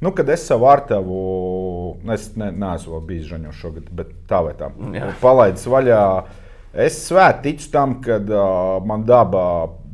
nu, 0.02 0.10
kad 0.14 0.28
es 0.34 0.46
savu 0.48 0.66
artavu, 0.66 1.18
es 2.14 2.28
ne, 2.38 2.50
neesmu 2.50 2.98
bijis 3.06 3.28
žaņos 3.30 3.60
šogad, 3.60 3.90
bet 3.94 4.10
tā 4.30 4.40
vai 4.46 4.54
tā, 4.58 4.70
palaidis 5.22 5.66
vaļā, 5.70 6.00
es 6.86 6.98
svēti 7.06 7.48
ticu 7.48 7.70
tam, 7.74 7.98
ka 8.04 8.18
uh, 8.18 8.82
man 8.86 9.06
daba, 9.06 9.44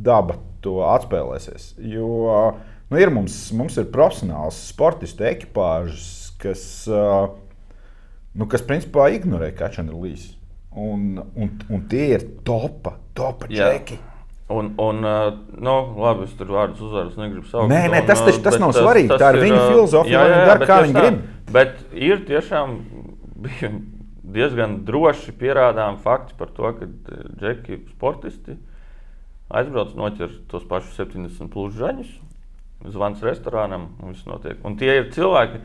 daba 0.00 0.38
to 0.64 0.80
atspēlēsies. 0.88 1.74
Jo 1.92 2.08
uh, 2.24 2.58
nu, 2.90 2.98
ir 3.00 3.12
mums, 3.12 3.36
mums 3.56 3.76
ir 3.80 3.92
profesionāls 3.92 4.58
sportistu 4.72 5.28
ekipāžas, 5.28 6.08
kas, 6.40 6.64
uh, 6.88 7.30
nu, 8.34 8.48
kas 8.48 8.64
principā 8.66 9.11
ignorē 9.14 9.52
kačanu 9.56 10.00
līniju. 10.00 10.39
Un, 10.70 11.18
un, 11.34 11.50
un 11.68 11.82
tie 11.90 12.12
ir 12.14 12.24
topa 12.46 12.94
Jā. 13.50 13.72
čeki. 13.74 13.98
Un, 14.50 14.72
un 14.82 15.04
uh, 15.06 15.32
nu, 15.62 15.74
labi, 15.98 16.26
es 16.26 16.34
tur 16.38 16.50
vārdus 16.50 16.82
uzvārus 16.82 17.18
negribu 17.18 17.46
saukt. 17.46 17.70
Nē, 17.70 17.84
nē, 17.92 18.00
tas 18.06 18.22
taču- 18.22 18.40
uh, 18.40 18.44
tas 18.48 18.58
nav 18.58 18.74
svarīgi. 18.74 19.14
Tā 19.18 19.28
ir 19.34 19.38
viņu 19.44 19.58
uh, 19.58 19.66
filozofija, 19.70 20.22
jā, 20.26 20.40
dara, 20.48 20.66
kā 20.66 20.78
tā. 20.82 20.94
grib. 20.96 21.20
Bet 21.54 21.76
ir 21.94 22.24
tiešām 22.26 22.74
diezgan 24.34 24.80
droši 24.86 25.34
pierādām 25.38 25.98
fakti 26.02 26.34
par 26.38 26.50
to, 26.54 26.72
ka 26.78 26.88
džeki 27.40 27.78
sportisti 27.92 28.56
aizbrauc 29.50 29.94
noķer 29.98 30.34
tos 30.50 30.66
pašus 30.70 30.98
70 30.98 31.50
plus 31.50 31.74
žaņus, 31.78 32.10
zvans 32.94 33.22
restorānam 33.26 33.90
un 34.00 34.14
viss 34.14 34.26
notiek. 34.26 34.58
Un 34.66 34.78
tie 34.78 34.98
ir 35.00 35.10
cilvēki, 35.14 35.62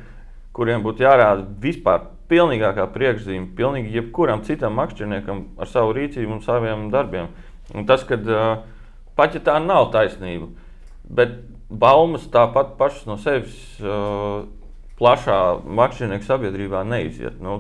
kuriem 0.56 0.86
būtu 0.86 1.06
jārāda 1.06 1.46
vispār 1.62 2.10
pilnīgākā 2.32 2.88
priekšzīme, 2.94 3.52
pilnīgi 3.58 3.96
jebkuram 4.00 4.44
citam 4.48 4.78
makšķerniekam 4.80 5.44
ar 5.62 5.70
savu 5.70 5.94
rīcību 5.98 6.38
un 6.38 6.44
saviem 6.46 6.88
darbiem. 6.94 7.30
Un 7.74 7.86
tas, 7.90 8.04
ka 8.08 8.18
pat 9.18 9.38
ja 9.38 9.42
tā 9.46 9.58
nav 9.64 9.90
taisnība, 9.94 10.50
bet 11.06 11.38
baumas 11.70 12.28
tāpat 12.32 12.76
pašas 12.80 13.08
no 13.10 13.18
sevis 13.22 13.56
uh, 13.82 14.46
plašā 15.00 15.40
makšķernieku 15.66 16.28
sabiedrībā 16.28 16.84
neiziet. 16.88 17.40
Nu, 17.44 17.60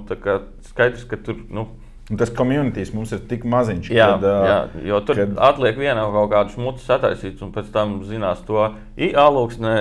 skaidrs, 0.70 1.06
ka 1.10 1.20
tur. 1.20 1.42
Nu, 1.50 1.68
Un 2.06 2.20
tas 2.22 2.30
komunitīs 2.30 2.92
mums 2.94 3.10
ir 3.16 3.24
tik 3.26 3.48
maziņš, 3.50 3.88
Jā, 3.90 4.12
kad, 4.14 4.26
jā, 4.46 4.58
jo 4.92 5.00
tur 5.08 5.18
kad- 5.18 5.40
atliek 5.48 5.80
viena 5.82 6.04
kaut 6.14 6.30
kāda 6.30 6.54
smuta 6.54 6.84
sataisīta, 6.84 7.42
un 7.42 7.54
pēc 7.56 7.72
tam 7.74 7.96
zinās 8.06 8.44
to 8.46 8.68
īāluksnē, 8.94 9.74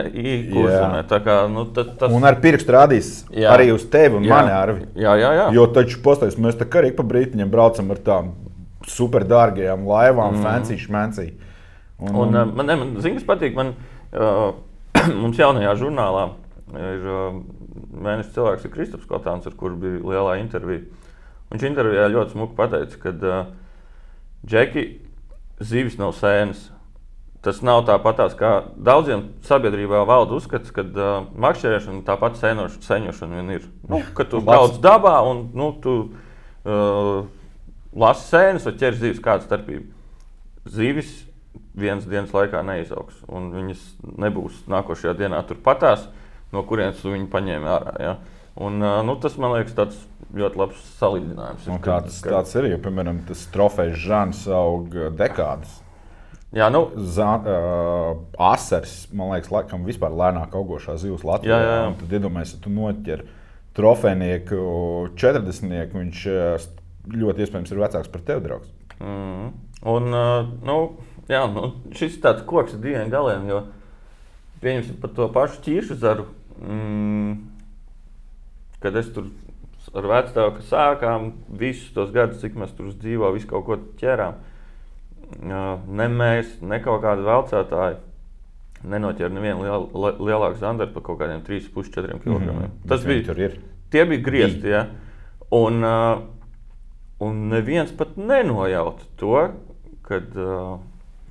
kā 1.27 1.37
nu, 1.53 1.67
tas. 1.69 2.09
Un 2.09 2.25
ar 2.25 2.39
pirkstu 2.41 2.73
rādīs 2.73 3.11
jā. 3.29 3.53
Arī 3.53 3.69
uz 3.75 3.85
tevi 3.93 4.17
un 4.17 4.25
Jā. 4.25 4.39
mani 4.39 4.57
arvi. 4.57 4.87
Jā, 4.97 5.19
jā, 5.21 5.35
jā. 5.37 5.51
Jo 5.53 5.67
taču 5.77 6.01
postais, 6.01 6.39
mēs 6.41 6.57
tā 6.57 6.65
kā 6.65 6.81
arī 6.81 6.95
pa 6.97 7.05
brītiņiem 7.05 7.53
braucam 7.53 7.93
ar 7.93 8.01
tām 8.09 8.33
superdārgajām 8.89 9.85
laivām, 9.85 10.39
mm. 10.39 10.43
fancy 10.43 10.79
šmenci. 10.81 11.29
Un, 12.01 12.15
Un, 12.15 12.35
uh, 12.35 12.49
man, 12.49 12.67
ne, 12.67 12.77
man 12.81 12.97
zini, 13.05 13.21
kas 13.21 13.29
patīk. 13.29 13.55
Man, 13.55 13.75
uh, 14.17 14.57
mums 15.23 15.37
jaunajā 15.37 15.77
žurnālā 15.81 16.27
ir 16.75 17.05
uh, 17.05 17.39
mēnesis 17.95 18.33
cilvēks, 18.35 18.65
ir 18.65 18.73
Kristaps 18.73 19.09
Kotāns, 19.09 19.47
ar 19.47 19.57
kuru 19.61 19.77
bija 19.77 20.01
lielā 20.03 20.39
intervija. 20.41 20.87
Viņš 21.53 21.67
intervijā 21.69 22.07
ļoti 22.13 22.35
smuki 22.35 22.57
pateica, 22.59 23.01
ka 23.03 23.13
uh, 23.15 23.43
džeki 24.47 24.87
zivis 25.65 25.99
nav 26.01 26.15
sēnes. 26.19 26.71
Tas 27.45 27.59
nav 27.61 27.83
tāpatās, 27.85 28.33
kā 28.39 28.71
daudziem 28.81 29.27
sabiedrībā 29.45 30.01
valda 30.09 30.39
uzskats, 30.39 30.73
ka 30.73 30.81
uh, 30.87 31.27
makšķerēšana 31.45 32.01
tāpat 32.07 32.41
sēņošana 32.41 33.41
vien 33.41 33.53
ir. 33.59 33.67
Nu, 33.91 34.01
kad 34.17 34.33
tu 34.33 34.41
Labs. 34.41 34.49
brauc 34.49 34.79
dabā 34.85 35.19
un 35.29 35.45
nu, 35.53 35.69
tu 35.85 35.97
uh, 36.09 37.27
lasi 37.93 38.27
sēnes 38.33 38.65
vai 38.65 38.75
ķer 38.81 38.99
zivis, 39.03 39.23
kāda 39.23 39.45
starpība. 39.45 39.91
Zivis 40.73 41.13
vienas 41.77 42.07
dienas 42.09 42.33
laikā 42.35 42.63
neizaugs, 42.65 43.19
un 43.29 43.51
viņas 43.55 43.83
nebūs 44.25 44.65
nākošajā 44.71 45.15
dienā 45.19 45.43
turpatās, 45.49 46.07
no 46.55 46.63
kurienes 46.67 47.03
tu 47.03 47.13
viņu 47.13 47.29
paņēmi 47.33 47.71
ārā. 47.71 47.95
Ja? 48.01 48.15
Un, 48.57 48.79
nu, 48.79 49.15
tas 49.19 49.35
man 49.41 49.57
liekas 49.57 49.75
tāds 49.75 49.97
ļoti 50.35 50.59
labs 50.61 50.83
salīdzinājums. 51.01 51.65
Ir, 51.67 51.79
kāds 51.83 52.21
ka- 52.23 52.31
tāds 52.37 52.53
ir, 52.59 52.69
jo, 52.71 52.79
piemēram, 52.85 53.23
tas 53.27 53.47
trofejs 53.55 53.97
žanrs 53.99 54.45
aug 54.47 54.95
dekādas. 55.19 55.81
Jā, 56.55 56.69
nu, 56.71 56.85
Za, 56.95 57.33
uh, 57.43 58.21
asars, 58.39 59.09
man 59.13 59.33
liekas, 59.33 59.51
laikam 59.51 59.83
vispār 59.89 60.15
lēnāk 60.15 60.55
augošā 60.55 60.95
zivs 61.03 61.25
Latvijā. 61.27 61.57
Jā, 61.59 61.73
jā, 61.81 61.89
Tad 61.99 62.15
iedomājieties, 62.15 62.53
ja 62.55 62.61
tu 62.63 62.71
noķer 62.71 63.25
trofejnieku 63.75 64.61
40. 65.19 65.91
Viņš 65.99 66.21
ļoti 67.11 67.45
iespējams 67.45 67.73
ir 67.75 67.83
vecāks 67.83 68.13
par 68.13 68.23
tevi, 68.29 68.45
draugs. 68.47 68.71
mm, 69.01 69.49
un, 69.83 70.07
uh, 70.15 70.47
nu, 70.65 70.77
jā, 71.29 71.43
nu, 71.51 71.73
šis 71.91 72.15
ir 72.17 72.23
tāds 72.23 72.47
koks 72.47 72.77
ar 72.79 72.85
diviem 72.87 73.11
galiem, 73.11 73.49
jo 73.51 73.65
pieņemsim 74.63 75.01
par 75.03 75.11
to 75.19 75.27
pašu 75.35 75.59
ķīšu 75.67 75.99
zaru. 76.01 76.29
Mm, 76.63 77.35
kad 78.85 78.97
es 79.01 79.09
tur 79.15 79.31
ar 79.95 80.09
vecstāvu 80.11 80.65
sākām, 80.69 81.31
visus 81.61 81.93
tos 81.97 82.11
gadus, 82.15 82.41
cik 82.43 82.57
mēs 82.61 82.75
tur 82.77 82.91
dzīvojām, 82.93 83.37
visu 83.37 83.49
kaut 83.51 83.65
ko 83.67 83.79
ķērām. 84.01 84.41
Ne 85.45 86.09
mēs, 86.13 86.59
ne 86.63 86.79
kaut 86.85 87.03
kādi 87.05 87.25
velcētāji 87.27 88.01
nenoķēra 88.85 89.33
nevienu 89.33 89.65
liel, 89.65 89.87
li- 90.05 90.17
lielāku 90.29 90.61
zandaru 90.61 90.93
par 90.95 91.05
kaut 91.07 91.21
kādiem 91.23 91.43
3,5-4 91.47 92.19
kg. 92.21 92.35
Mm 92.37 92.49
-hmm. 92.49 92.89
Tas 92.89 93.05
bija 93.05 93.27
tur 93.27 93.39
ir. 93.41 93.59
Tie 93.91 94.05
bija 94.05 94.23
griezti. 94.23 94.69
Ja? 94.69 94.87
Un, 95.51 95.85
uh, 95.85 96.19
un 97.21 97.49
neviens 97.49 97.93
pat 97.93 98.17
nenojauta 98.17 99.05
to, 99.17 99.49
kad 100.03 100.37
uh, 100.37 100.79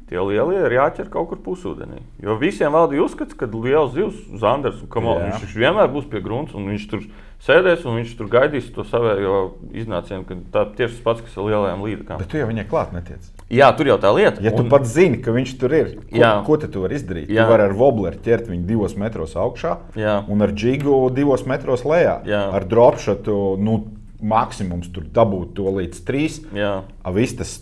Tie 0.10 0.20
lielie 0.20 0.60
ir 0.66 0.74
jāķer 0.76 1.08
kaut 1.10 1.30
kur 1.32 1.40
pusūdenī. 1.46 2.02
Jo 2.22 2.36
visiem 2.38 2.72
valdīja 2.76 3.06
uzskats, 3.06 3.34
ka 3.40 3.48
liels 3.48 3.94
zivs, 3.96 4.18
Zanders, 4.40 4.82
Jā. 5.18 5.30
viņš, 5.32 5.46
viņš 5.46 5.54
vienmēr 5.64 5.88
būs 5.94 6.10
pie 6.12 6.20
grunts, 6.22 6.54
un 6.54 6.68
viņš 6.70 6.90
tur 6.92 7.06
sēdēs, 7.44 7.86
un 7.88 7.98
viņš 8.02 8.12
tur 8.20 8.28
gaidīs 8.32 8.68
to 8.76 8.84
savējo 8.88 9.38
iznācienu, 9.74 10.26
ka 10.28 10.36
tā 10.52 10.66
tieši 10.76 10.96
tas 10.98 11.04
pats, 11.08 11.22
kas 11.26 11.38
ar 11.40 11.48
lielajām 11.48 11.82
līdekām. 11.88 12.20
Bet 12.20 12.30
tu 12.32 12.38
jau 12.38 12.48
viņai 12.52 12.68
klāt 12.70 12.94
netiec. 12.96 13.26
Jā, 13.50 13.72
tur 13.78 13.88
jau 13.88 13.98
tā 13.98 14.12
lieta. 14.16 14.44
Ja 14.44 14.52
tu 14.52 14.64
un- 14.64 14.70
pats 14.70 14.92
zini, 14.94 15.22
ka 15.24 15.32
viņš 15.32 15.58
tur 15.60 15.74
ir, 15.74 15.96
ko, 16.12 16.18
Jā. 16.20 16.44
ko 16.46 16.58
tu 16.68 16.82
vari 16.84 16.96
izdarīt? 17.00 17.28
Jā. 17.32 17.44
Tu 17.48 17.52
vari 17.52 17.64
ar 17.64 17.74
wobleru 17.74 18.20
ķert 18.24 18.48
viņu 18.52 18.66
divos 18.68 18.96
metros 18.96 19.34
augšā 19.36 19.78
Jā. 19.96 20.24
un 20.30 20.42
ar 20.42 20.52
džigu 20.52 21.10
divos 21.16 21.46
metros 21.46 21.84
lejā. 21.84 22.22
Jā. 22.26 22.52
Ar 22.54 22.64
dropšotu 22.64 23.58
nu, 23.60 23.88
maksimums 24.22 24.88
tur 24.94 25.04
dabūt 25.04 25.54
to 25.56 25.64
līdz 25.64 26.04
trīs. 26.08 26.40
Jā. 26.56 26.84
A, 27.04 27.12
viss 27.12 27.36
tas 27.36 27.58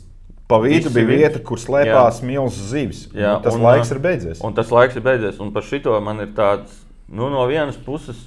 pa 0.51 0.59
vidu 0.63 0.91
bija 0.93 1.07
vieta, 1.09 1.41
kur 1.47 1.59
slēpās 1.61 2.21
milzīgas 2.25 2.69
zivis. 2.73 3.01
Jā, 3.15 3.37
Nu, 3.37 3.45
tas 3.45 3.57
un, 3.57 3.65
laiks 3.65 3.91
ir 3.95 4.01
beidzies. 4.03 4.43
Un 4.45 4.55
tas 4.57 4.71
laiks 4.73 4.99
ir 4.99 5.05
beidzies. 5.05 5.39
Un 5.43 5.53
par 5.55 5.65
šito 5.67 5.95
man 6.03 6.21
ir 6.23 6.31
tāds, 6.37 6.75
nu, 7.07 7.31
no 7.31 7.47
vienas 7.49 7.79
puses, 7.79 8.19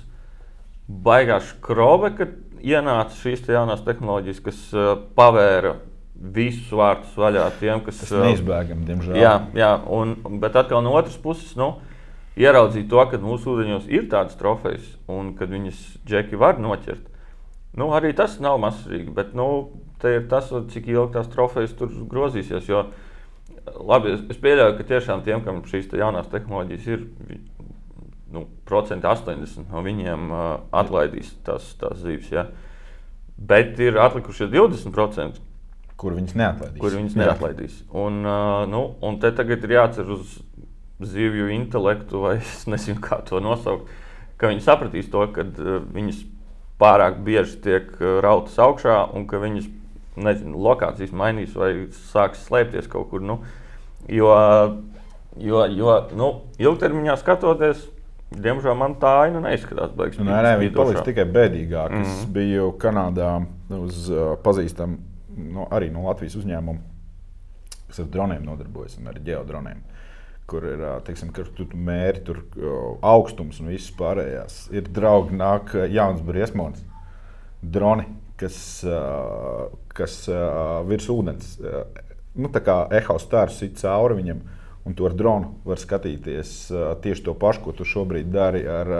baigās 0.88 1.52
skrobe, 1.52 2.12
ka 2.16 2.28
ienāca 2.64 3.16
šīs 3.20 3.44
te 3.44 3.54
jaunās 3.54 3.84
tehnoloģijas, 3.84 4.40
kas 4.44 4.60
uh, 4.76 4.94
pavēra 5.16 5.76
visus 6.14 6.70
vārtus 6.72 7.16
vaļā 7.18 7.46
tiem, 7.60 7.82
kas. 7.84 8.00
Tas 8.04 8.14
ā, 8.14 8.22
neizbēgami, 8.28 8.86
diemžēl. 8.88 9.18
Jā, 9.20 9.34
jā 9.56 9.72
un, 9.92 10.16
bet 10.40 10.56
atkal 10.56 10.84
no 10.84 10.94
otras 10.96 11.16
puses, 11.20 11.52
nu, 11.58 11.74
ieraudzīt 12.40 12.88
to, 12.90 13.02
ka 13.10 13.20
mūsu 13.22 13.54
ūdeņos 13.54 13.90
ir 13.92 14.08
tādas 14.12 14.38
trofejas 14.38 14.86
un 15.10 15.34
ka 15.38 15.48
viņas 15.50 15.82
džeki 16.06 16.40
var 16.40 16.60
noķert. 16.62 17.10
Nu, 17.74 17.90
arī 17.96 18.12
tas 18.14 18.38
nav 18.42 18.60
mazsvarīgi, 18.62 19.10
bet 19.14 19.34
nu, 19.34 19.48
te 20.04 20.14
ir 20.18 20.28
tas, 20.28 20.52
cik 20.70 20.92
ilgi 20.92 21.16
tās 21.16 21.32
trofejas 21.32 21.74
tur 21.78 21.90
grozīsies. 22.10 22.68
Jo, 22.68 22.84
labi, 23.80 24.18
es, 24.28 24.38
pieļauju, 24.40 24.76
ka 24.78 24.88
tiešām 24.92 25.24
tiem, 25.24 25.42
kam 25.46 25.62
šīs 25.68 25.88
te 25.90 26.00
jaunās 26.00 26.28
tehnoloģijas 26.32 26.88
ir, 26.92 27.06
nu, 28.34 28.44
procenti 28.68 29.08
80 29.08 29.72
no 29.72 29.82
viņiem 29.84 30.30
uh, 30.30 30.44
atlaidīs 30.74 31.32
tās, 31.46 31.72
tās 31.80 32.00
zīves. 32.02 32.30
Ja? 32.34 32.48
Bet 33.38 33.78
ir 33.82 33.98
atlikušie 34.02 34.50
20% 34.52 35.42
Kur 36.00 36.16
viņas 36.16 36.34
neatlaidīs? 36.36 36.80
kur 36.82 36.96
viņas 36.98 37.18
neatlaidīs. 37.18 37.78
Un, 37.94 38.20
uh, 38.26 38.64
nu, 38.70 38.84
un 39.06 39.20
te 39.22 39.30
tagad 39.34 39.64
ir 39.64 39.76
jācer 39.78 40.10
uz 40.10 40.38
zivju 41.04 41.48
intelektu, 41.54 42.24
vai 42.26 42.36
es 42.42 42.66
nezinu, 42.70 43.00
kā 43.02 43.20
to 43.26 43.40
nosaukt, 43.42 43.90
ka 44.38 44.50
viņi 44.50 44.64
sapratīs 44.66 45.10
to, 45.12 45.24
ka 45.34 45.46
uh, 45.46 45.78
viņas 45.94 46.24
pārāk 46.80 47.20
bieži 47.24 47.60
tiek 47.62 47.92
rautas 48.24 48.58
augšā 48.58 48.98
un 49.14 49.28
ka 49.30 49.38
viņas 49.42 49.70
nezinu, 50.16 50.58
lokācijas 50.62 51.12
mainīs 51.12 51.54
vai 51.58 51.72
sāks 52.12 52.44
slēpties 52.48 52.86
kaut 52.92 53.10
kur. 53.10 53.20
Nu, 53.24 53.38
jo, 54.08 54.30
jo, 55.40 55.64
jo 55.74 55.96
nu, 56.16 56.28
ilgtermiņā 56.62 57.16
skatoties, 57.20 57.88
diemžēl 58.34 58.74
man 58.78 58.96
tā 59.02 59.12
aina 59.26 59.40
neizskatās. 59.44 59.92
baigs 59.96 60.18
Nē, 60.18 60.24
nē, 60.42 60.54
spīdošā. 60.58 60.76
paliks 60.76 61.06
tikai 61.06 61.24
bēdīgāk. 61.24 61.90
Mm 61.90 61.94
Mhm. 61.98 62.04
-hmm. 62.04 62.20
Es 62.20 62.26
biju 62.26 62.72
Kanādā 62.78 63.46
uz 63.70 64.10
uh, 64.10 64.36
pazīstamu, 64.42 64.98
no, 65.36 65.68
arī 65.70 65.90
no 65.92 66.06
Latvijas 66.06 66.36
uzņēmumu, 66.36 66.78
kas 67.88 67.98
ar 68.00 68.06
droniem 68.06 68.44
nodarbojas 68.44 68.98
un 68.98 69.08
ar 69.08 69.14
geodroniem. 69.18 69.82
Kur 70.46 70.64
ir 70.64 70.80
uh, 70.80 71.02
teiksim, 71.02 71.32
tu 71.32 71.64
tu 71.64 71.76
mēri 71.76 72.22
tur 72.24 72.36
uh, 72.36 72.98
augstums 73.02 73.60
un 73.60 73.66
viss 73.68 73.90
pārējās. 73.96 74.70
Ir 74.72 74.82
draugi, 74.82 75.34
nāk 75.36 75.74
uh, 75.74 75.86
jauns 75.90 76.20
briesmonis, 76.20 76.84
droni, 77.62 78.04
kas, 78.40 78.56
kas 79.94 80.18
virs 80.88 81.08
ūdens. 81.12 81.54
Nu, 82.34 82.50
tā 82.50 82.62
kā 82.66 82.80
eho 82.94 83.16
stārs 83.22 83.60
sit 83.60 83.78
cauri 83.78 84.18
viņam, 84.18 84.42
un 84.84 84.96
to 84.98 85.06
ar 85.08 85.14
dronu 85.16 85.54
var 85.64 85.80
skatīties 85.80 86.56
tieši 87.04 87.24
to 87.28 87.36
pašu, 87.38 87.62
ko 87.64 87.74
tu 87.78 87.86
šobrīd 87.88 88.32
dari 88.34 88.66
ar. 88.68 88.94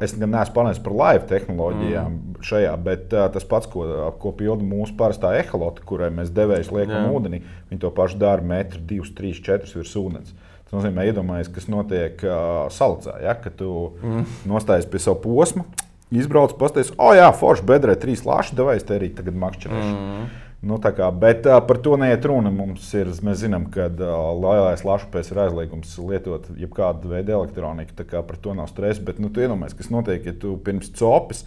Es 0.00 0.14
gan 0.16 0.30
neesmu 0.32 0.54
panācis 0.56 0.80
par 0.80 0.94
laivu 0.96 1.26
tehnoloģijām 1.28 2.12
mm. 2.14 2.36
šajā, 2.48 2.70
bet 2.80 3.10
uh, 3.12 3.26
tas 3.34 3.44
pats, 3.44 3.68
ko, 3.68 3.82
ko 4.22 4.30
pilda 4.32 4.64
mūsu 4.64 4.94
parastā 4.96 5.34
eholota, 5.36 5.82
kurai 5.84 6.08
mēs 6.14 6.30
devējus 6.32 6.70
liekam 6.72 6.94
Jā. 6.94 7.10
ūdenī, 7.12 7.40
viņi 7.68 7.82
to 7.82 7.90
pašu 7.92 8.16
dara 8.22 8.46
metru, 8.46 8.80
divus, 8.88 9.10
trīs, 9.18 9.42
četrus 9.44 9.74
virs 9.76 9.92
ūdens. 10.00 10.32
Tas 10.66 10.78
nozīmē, 10.78 11.04
iedomājies, 11.10 11.50
kas 11.52 11.68
notiek 11.68 12.24
uh, 12.24 12.70
salcā. 12.72 13.18
Ja? 13.26 13.36
Kad 13.42 13.58
tu 13.58 13.68
mm. 14.00 14.24
nostājies 14.48 14.88
pie 14.88 15.02
sava 15.02 15.20
posma, 15.26 15.66
izbrauc, 16.14 16.54
pasties, 16.60 16.92
o 16.98 17.12
jā, 17.16 17.28
forši 17.34 17.66
bedrē 17.66 17.96
trīs 17.98 18.24
lāši, 18.26 18.56
devējs 18.58 18.86
te 18.86 18.98
arī 18.98 19.12
tagad 19.16 19.38
makšķerēšu. 19.42 19.94
Mm. 19.94 20.26
Nu, 20.66 20.78
tā 20.82 20.90
kā, 20.96 21.06
bet 21.12 21.44
uh, 21.46 21.58
par 21.62 21.78
to 21.84 21.98
neiet 22.00 22.24
runa. 22.26 22.50
Mums 22.54 22.88
ir, 22.96 23.10
mēs 23.26 23.42
zinām, 23.44 23.68
ka 23.70 23.86
uh, 23.92 24.14
lielais 24.40 24.82
lašupēs 24.86 25.30
ir 25.30 25.42
aizliegums 25.44 25.92
lietot 26.00 26.48
jebkādu 26.58 27.12
veidu 27.12 27.36
elektroniku. 27.36 27.94
Tā 27.98 28.06
kā 28.08 28.22
par 28.26 28.40
to 28.42 28.56
nav 28.56 28.70
stresa. 28.72 29.04
Bet 29.04 29.20
nu, 29.22 29.30
tu 29.30 29.44
iedomājies, 29.44 29.76
kas 29.78 29.92
notiek, 29.92 30.24
ja 30.26 30.34
tu 30.34 30.56
pirms 30.64 30.90
copes 30.96 31.44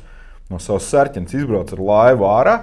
no 0.49 0.61
savas 0.61 0.87
sērķenes 0.93 1.35
izbrauc 1.41 1.73
ar 1.73 1.83
laivu 1.89 2.29
ārā. 2.29 2.55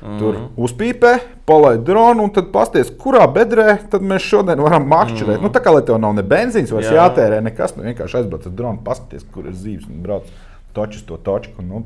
Mm. 0.00 0.16
Tur 0.16 0.36
uzpīpē, 0.64 1.12
palaid 1.48 1.82
dronu, 1.84 2.24
un 2.24 2.32
tad 2.32 2.48
pasties, 2.54 2.88
kurā 3.02 3.26
bedrē 3.30 3.76
mēs 4.00 4.24
šodien 4.24 4.62
varam 4.64 4.86
makšķerēt. 4.88 5.36
Mm. 5.36 5.44
Nu, 5.44 5.52
tā 5.52 5.60
kā 5.60 5.74
lai 5.76 5.82
tev 5.84 6.00
nav 6.00 6.16
ne 6.16 6.24
benzīns, 6.24 6.72
vairs 6.72 6.88
Jā. 6.88 7.02
jātērē 7.02 7.42
nekas, 7.44 7.76
nu 7.76 7.84
vienkārši 7.84 8.22
aizbrauc 8.22 8.48
ar 8.48 8.54
dronu, 8.56 8.80
paskaties, 8.86 9.26
kur 9.34 9.50
ir 9.50 9.58
zīves 9.60 9.84
un 9.90 10.00
brauc 10.06 10.32
točus 10.76 11.02
to 11.08 11.18
točku. 11.18 11.62
Nu, 11.66 11.84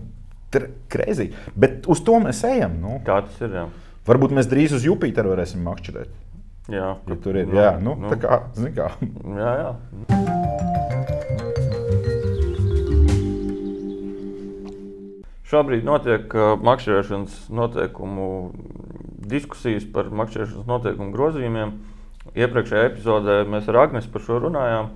Krēsī. 0.55 1.33
Bet 1.59 1.89
uz 1.91 2.03
to 2.07 2.21
mēs 2.23 2.45
ejam. 2.47 2.77
Nu. 2.83 2.99
Tā 3.07 3.21
tas 3.27 3.41
ir. 3.43 3.57
Jā, 3.59 3.65
Varbūt 4.07 4.35
mēs 4.37 4.47
drīz 4.51 4.75
uz 4.77 4.85
Jupiteru 4.85 5.33
varēsim 5.33 5.65
makšķerēt. 5.65 6.13
jā, 6.69 6.91
Ja 7.09 7.17
tur 7.25 7.37
ir, 7.41 7.49
jā, 7.49 7.73
nu, 7.81 7.97
nu. 7.97 8.13
tā 8.13 8.21
kā, 8.21 8.43
kā. 8.77 8.91
jā, 9.41 9.53
jā. 9.65 10.75
Šobrīd 15.45 15.85
notiek 15.87 16.33
uh, 16.35 16.55
makšķerēšanas 16.65 17.35
noteikumu 17.55 18.29
diskusijas 19.29 19.85
par 19.93 20.09
makšķerēšanas 20.11 20.69
noteikumu 20.69 21.13
grozījumiem. 21.15 21.75
Iepriekšējā 22.35 22.87
epizodē 22.89 23.37
mēs 23.53 23.69
ar 23.71 23.79
Agnēs 23.85 24.09
par 24.11 24.25
šo 24.25 24.39
runājām. 24.47 24.89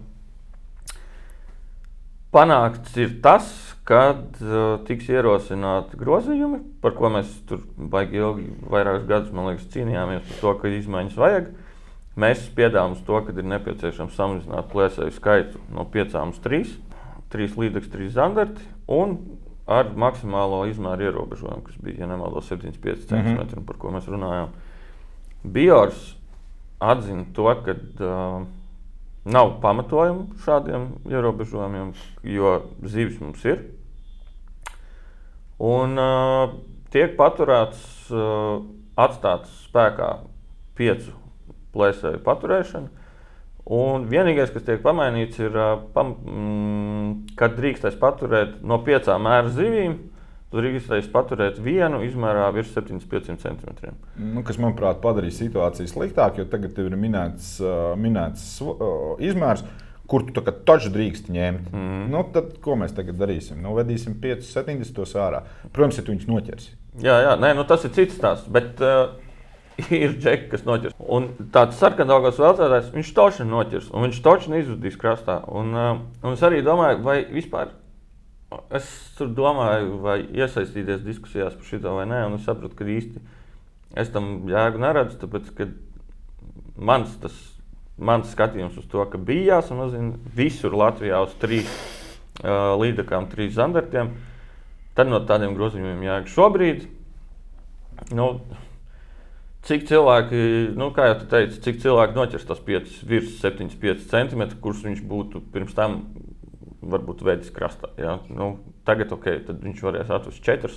Panākts 2.35 2.97
ir 3.01 3.13
tas, 3.25 3.47
ka 3.89 4.03
uh, 4.13 4.67
tiks 4.85 5.09
ierosināti 5.09 5.97
grozījumi, 6.01 6.61
par 6.83 6.93
ko 6.99 7.09
mēs 7.15 7.31
tur 7.49 7.63
baigi 7.79 8.21
ilgi, 8.21 8.51
vairākus 8.69 9.09
gadus 9.09 9.33
man 9.33 9.49
liekas, 9.49 9.71
cīnījāmies 9.73 10.27
par 10.29 10.43
to, 10.43 10.55
ka 10.61 10.73
izmaiņas 10.77 11.17
vajag. 11.17 11.49
Mēs 12.19 12.43
spiedām 12.49 12.97
uz 12.97 13.03
to, 13.07 13.21
ka 13.25 13.33
ir 13.33 13.47
nepieciešams 13.47 14.17
samazināt 14.19 14.69
plēsēju 14.73 15.15
skaitu 15.17 15.63
no 15.73 15.87
5 15.89 16.19
uz 16.25 16.41
3, 16.45 16.73
3 17.33 17.57
līdzekļus, 17.63 17.93
3 17.95 18.11
zandarti 18.17 18.67
un 18.93 19.15
ar 19.69 19.93
maksimālo 19.97 20.65
izmēru 20.69 21.09
ierobežojumu, 21.09 21.65
kas 21.69 21.81
bija, 21.81 22.03
ja 22.03 22.11
nemaldos, 22.11 22.49
75 22.51 23.07
cm, 23.07 23.17
mm 23.17 23.41
-hmm. 23.41 23.67
par 23.67 23.77
ko 23.77 23.93
mēs 23.95 24.09
runājām. 24.09 24.53
Biors 25.45 26.17
atzina 26.81 27.25
to, 27.33 27.49
ka 27.65 27.73
uh, 27.73 28.47
nav 29.25 29.61
pamatojumu 29.61 30.27
šādiem 30.45 30.89
ierobežojumiem, 31.09 31.93
jo 32.23 32.63
zivis 32.83 33.21
mums 33.21 33.45
ir. 33.45 33.78
Un 35.59 35.99
uh, 35.99 36.53
tiek 36.95 37.17
paturēts, 37.19 37.81
uh, 38.15 38.61
atstāts 38.99 39.51
spēkā 39.67 40.13
piecu 40.79 41.15
plēsēju 41.75 42.23
paturēšana. 42.27 43.07
Un 43.69 44.07
vienīgais, 44.09 44.53
kas 44.55 44.65
tiek 44.65 44.79
pamainīts, 44.85 45.41
ir, 45.43 45.57
uh, 45.59 45.81
pam, 45.93 46.15
mm, 46.15 47.35
kad 47.37 47.59
drīkstēs 47.59 47.99
paturēt 48.01 48.63
no 48.63 48.79
piecām 48.87 49.27
mēra 49.27 49.51
zivīm. 49.53 49.99
Tur 50.49 50.65
drīkstēs 50.65 51.11
paturēt 51.13 51.59
vienu 51.61 51.99
izmērā 52.07 52.47
virs 52.55 52.71
7,5 52.73 53.35
cm. 53.43 53.91
Nu, 54.17 54.41
kas, 54.47 54.57
manuprāt, 54.57 55.03
padarīja 55.03 55.43
situāciju 55.43 55.91
sliktāku, 55.91 56.41
jo 56.41 56.49
tagad 56.49 56.79
ir 56.81 56.97
minēts, 56.97 57.59
uh, 57.61 57.93
minēts 58.01 58.47
uh, 58.65 59.19
izmērs, 59.21 59.67
kur 60.09 60.25
tu 60.33 60.43
tā 60.45 60.53
taču 60.67 60.91
drīkst 60.93 61.29
ņemt. 61.33 61.71
Mm. 61.75 62.05
Nu, 62.13 62.25
tad, 62.33 62.55
ko 62.65 62.79
mēs 62.81 62.95
tagad 62.97 63.19
darīsim? 63.21 63.61
Nu, 63.65 63.75
vedīsim 63.77 64.17
5, 64.23 64.45
70 64.49 65.17
ārā. 65.21 65.43
Protams, 65.69 65.99
ja 66.01 66.05
tu 66.05 66.15
viņus 66.15 66.29
noķersi. 66.31 66.77
Jā, 67.05 67.19
jā 67.27 67.35
nē, 67.41 67.53
nu 67.59 67.67
tas 67.69 67.85
ir 67.85 67.93
cits 67.97 68.17
stāsts. 68.17 68.49
Bet 68.53 68.81
uh, 68.85 69.19
ir 70.03 70.17
džeki, 70.17 70.49
kas 70.55 70.65
noķers. 70.69 70.97
Un 70.99 71.29
tāds 71.55 71.77
sarkanaugās 71.81 72.41
vēlētājs, 72.41 72.95
viņš 72.97 73.13
toši 73.19 73.49
noķers, 73.49 73.91
un 73.93 74.09
viņš 74.09 74.23
toši 74.25 74.55
neizudīs 74.55 74.97
krastā. 75.01 75.43
Un, 75.53 75.77
uh, 75.77 76.01
un 76.25 76.39
es 76.39 76.47
arī 76.47 76.63
domāju, 76.67 77.03
vai 77.05 77.21
vispār. 77.29 77.77
Es 78.73 78.89
tur 79.19 79.29
domāju, 79.37 79.99
vai 80.01 80.23
iesaistīties 80.25 81.05
diskusijās 81.05 81.53
par 81.53 81.69
šo 81.69 81.93
vai 81.99 82.07
nē, 82.09 82.23
un 82.31 82.39
es 82.39 82.47
sapratu, 82.49 82.79
ka 82.79 82.87
īsti 82.89 83.21
es 84.01 84.09
tam 84.15 84.49
jēgu 84.49 84.81
neredzu. 84.81 85.19
Tāpēc, 85.21 85.53
ka 85.59 85.69
mans, 86.81 87.13
tas, 87.21 87.37
mans 87.99 88.31
skatījums 88.33 88.79
uz 88.79 88.87
to, 88.91 89.03
ka 89.11 89.19
bija 89.19 89.59
jāsamazina 89.59 90.17
visur 90.37 90.77
Latvijā 90.79 91.21
uz 91.27 91.35
trīs 91.43 91.69
uh, 91.69 92.75
līdzekām, 92.79 93.29
trīs 93.33 93.57
zandartiem, 93.59 94.15
tad 94.99 95.11
no 95.11 95.21
tādiem 95.27 95.57
grozījumiem 95.59 96.07
jēga 96.07 96.33
šobrīd. 96.35 96.89
Nu, 98.15 98.31
Cik 99.69 99.83
cilvēki, 99.85 100.39
nu, 100.79 100.87
kā 100.97 101.11
jau 101.11 101.17
teicu, 101.29 101.59
cik 101.65 101.81
cilvēki 101.83 102.15
noķers 102.17 102.47
tos 102.49 102.61
5, 102.65 103.01
virs 103.11 103.35
7,5 103.43 104.07
cm, 104.09 104.45
kurus 104.63 104.85
viņš 104.87 105.03
būtu 105.05 105.43
pirms 105.53 105.75
tam 105.77 105.99
varbūt 106.81 107.25
veids 107.27 107.51
krastā. 107.53 107.91
Ja? 108.01 108.15
Nu, 108.33 108.53
tagad 108.89 109.13
okay, 109.13 109.43
viņš 109.49 109.83
varēs 109.85 110.13
atvest 110.15 110.41
4 110.47 110.71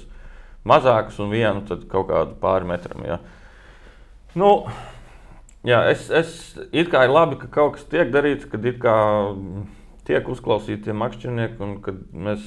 mazākus 0.68 1.22
un 1.24 1.32
vienu 1.32 1.80
kaut 1.92 2.10
kādu 2.10 2.36
pāri 2.42 2.68
metram. 2.68 3.06
Ja? 3.08 3.22
Nu, 4.36 4.52
jā, 5.68 5.84
es, 5.92 6.10
es 6.10 6.34
it 6.72 6.92
kā 6.94 7.06
ir 7.06 7.14
labi, 7.14 7.38
ka 7.42 7.50
kaut 7.52 7.78
kas 7.78 7.86
tiek 7.92 8.12
darīts, 8.14 8.48
kad 8.50 8.66
it 8.66 8.82
kā 8.82 8.96
tiek 10.08 10.28
uzklausīti 10.34 10.88
tie 10.88 10.98
makšķernieki 10.98 11.62
un 11.64 11.78
kad 11.86 12.02
mēs 12.12 12.44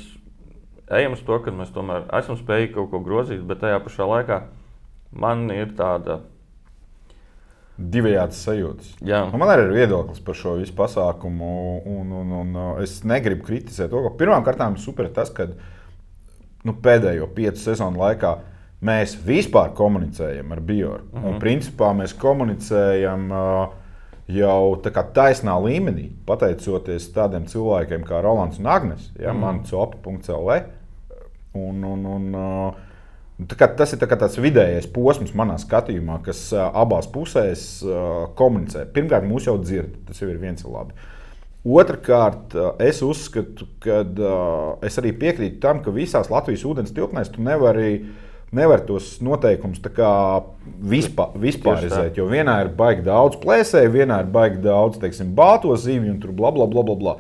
ejam 0.93 1.17
uz 1.17 1.25
to, 1.25 1.39
ka 1.43 1.55
mēs 1.55 1.73
tomēr 1.75 2.07
esam 2.19 2.39
spējīgi 2.39 2.75
kaut 2.77 2.91
ko 2.93 3.01
grozīt, 3.05 3.43
bet 3.47 3.62
tajā 3.62 3.81
pašā 3.85 4.09
laikā 4.11 4.41
man 5.15 5.49
ir 5.55 5.75
tāda. 5.79 6.21
Divējādas 7.75 8.39
sajūtas. 8.47 8.91
Jā. 9.03 9.25
Nu, 9.33 9.39
man 9.41 9.51
arī 9.51 9.65
ir 9.67 9.73
viedoklis 9.81 10.21
par 10.23 10.37
šo 10.39 10.53
visu 10.61 10.77
pasākumu, 10.79 11.49
un, 11.91 12.12
un, 12.21 12.35
un 12.39 12.59
es 12.85 13.01
negribu 13.03 13.43
kritizēt 13.49 13.91
to, 13.91 14.03
ka 14.05 14.12
pirmkārt 14.21 14.62
ir 14.62 14.79
super 14.79 15.09
tas, 15.11 15.33
ka 15.35 15.49
nu, 16.62 16.77
pēdējo 16.85 17.27
piecu 17.35 17.59
sezonu 17.59 17.99
laikā 17.99 18.37
mēs 18.85 19.16
vispār 19.26 19.72
komunicējam 19.76 20.53
ar 20.53 20.61
-huh. 20.61 21.24
Un 21.24 21.30
mhm. 21.30 21.39
principā 21.39 21.93
mēs 21.97 22.12
komunicējam 22.12 23.30
uh, 23.30 23.68
jau 24.28 24.76
tā 24.80 24.93
kā 24.95 25.05
taisnā 25.14 25.55
līmenī, 25.61 26.09
pateicoties 26.26 27.12
tādiem 27.12 27.47
cilvēkiem 27.51 28.05
kā 28.09 28.22
Rolands 28.24 28.59
un 28.59 28.66
Agnēs, 28.66 29.11
ja, 29.18 29.32
mm. 29.32 29.41
man 29.41 29.62
copa.cl. 29.68 30.51
Un, 31.55 31.85
un, 31.85 32.07
un, 32.07 32.35
uh, 32.35 33.47
kā, 33.59 33.68
tas 33.76 33.93
ir 33.93 34.01
tā 34.01 34.09
tāds 34.09 34.39
vidējais 34.41 34.89
posms 34.91 35.35
manā 35.37 35.59
skatījumā, 35.61 36.22
kas 36.24 36.53
uh, 36.53 36.70
abās 36.74 37.07
pusēs 37.07 37.85
uh, 37.85 38.30
komunicē. 38.35 38.87
Pirmkārt, 38.95 39.28
mūs 39.28 39.47
jau 39.47 39.59
dzird, 39.61 39.93
tas 40.09 40.22
jau 40.22 40.30
ir 40.32 40.41
viens 40.41 40.64
labi. 40.64 40.97
Otrakārt, 41.64 42.53
es 42.85 42.99
uzskatu, 43.01 43.64
ka 43.80 44.03
es 44.85 44.99
arī 45.01 45.14
piekrītu 45.16 45.62
tam, 45.62 45.78
ka 45.80 45.95
visās 45.95 46.28
Latvijas 46.28 46.64
ūdens 46.68 46.93
tilpnēs 46.93 47.30
tu 47.32 47.41
nevari 47.41 48.03
uh, 48.03 48.24
nevar 48.55 48.83
tos 48.87 49.17
noteikumus 49.25 49.81
vispār, 49.83 51.35
vispārizēt. 51.41 52.19
Jo 52.19 52.29
vienā 52.31 52.61
ir 52.65 52.73
baigi 52.77 53.05
daudz 53.07 53.39
plēsēju, 53.43 53.95
vienā 53.95 54.23
ir 54.25 54.31
baigi 54.35 54.63
daudz 54.65 55.01
teiksim, 55.03 55.35
bāto 55.37 55.75
zivju 55.77 56.15
un 56.15 56.21
tur 56.23 56.33
bla 56.33 56.53
bla 56.55 56.67
bla. 56.71 56.83
bla, 56.83 56.95
bla. 56.95 57.17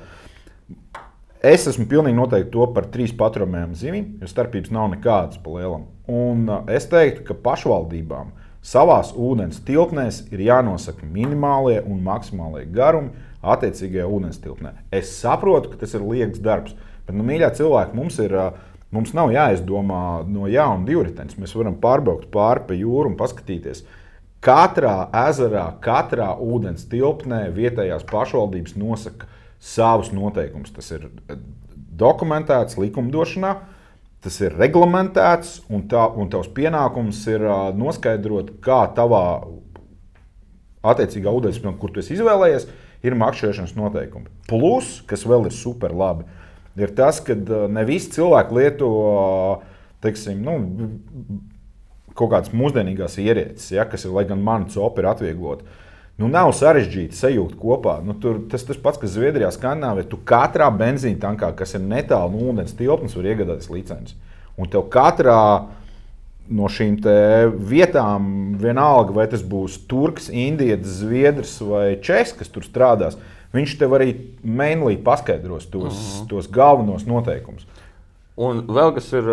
Es 1.44 1.66
esmu 1.68 1.84
pilnīgi 1.90 2.16
noteikti 2.16 2.54
to 2.54 2.64
par 2.72 2.86
trīs 2.88 3.12
patromēm 3.12 3.74
zivīm, 3.76 4.14
jo 4.22 4.28
starpības 4.30 4.72
nav 4.72 4.88
nekādas 4.94 5.36
pa 5.44 5.52
lielam. 5.52 5.82
Un 6.08 6.48
es 6.72 6.86
teiktu, 6.88 7.26
ka 7.26 7.36
pašvaldībām 7.44 8.30
savās 8.64 9.10
ūdens 9.12 9.60
tilpnēs 9.66 10.22
ir 10.32 10.40
jānosaka 10.46 11.04
minimālie 11.04 11.82
un 11.84 12.00
maksimālie 12.06 12.64
garumi 12.72 13.12
attiecīgajā 13.44 14.06
ūdens 14.08 14.40
tilpnē. 14.40 14.72
Es 14.88 15.12
saprotu, 15.18 15.74
ka 15.74 15.82
tas 15.82 15.92
ir 15.92 16.06
liekas 16.08 16.40
darbs, 16.40 16.72
bet, 17.04 17.12
nu, 17.12 17.26
mīļā 17.28 17.52
cilvēki, 17.58 17.96
mums 17.98 18.16
ir 18.24 18.32
uh, 18.40 18.56
Mums 18.94 19.10
nav 19.16 19.32
jāizdomā 19.34 20.22
no 20.30 20.46
jauna 20.46 20.86
divritenis. 20.86 21.38
Mēs 21.40 21.54
varam 21.58 21.74
pārbraukt 21.82 22.28
pāri 22.34 22.62
pa 22.68 22.76
jūru 22.78 23.10
un 23.10 23.18
paskatīties. 23.18 23.82
Katrā 24.44 25.08
ezerā, 25.24 25.70
katrā 25.82 26.28
ūdens 26.38 26.84
tilpnē 26.90 27.48
vietējās 27.56 28.04
pašvaldības 28.10 28.76
nosaka 28.78 29.26
savus 29.58 30.12
noteikumus. 30.14 30.74
Tas 30.76 30.92
ir 30.94 31.08
eh, 31.08 31.40
dokumentēts 31.98 32.78
likumdošanā, 32.78 33.54
tas 34.24 34.38
ir 34.44 34.54
reglamentēts, 34.60 35.58
un, 35.72 35.88
tā, 35.90 36.06
un 36.20 36.30
tavs 36.32 36.48
pienākums 36.56 37.18
ir 37.28 37.42
uh, 37.44 37.66
noskaidrot, 37.76 38.54
kā 38.64 38.78
tavā 38.96 39.24
attiecīgā 40.84 41.32
ūdens, 41.32 41.60
kur 41.80 41.92
tu 41.92 42.00
izvēlējies, 42.00 42.64
ir 43.04 43.16
makšķerēšanas 43.20 43.74
noteikumi. 43.76 44.32
Plus, 44.48 44.96
kas 45.08 45.26
vēl 45.28 45.50
ir 45.50 45.56
super 45.56 45.92
labi, 45.92 46.24
ir 46.80 46.94
tas, 46.96 47.20
ka 47.24 47.36
uh, 47.36 47.64
ne 47.70 47.84
visi 47.88 48.12
cilvēki 48.16 48.58
lieto 48.58 48.90
uh, 48.90 49.64
teiksim, 50.04 50.42
nu, 50.44 50.58
kaut 52.14 52.30
kādas 52.32 52.52
mūsdienīgās 52.54 53.18
ierīces, 53.22 53.72
ja, 53.74 53.86
kas 53.88 54.06
ir, 54.06 54.14
lai 54.14 54.26
gan 54.28 54.42
mani 54.44 54.70
copi 54.74 55.02
ir 55.02 55.10
atviegloti. 55.10 55.66
Nu, 56.20 56.28
nav 56.30 56.52
sarežģīti 56.54 57.16
sajūt 57.18 57.56
kopā. 57.58 57.96
Nu, 58.06 58.14
tur, 58.22 58.44
tas 58.50 58.62
tas 58.62 58.78
pats, 58.78 59.00
kas 59.02 59.16
Zviedrijā, 59.16 59.48
Skandināvijā. 59.50 60.06
Tu 60.12 60.20
katrā 60.28 60.68
benzīna 60.70 61.18
tankā, 61.24 61.48
kas 61.58 61.74
ir 61.74 61.82
netālu 61.82 62.36
no 62.36 62.52
ūdens 62.52 62.76
tilpnes, 62.78 63.16
var 63.18 63.26
iegādāties 63.32 63.72
licenci. 63.72 64.14
Un 64.54 64.70
tev 64.70 64.86
katrā 64.94 65.40
no 66.54 66.68
šīm 66.70 67.00
vietām, 67.66 68.28
vienalga, 68.60 69.16
vai 69.16 69.26
tas 69.32 69.42
būs 69.42 69.80
turks, 69.90 70.28
indietis, 70.30 71.00
zviedrs 71.00 71.56
vai 71.66 71.96
čeks, 72.04 72.36
kas 72.38 72.52
tur 72.52 72.66
strādās, 72.66 73.18
Viņš 73.54 73.76
tev 73.78 73.94
arī 73.94 74.10
mainly 74.42 74.96
paskaidros 74.98 75.68
tos, 75.70 75.94
mhm. 75.94 76.22
-huh. 76.22 76.28
tos 76.28 76.50
galvenos 76.50 77.06
noteikumus. 77.06 77.66
Un 78.36 78.66
vēl 78.66 78.94
kas 78.94 79.12
ir, 79.14 79.28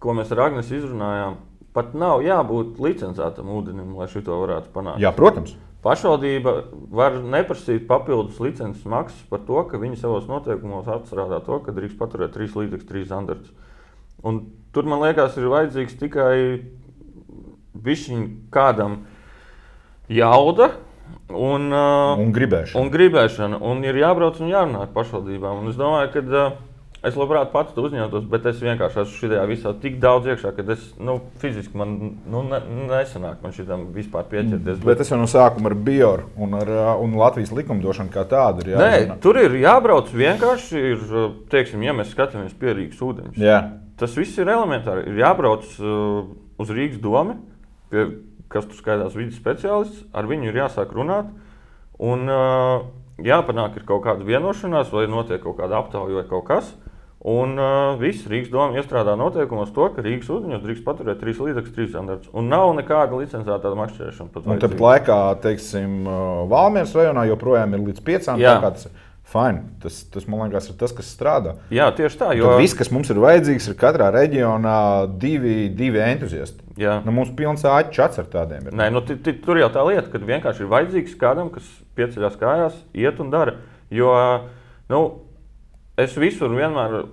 ko 0.00 0.14
mēs 0.16 0.32
ar 0.32 0.46
Agnēs 0.46 0.72
izrunājām, 0.72 1.36
pat 1.76 1.92
nav 1.94 2.22
jābūt 2.24 2.80
licencētam 2.80 3.50
ūdenim, 3.52 3.92
lai 3.98 4.08
šo 4.08 4.22
varētu 4.24 4.72
panākt. 4.72 5.02
Jā, 5.02 5.12
protams. 5.12 5.56
Pašvaldība 5.84 6.52
var 6.96 7.18
neprasīt 7.20 7.82
papildus 7.86 8.38
licences 8.40 8.86
maksas 8.88 9.20
par 9.28 9.42
to, 9.44 9.58
ka 9.68 9.76
viņi 9.76 9.98
savos 10.00 10.24
noteikumos 10.30 10.88
atstrādā 10.88 11.42
to, 11.44 11.58
ka 11.60 11.74
drīkst 11.76 11.98
paturēt 12.00 12.32
trīs 12.32 12.54
līdzekļus, 12.56 12.88
trīs 12.88 13.10
standartus. 13.10 13.52
Un 14.24 14.46
tur 14.72 14.88
man 14.88 15.02
liekas, 15.04 15.36
ir 15.36 15.50
vajadzīgs 15.52 15.98
tikai 16.00 16.36
kādam 18.54 19.02
jauda, 20.08 20.70
Un, 21.34 21.70
uh, 21.72 22.20
un 22.20 22.30
gribēšana. 22.34 22.80
Un 22.82 22.92
gribēšana. 22.92 23.58
Un 23.64 23.82
ir 23.86 23.96
jābrauc 23.98 24.38
un 24.42 24.52
jārunā 24.52 24.84
ar 24.84 24.94
pašvaldībām. 24.94 25.62
Un 25.62 25.72
es 25.72 25.78
domāju, 25.80 26.10
ka 26.12 26.22
uh, 26.24 26.56
es 27.04 27.16
labprāt 27.18 27.50
pats 27.52 27.74
to 27.74 27.84
uzņemtos, 27.84 28.26
bet 28.30 28.46
es 28.48 28.60
vienkārši 28.64 29.00
esmu 29.02 29.20
šajā 29.20 29.44
visā 29.48 29.72
tik 29.80 29.98
daudz 30.02 30.28
iekšā, 30.32 30.52
ka 30.56 30.64
es 30.74 30.84
nu, 31.02 31.16
fiziski 31.42 31.76
man 31.80 31.94
nu, 32.30 32.42
ne, 32.48 32.60
nesanāk 32.90 33.44
man 33.44 33.54
šitam 33.56 33.86
vispār 33.96 34.26
pieķerties. 34.30 34.80
Bet, 34.80 34.84
bet 34.88 35.00
tas 35.02 35.12
jau 35.12 35.18
no 35.20 35.28
sākuma 35.30 35.72
ar 35.72 35.76
bioru 35.86 36.28
un, 36.40 36.56
ar, 36.60 36.74
un 37.04 37.16
Latvijas 37.20 37.52
likumdošanu 37.56 38.12
kā 38.14 38.24
tādu 38.30 38.64
ir 38.64 38.74
jāzina. 38.74 39.14
Nē, 39.14 39.18
tur 39.24 39.40
ir 39.42 39.56
jābrauc 39.60 40.12
vienkārši, 40.14 40.84
ir, 40.92 41.08
teiksim, 41.52 41.84
ja 41.84 41.96
mēs 41.96 42.12
skatāmies 42.14 42.56
pie 42.60 42.72
Rīgas 42.72 43.02
ūdeņus. 43.04 43.40
Jā. 43.42 43.60
Tas 44.00 44.16
viss 44.18 44.40
ir 44.40 44.50
elementāri. 44.50 45.04
Ir 45.10 45.20
jābrauc 45.22 45.66
uh, 45.80 46.24
uz 46.60 46.72
Rīgas 46.72 47.02
domu. 47.04 47.36
Pie, 47.92 48.08
kas 48.54 48.68
tur 48.70 48.78
skaitās 48.78 49.16
vidas 49.18 49.38
speciālists, 49.40 50.06
ar 50.14 50.30
viņu 50.30 50.50
ir 50.50 50.62
jāsāk 50.62 50.94
runāt. 50.94 51.28
Un 52.02 52.26
uh, 52.30 52.86
jāpanāk 53.22 53.78
ir 53.78 53.86
kaut 53.88 54.04
kāda 54.06 54.26
vienošanās, 54.26 54.90
vai 54.94 55.06
notiek 55.10 55.42
kaut 55.42 55.58
kāda 55.60 55.78
aptauja 55.82 56.22
vai 56.22 56.26
kaut 56.30 56.48
kas. 56.48 56.72
Un 57.24 57.54
uh, 57.56 57.94
viss 57.96 58.26
Rīgas 58.28 58.50
doma 58.52 58.76
iestrādā 58.76 59.14
noteikumos 59.16 59.70
to, 59.72 59.86
ka 59.94 60.02
Rīgas 60.04 60.28
ūdeņos 60.34 60.60
drīkst 60.60 60.84
paturēt 60.84 61.22
trīs 61.22 61.38
līdzekļus, 61.40 61.72
trīs 61.72 61.88
standartus. 61.94 62.28
Un 62.36 62.50
nav 62.52 62.74
nekāda 62.76 63.16
licencēta 63.16 63.72
makšķerēšana. 63.78 64.32
Tāpat 64.34 64.82
laikā, 64.84 65.16
teiksim, 65.46 66.02
Valmieras 66.52 66.92
rajonā 66.98 67.24
joprojām 67.30 67.78
ir 67.78 67.86
līdz 67.86 68.04
piecām. 68.04 68.42
Jā. 68.44 68.58
Fine. 69.34 69.64
Tas, 69.82 69.96
tas, 70.14 70.28
man 70.30 70.44
liekas, 70.44 70.68
ir 70.70 70.76
tas, 70.78 70.92
kas 70.94 71.08
strādā. 71.10 71.56
Jā, 71.74 71.88
tieši 71.96 72.18
tā. 72.20 72.28
Jo... 72.38 72.52
Tad 72.52 72.60
viss, 72.62 72.76
kas 72.78 72.92
mums 72.94 73.08
ir 73.10 73.18
vajadzīgs, 73.18 73.66
ir 73.72 73.78
katrā 73.80 74.12
reģionā 74.14 74.78
divi, 75.18 75.56
divi 75.74 75.98
entuziasti. 76.04 76.62
Jā. 76.78 77.00
Nu, 77.02 77.10
mums 77.16 77.32
pilns 77.34 77.66
āķis 77.66 78.22
ar 78.22 78.28
tādiem. 78.30 78.68
Ir. 78.70 78.76
Nē, 78.78 78.86
nu, 78.94 79.02
tur 79.02 79.58
jau 79.58 79.70
tā 79.74 79.82
lieta, 79.88 80.06
ka 80.12 80.22
vienkārši 80.22 80.62
ir 80.62 80.70
vajadzīgs 80.70 81.18
kādam, 81.18 81.50
kas 81.54 81.66
pieceļās 81.98 82.38
kājās, 82.38 82.78
iet 82.94 83.18
un 83.22 83.34
dara. 83.34 83.58
Jo 83.94 84.14
nu, 84.90 85.02
es 86.00 86.14
visur 86.18 86.54
vienmēr 86.54 87.04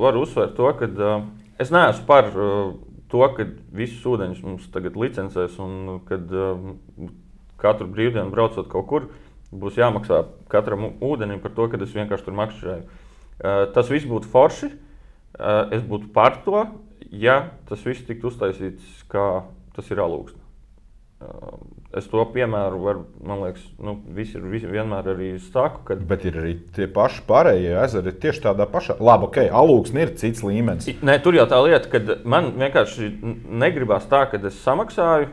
varu 0.00 0.24
uzsvērt 0.24 0.56
to, 0.58 0.70
ka 0.78 0.90
uh, 0.90 1.24
es 1.62 1.72
neesmu 1.74 2.06
par 2.08 2.30
uh, 2.34 2.74
to, 3.10 3.22
ka 3.36 3.46
visus 3.74 4.04
ūdeņus 4.10 4.44
mums 4.46 4.68
tagad 4.74 4.98
licencēs 4.98 5.58
un 5.62 6.00
kad 6.08 6.30
uh, 6.34 7.10
katru 7.60 7.90
brīvdienu 7.90 8.32
braucot 8.32 8.70
kaut 8.72 8.88
kur 8.90 9.10
būs 9.50 9.78
jāmaksā 9.80 10.24
katram 10.50 10.92
ūdenim 11.02 11.40
par 11.42 11.54
to, 11.56 11.68
ka 11.70 11.80
es 11.82 11.96
vienkārši 11.96 12.26
tur 12.26 12.38
makšķerēju. 12.38 12.84
Uh, 13.40 13.64
tas 13.74 13.90
viss 13.90 14.08
būtu 14.08 14.30
forši. 14.30 14.70
Uh, 15.40 15.70
es 15.74 15.82
būtu 15.86 16.10
par 16.14 16.42
to, 16.44 16.66
ja 17.10 17.42
tas 17.68 17.82
viss 17.86 18.06
tiktu 18.06 18.30
uztaisīts, 18.30 19.04
kā 19.10 19.46
tas 19.76 19.90
ir 19.90 20.02
alūks. 20.02 20.36
Uh, 21.20 21.58
es 21.98 22.06
to 22.08 22.22
piemēru 22.32 22.78
varu, 22.80 23.02
man 23.26 23.42
liekas, 23.44 23.64
nu, 23.82 23.96
visi 24.16 24.38
ir 24.38 24.46
visi 24.48 24.70
vienmēr 24.70 25.10
arī 25.14 25.32
saku. 25.50 25.82
Kad... 25.88 26.04
Bet 26.08 26.24
ir 26.28 26.38
arī 26.40 26.54
tie 26.76 26.86
paši 26.90 27.24
pārējie 27.28 27.74
ezeri, 27.82 28.14
tieši 28.22 28.44
tādā 28.46 28.66
pašā. 28.70 28.96
Labi, 29.02 29.28
ok, 29.28 29.42
alūks 29.62 29.94
ir 29.98 30.14
cits 30.20 30.44
līmenis. 30.46 30.88
Nē, 31.04 31.18
tur 31.24 31.36
jau 31.38 31.46
tā 31.50 31.60
lieta, 31.66 31.90
ka 31.92 32.20
man 32.24 32.52
vienkārši 32.60 33.12
negribās 33.50 34.06
tā, 34.10 34.26
ka 34.30 34.40
es 34.46 34.62
samaksāju 34.64 35.30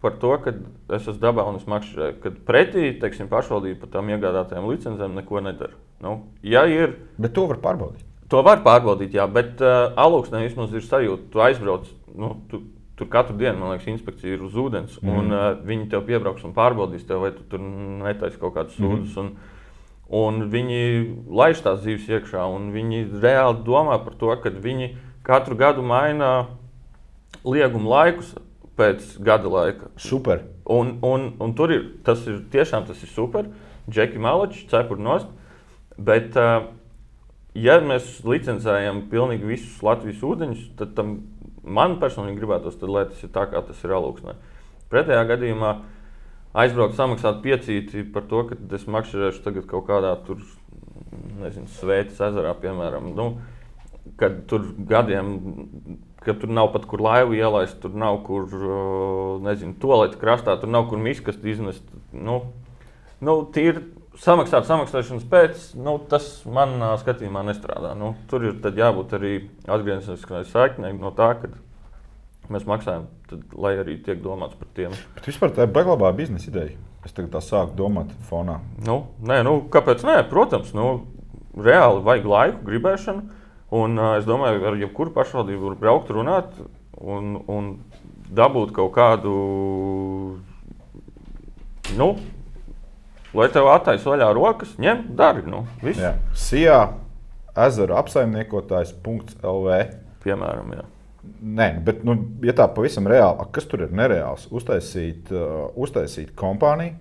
par 0.00 0.16
to, 0.20 0.32
ka 0.40 0.52
es 0.96 1.04
esmu 1.04 1.20
dabā 1.20 1.44
un 1.48 1.58
es 1.60 1.66
makšķerēju. 1.68 2.18
Kad 2.22 2.38
pretī 2.48 2.90
teiksim, 3.00 3.28
pašvaldība 3.30 3.82
par 3.82 3.92
tām 3.96 4.12
iegādātajām 4.14 4.68
licencēm 4.70 5.16
neko 5.20 5.42
nedara. 5.44 5.76
Nu, 6.00 6.16
ja 6.46 6.64
ir, 6.70 6.96
bet 7.20 7.34
to 7.36 7.44
var 7.50 7.60
pārbaudīt. 7.60 8.06
To 8.32 8.40
var 8.46 8.62
pārbaudīt, 8.64 9.12
jā, 9.18 9.26
bet 9.28 9.60
uh, 9.60 9.90
alūksnē 10.00 10.44
vismaz 10.46 10.72
ir 10.72 10.86
sajūta, 10.86 11.28
tu 11.32 11.42
aizbrauc. 11.44 11.88
Nu, 12.16 12.32
tu, 12.48 12.62
tur 12.96 13.08
katru 13.12 13.36
dienu, 13.36 13.58
man 13.60 13.74
liekas, 13.74 13.90
inspekcija 13.92 14.36
ir 14.36 14.44
uz 14.46 14.56
ūdens. 14.56 14.96
Mm. 15.02 15.16
Un, 15.18 15.32
uh, 15.34 15.46
viņi 15.66 15.88
tev 15.92 16.06
piebrauks 16.08 16.46
un 16.48 16.56
pārbaudīs, 16.56 17.04
tev, 17.08 17.24
vai 17.26 17.34
tu 17.36 17.44
tur 17.50 17.60
netaisi 17.60 18.40
kaut 18.40 18.54
kādas 18.56 18.78
sūdzes. 18.78 19.16
Mm. 19.18 19.24
Un, 19.26 19.58
un 20.20 20.44
viņi 20.52 20.82
laiž 21.28 21.60
tās 21.66 21.82
dzīves 21.84 22.08
iekšā, 22.08 22.46
un 22.54 22.70
viņi 22.72 23.04
reāli 23.20 23.64
domā 23.66 24.00
par 24.04 24.16
to, 24.20 24.32
ka 24.40 24.54
viņi 24.54 24.94
katru 25.26 25.58
gadu 25.60 25.84
maina 25.84 26.30
lieguma 27.44 27.98
laikus 27.98 28.32
pēc 28.80 29.14
gada 29.24 29.52
laika. 29.52 29.90
Super. 30.00 30.46
Un, 30.70 30.96
un, 31.04 31.30
un 31.42 31.54
tur 31.56 31.74
ir 31.74 31.86
tas 32.06 32.24
ir 32.30 32.40
tiešām 32.52 32.88
tas 32.88 33.00
ir 33.04 33.12
super. 33.12 33.50
Džeki 33.90 34.20
Malačs, 34.22 34.64
cepuri 34.70 35.04
nost. 35.04 35.28
Bet, 36.00 36.36
uh, 36.38 36.70
ja 37.58 37.76
mēs 37.84 38.20
licencējam 38.24 39.04
pilnīgi 39.12 39.48
visus 39.48 39.82
Latvijas 39.84 40.22
ūdeņus, 40.24 40.66
tad 40.78 40.94
tam 40.96 41.18
man 41.64 41.98
personīgi 42.00 42.40
gribētos, 42.40 42.78
tad, 42.80 42.92
lai 42.92 43.06
tas 43.10 43.20
ir 43.24 43.32
tā, 43.34 43.46
kā 43.50 43.62
tas 43.66 43.80
ir 43.84 43.94
alūksnē. 43.96 44.36
Pretējā 44.90 45.22
gadījumā 45.28 45.74
aizbraukt, 46.60 46.96
samaksāt 46.98 47.42
piecīti 47.44 48.04
par 48.14 48.26
to, 48.30 48.44
ka 48.48 48.58
es 48.76 48.86
makšķerēšu 48.90 49.44
tagad 49.44 49.68
kaut 49.70 49.86
kādā 49.90 50.14
tur, 50.26 50.42
nezinu, 51.42 51.70
Svētas 51.76 52.22
ezerā, 52.30 52.54
piemēram. 52.62 53.12
Nu, 53.16 53.28
kad 54.20 54.44
tur 54.50 54.64
gadiem 54.88 55.36
ka 56.24 56.34
tur 56.36 56.52
nav 56.52 56.72
pat 56.74 56.84
kur 56.88 57.00
laivu 57.04 57.36
ielaist, 57.38 57.78
tur 57.82 57.94
nav 57.96 58.20
kur, 58.26 58.48
nezinu, 59.44 59.76
tolēta 59.80 60.20
krastā, 60.20 60.58
tur 60.60 60.72
nav 60.72 60.90
kur 60.90 61.00
miskast 61.00 61.44
iznest. 61.48 61.86
Nu, 62.12 62.42
nu, 63.24 63.36
tīri 63.54 63.86
samaksāt 64.20 64.68
samaksāšanas 64.68 65.24
pēc, 65.30 65.64
nu, 65.80 65.96
tas 66.10 66.28
manā 66.44 66.92
skatījumā 67.00 67.44
nestrādā. 67.48 67.94
Nu, 67.98 68.12
tur 68.30 68.50
ir 68.50 68.60
jābūt 68.82 69.16
arī 69.16 69.34
atgriezeniskai 69.64 70.44
saiknei 70.50 70.92
no 70.98 71.14
tā, 71.16 71.32
ka 71.40 71.52
mēs 72.52 72.66
maksājam, 72.68 73.08
tad, 73.30 73.48
lai 73.56 73.76
arī 73.80 73.96
tiek 74.04 74.20
domāts 74.24 74.58
par 74.58 74.68
tiem. 74.76 74.94
Bet 75.16 75.30
vispār 75.30 75.54
tā 75.56 75.66
ir 75.66 75.74
baglabā 75.74 76.12
biznesa 76.16 76.50
ideja. 76.52 76.76
Es 77.06 77.14
tagad 77.16 77.30
tā 77.32 77.40
sāku 77.40 77.78
domāt 77.78 78.10
fonā. 78.28 78.58
Nu, 78.84 79.06
nē, 79.24 79.40
nu, 79.46 79.54
kāpēc 79.72 80.02
nē? 80.04 80.18
Protams, 80.28 80.74
nu, 80.76 80.88
reāli 81.56 82.02
vajag 82.04 82.26
laiku, 82.28 82.64
gribēšanu. 82.66 83.39
Un, 83.70 83.94
uh, 83.98 84.16
es 84.18 84.26
domāju, 84.26 84.64
ar 84.66 84.78
jebkuru 84.80 85.12
pašvaldību 85.14 85.68
var 85.70 85.76
braukt, 85.78 86.10
runāt 86.14 86.56
un, 86.98 87.36
un 87.46 87.68
dabūt 88.34 88.72
kaut 88.74 88.92
kādu, 88.96 89.34
nu, 91.98 92.08
lai 93.36 93.48
tev 93.54 93.70
attaisno 93.70 94.14
vaļā 94.14 94.30
rokas, 94.36 94.74
ņem, 94.82 95.04
dari. 95.18 95.44
Nu, 95.46 95.64
Sijā 96.34 96.80
ezeru 97.66 97.94
apsaimniekotājs.lv. 98.00 99.78
Piemēram, 100.24 100.74
jā. 100.76 100.84
Nē, 101.40 101.68
bet, 101.84 102.02
nu, 102.06 102.16
ja 102.44 102.54
tā 102.56 102.66
pavisam 102.74 103.06
reāli, 103.10 103.46
kas 103.54 103.66
tur 103.68 103.84
ir 103.84 103.94
nereāls, 103.94 104.46
uztaisīt, 104.56 105.30
uh, 105.34 105.68
uztaisīt 105.78 106.34
kompāniju, 106.38 106.96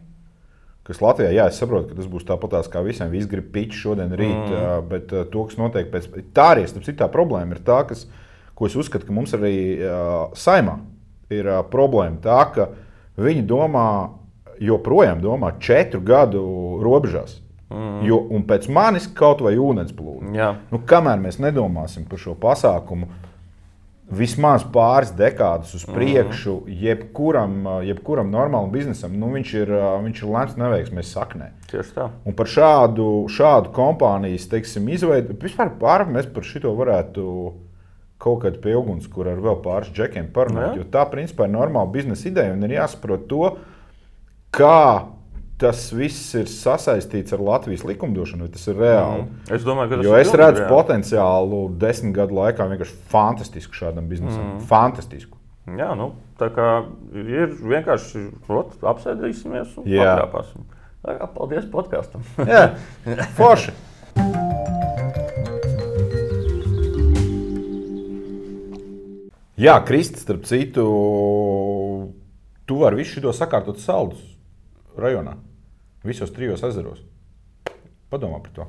kas 0.89 1.01
Latvijā, 1.03 1.29
jā, 1.35 1.47
es 1.51 1.59
saprotu, 1.61 1.91
ka 1.91 1.99
tas 1.99 2.09
būs 2.09 2.25
tāpat 2.27 2.69
kā 2.73 2.81
visiem. 2.85 3.11
Visi 3.13 3.29
grib 3.29 3.51
piču 3.53 3.77
šodien, 3.77 4.13
rīt, 4.17 4.49
mm. 4.49 4.87
bet 4.89 5.13
uh, 5.13 5.25
to, 5.29 5.45
kas 5.49 5.59
notiek 5.61 5.91
pēc 5.93 6.09
tā 6.35 6.51
arī 6.55 6.65
ir 6.65 6.97
tā 6.97 7.09
problēma, 7.13 7.55
ir 7.55 7.61
tā, 7.65 7.83
kas, 7.89 8.07
ko 8.57 8.69
es 8.69 8.77
uzskatu, 8.79 9.05
ka 9.05 9.15
mums 9.15 9.35
arī 9.37 9.53
uh, 9.77 10.31
saimā 10.33 10.79
ir 11.29 11.45
uh, 11.49 11.61
problēma. 11.69 12.17
Tā, 12.23 12.39
ka 12.55 12.71
viņi 13.21 13.45
domā, 13.47 13.85
joprojām 14.59 15.21
domā 15.23 15.53
četru 15.61 16.01
gadu 16.01 16.41
robežās. 16.83 17.37
Mm. 17.69 18.01
Jo, 18.07 18.17
un 18.33 18.43
pēc 18.49 18.65
manis 18.73 19.05
kaut 19.13 19.43
vai 19.45 19.53
ūdens 19.61 19.93
plūdu. 19.93 20.31
Nu, 20.73 20.81
kamēr 20.89 21.21
mēs 21.21 21.37
nedomāsim 21.37 22.07
par 22.09 22.21
šo 22.21 22.33
pasākumu, 22.41 23.11
vismaz 24.09 24.63
pāris 24.73 25.11
dekādus 25.13 25.75
uz 25.77 25.85
priekšu, 25.85 26.53
mm 26.55 26.65
-hmm. 26.65 26.81
jebkuram, 26.83 27.67
jebkuram 27.85 28.31
normālam 28.31 28.71
biznesam, 28.71 29.13
nu, 29.19 29.29
viņš 29.33 29.53
ir, 29.61 29.71
viņš 30.03 30.23
ir 30.23 30.29
lemts 30.33 30.57
neveiksmēs 30.57 31.13
saknē. 31.13 31.51
Tieši 31.71 31.93
tā. 31.95 32.09
Un 32.25 32.33
par 32.33 32.47
šādu, 32.47 33.25
šādu 33.29 33.71
kompānijas 33.71 34.49
teiksim, 34.49 34.89
izveidu, 34.89 35.35
vispār 35.41 35.69
pār, 35.79 36.05
mēs 36.05 36.33
par 36.33 36.43
šito 36.43 36.73
varētu 36.75 37.53
kaut 38.17 38.43
kādā 38.43 38.59
pie 38.61 38.75
uguns, 38.75 39.07
kur 39.07 39.27
ar 39.27 39.37
vēl 39.39 39.61
pāris 39.63 39.93
džekiem 39.93 40.31
parunāt. 40.33 40.75
Jo 40.75 40.83
tā, 40.83 41.05
principā, 41.11 41.45
ir 41.45 41.55
normāla 41.55 41.91
biznesa 41.91 42.27
ideja 42.27 42.53
un 42.53 42.63
ir 42.63 42.69
jāsaprot 42.69 43.27
to, 43.27 43.57
kā 44.51 45.05
tas 45.59 45.89
viss 45.91 46.31
ir 46.39 46.47
sasaistīts 46.47 47.35
ar 47.35 47.41
Latvijas 47.43 47.83
likumdošanu, 47.87 48.47
tas 48.53 48.63
ir 48.71 48.77
reāli. 48.79 49.25
Mm. 49.25 49.41
Es 49.57 49.65
domāju, 49.67 49.91
ka 49.91 49.99
tas 49.99 50.05
jo 50.07 50.13
ir. 50.13 50.15
Jo 50.15 50.21
es 50.23 50.31
redzu 50.31 50.63
reāli. 50.63 50.69
potenciālu 50.71 51.59
desmit 51.81 52.15
gadu 52.15 52.37
laikā 52.37 52.67
vienkārši 52.71 52.95
fantastisku 53.11 53.75
šādam 53.75 54.07
biznesam. 54.11 54.45
Mm. 54.45 54.61
Fantastisku. 54.69 55.35
Jā, 55.77 55.91
nu, 55.99 56.13
tā 56.39 56.47
kā 56.55 56.69
ir 57.13 57.51
vienkārši 57.59 58.23
apsēdīsimies 58.89 59.75
un 59.81 59.89
pārāpāsim. 59.89 60.63
Paldies 61.35 61.67
podkāstam. 61.71 62.23
Jā, 62.47 62.63
forši. 63.39 63.75
Jā, 69.59 69.75
Kristis, 69.83 70.23
starp 70.23 70.47
citu, 70.47 70.87
tu 72.63 72.79
vari 72.79 73.01
visu 73.01 73.19
šo 73.19 73.35
sakārtot 73.35 73.83
saldus 73.83 74.23
rajonā. 74.95 75.35
Visos 76.05 76.31
trijos 76.31 76.63
ezeros. 76.63 77.01
Padomā 78.09 78.39
par 78.43 78.53
to. 78.55 78.67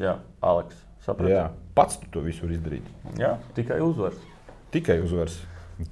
Jā, 0.00 0.16
Aleks. 0.40 0.78
Sapratu. 1.02 1.32
Jā, 1.32 1.48
pats 1.76 1.98
tu 1.98 2.08
to 2.14 2.22
visu 2.24 2.46
vari 2.46 2.56
izdarīt. 2.56 2.86
Jā, 3.18 3.34
tikai 3.56 3.80
uzvars. 3.84 4.20
Tikai 4.72 5.00
uzvars. 5.02 5.40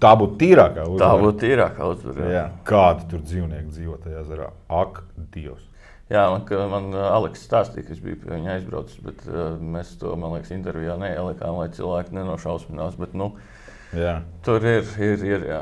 Tā 0.01 0.12
būtu 0.18 0.39
tīrākā 0.41 0.85
uzvara. 0.87 1.01
Tā 1.03 1.24
būtu 1.24 1.43
tīrākā 1.43 1.89
uzvara. 1.91 2.24
Jā. 2.24 2.37
Jā. 2.37 2.45
Kādi 2.68 3.09
tur 3.11 3.24
dzīvnieki 3.26 3.74
dzīvo 3.74 3.97
tajā 4.05 4.22
ezerā? 4.22 4.53
Ak, 4.70 5.03
Dievs! 5.35 5.66
Jā, 6.11 6.24
man, 6.33 6.47
man 6.72 6.95
Aleks 7.07 7.43
stāstīja, 7.47 7.87
ka 7.87 7.95
es 7.95 8.01
biju 8.03 8.18
pie 8.22 8.33
viņa 8.33 8.55
aizbraucis, 8.57 9.03
bet 9.05 9.20
uh, 9.28 9.59
mēs 9.62 9.93
to, 10.01 10.14
man 10.18 10.35
liekas, 10.35 10.51
intervijā 10.55 10.97
neielikām, 10.99 11.61
lai 11.61 11.68
cilvēki 11.74 12.16
nenošausminās. 12.16 12.97
Bet, 12.99 13.14
nu, 13.18 13.28
jā. 13.95 14.16
tur 14.47 14.66
ir, 14.66 14.89
ir, 14.99 15.26
ir 15.26 15.47
jā. 15.53 15.61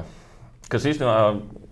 Kas 0.68 0.84
īstenībā 0.84 1.16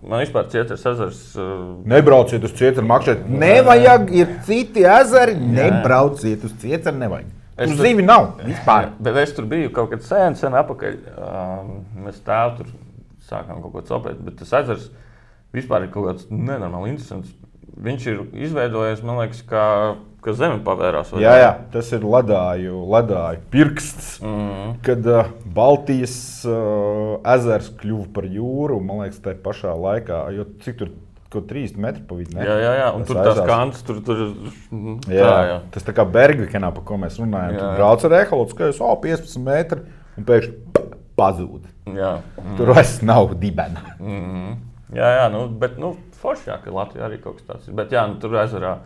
man 0.07 0.22
vispār 0.22 0.47
cieters 0.53 0.84
ezers. 0.88 1.22
Uh, 1.36 1.76
Nebrauciet 1.88 2.44
uz 2.47 2.55
cieturu 2.57 2.88
makšķēt. 2.88 3.26
Nevajag, 3.42 4.12
ir 4.16 4.30
citi 4.47 4.86
ezeri. 4.88 5.36
Nebrauciet 5.36 6.47
uz 6.49 6.55
cieturu, 6.62 6.97
nevajag. 7.03 7.32
Es 7.57 7.72
tur 7.72 7.86
zīmi 7.86 8.05
nav 8.05 8.34
vispār. 8.44 8.90
Bet 9.01 9.16
es 9.20 9.32
tur 9.36 9.47
biju 9.49 9.72
kaut 9.76 9.92
kad 9.92 10.05
sen, 10.05 10.36
sen 10.36 10.57
atpakaļ. 10.57 10.97
Um, 11.16 11.70
mēs 12.05 12.20
tēvu 12.24 12.59
tur 12.59 12.72
sākām 13.28 13.62
kaut 13.64 13.72
ko 13.74 13.84
copēt, 13.90 14.20
bet 14.24 14.36
tas 14.40 14.53
ezers 14.61 14.90
vispār 15.57 15.86
ir 15.86 15.92
kaut 15.94 16.11
kāds 16.11 16.28
nenormāli 16.32 16.92
interesants. 16.94 17.32
Viņš 17.76 18.05
ir 18.12 18.20
izveidojies, 18.47 19.03
man 19.05 19.20
liekas, 19.22 19.40
kā 19.49 19.64
ka 19.92 19.97
zeme 20.35 20.59
pavērās. 20.64 21.12
Jā, 21.20 21.35
jā, 21.39 21.51
tas 21.72 21.93
ir 21.93 22.05
ledāju, 22.05 22.83
ledāju 22.91 23.41
pirksts, 23.51 24.20
mm 24.22 24.37
-hmm. 24.49 24.77
kad 24.83 25.07
uh, 25.07 25.27
Baltijas 25.45 26.45
uh, 26.45 27.18
ezers 27.35 27.70
kļuva 27.83 28.07
par 28.14 28.24
jūru. 28.24 28.81
Man 28.81 29.05
liekas, 29.05 29.20
tā 29.22 29.37
ir 29.37 29.43
pašā 29.45 29.74
laikā, 29.74 30.31
jo 30.37 30.47
cik 30.64 30.79
tur 30.79 30.91
kaut 31.31 31.47
30 31.51 31.77
metri 31.77 32.03
pa 32.09 32.14
vidu. 32.14 32.39
Jā, 32.39 32.59
jā, 32.62 32.72
jā. 32.81 32.91
un 32.95 33.05
tas 33.05 33.09
tur 33.09 33.16
aizās. 33.20 33.37
tās 33.37 33.47
kantas, 33.47 33.83
tur, 33.83 34.01
tur 34.05 34.16
jā, 35.09 35.27
tā, 35.27 35.39
jā. 35.51 35.61
Tas 35.70 35.83
tā 35.83 35.93
kā 35.93 36.05
Bergvikenā, 36.05 36.72
par 36.74 36.85
ko 36.85 36.97
mēs 36.97 37.18
runājam. 37.18 37.53
Jā, 37.53 37.59
jā. 37.59 37.61
Tur 37.61 37.77
brauc 37.77 38.05
ar 38.05 38.12
eholotu, 38.20 38.55
skaidrs, 38.55 38.81
oh, 38.81 38.97
15 39.03 39.43
metri, 39.43 39.81
un 40.16 40.24
pēkšņi 40.24 40.85
pazūd. 41.16 41.66
Jā. 41.97 42.18
Mm. 42.43 42.57
Tur 42.59 42.72
vairs 42.74 43.01
nav 43.03 43.35
dibena. 43.41 43.83
Mm 43.99 44.20
-hmm. 44.20 44.57
Jā, 44.95 45.09
jā, 45.18 45.29
nu, 45.33 45.49
bet 45.49 45.79
nu, 45.79 45.97
forši, 46.20 46.51
jā, 46.51 46.59
ka 46.62 46.70
Latvijā 46.70 47.09
arī 47.09 47.18
kaut 47.22 47.41
kas 47.41 47.47
tāds 47.47 47.68
ir. 47.68 47.74
Bet 47.74 47.93
jā, 47.93 48.07
nu, 48.07 48.20
tur 48.22 48.37
ezerā. 48.43 48.77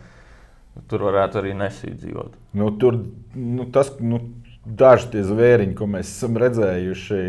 Tur 0.91 1.03
varētu 1.09 1.41
arī 1.41 1.55
nesīt 1.59 1.99
dzīvot. 2.03 2.37
Nu, 2.59 2.71
tur 2.79 2.97
nu, 3.35 3.67
tas, 3.75 3.91
nu, 4.03 4.21
daži 4.65 5.11
tie 5.15 5.25
zvēriņi, 5.27 5.75
ko 5.79 5.89
mēs 5.91 6.11
esam 6.13 6.39
redzējuši 6.41 7.25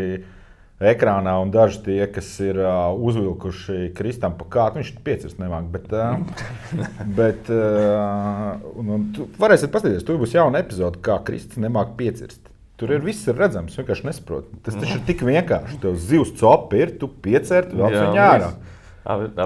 ekrānā, 0.92 1.34
un 1.42 1.52
daži 1.54 1.78
tie, 1.84 1.98
kas 2.10 2.28
ir 2.42 2.58
uh, 2.58 2.90
uzvilkuši 3.06 3.92
kristam 3.98 4.34
pa 4.38 4.48
kātu, 4.50 4.80
viņš 4.80 4.92
piecirst 5.06 5.42
nemāk. 5.42 5.68
Bet, 5.74 5.92
uh, 5.94 6.16
bet 7.18 7.50
uh, 7.54 8.58
un, 8.78 8.94
un, 8.96 9.06
tu 9.14 9.28
varēsiet 9.42 9.72
paskatīties, 9.74 10.06
tur 10.06 10.18
būs 10.22 10.34
jauna 10.36 10.62
epizode, 10.62 11.02
kā 11.04 11.20
kristis 11.26 11.62
nemāk 11.62 11.94
piecirst. 12.00 12.40
Tur 12.80 12.90
ir 12.96 13.02
viss 13.04 13.28
ir 13.30 13.38
redzams, 13.38 13.76
vienkārši 13.78 14.08
nesaprotu. 14.08 14.58
Tas 14.66 14.74
taču 14.74 14.96
ir 14.96 15.02
tik 15.06 15.22
vienkārši. 15.26 15.78
Tev 15.84 15.98
zivs 16.02 16.32
copi 16.40 16.80
ir, 16.82 16.96
tu 16.98 17.06
piecērt, 17.22 17.74
vēl 17.78 17.94
viņa 17.94 18.24
ārā. 18.26 18.52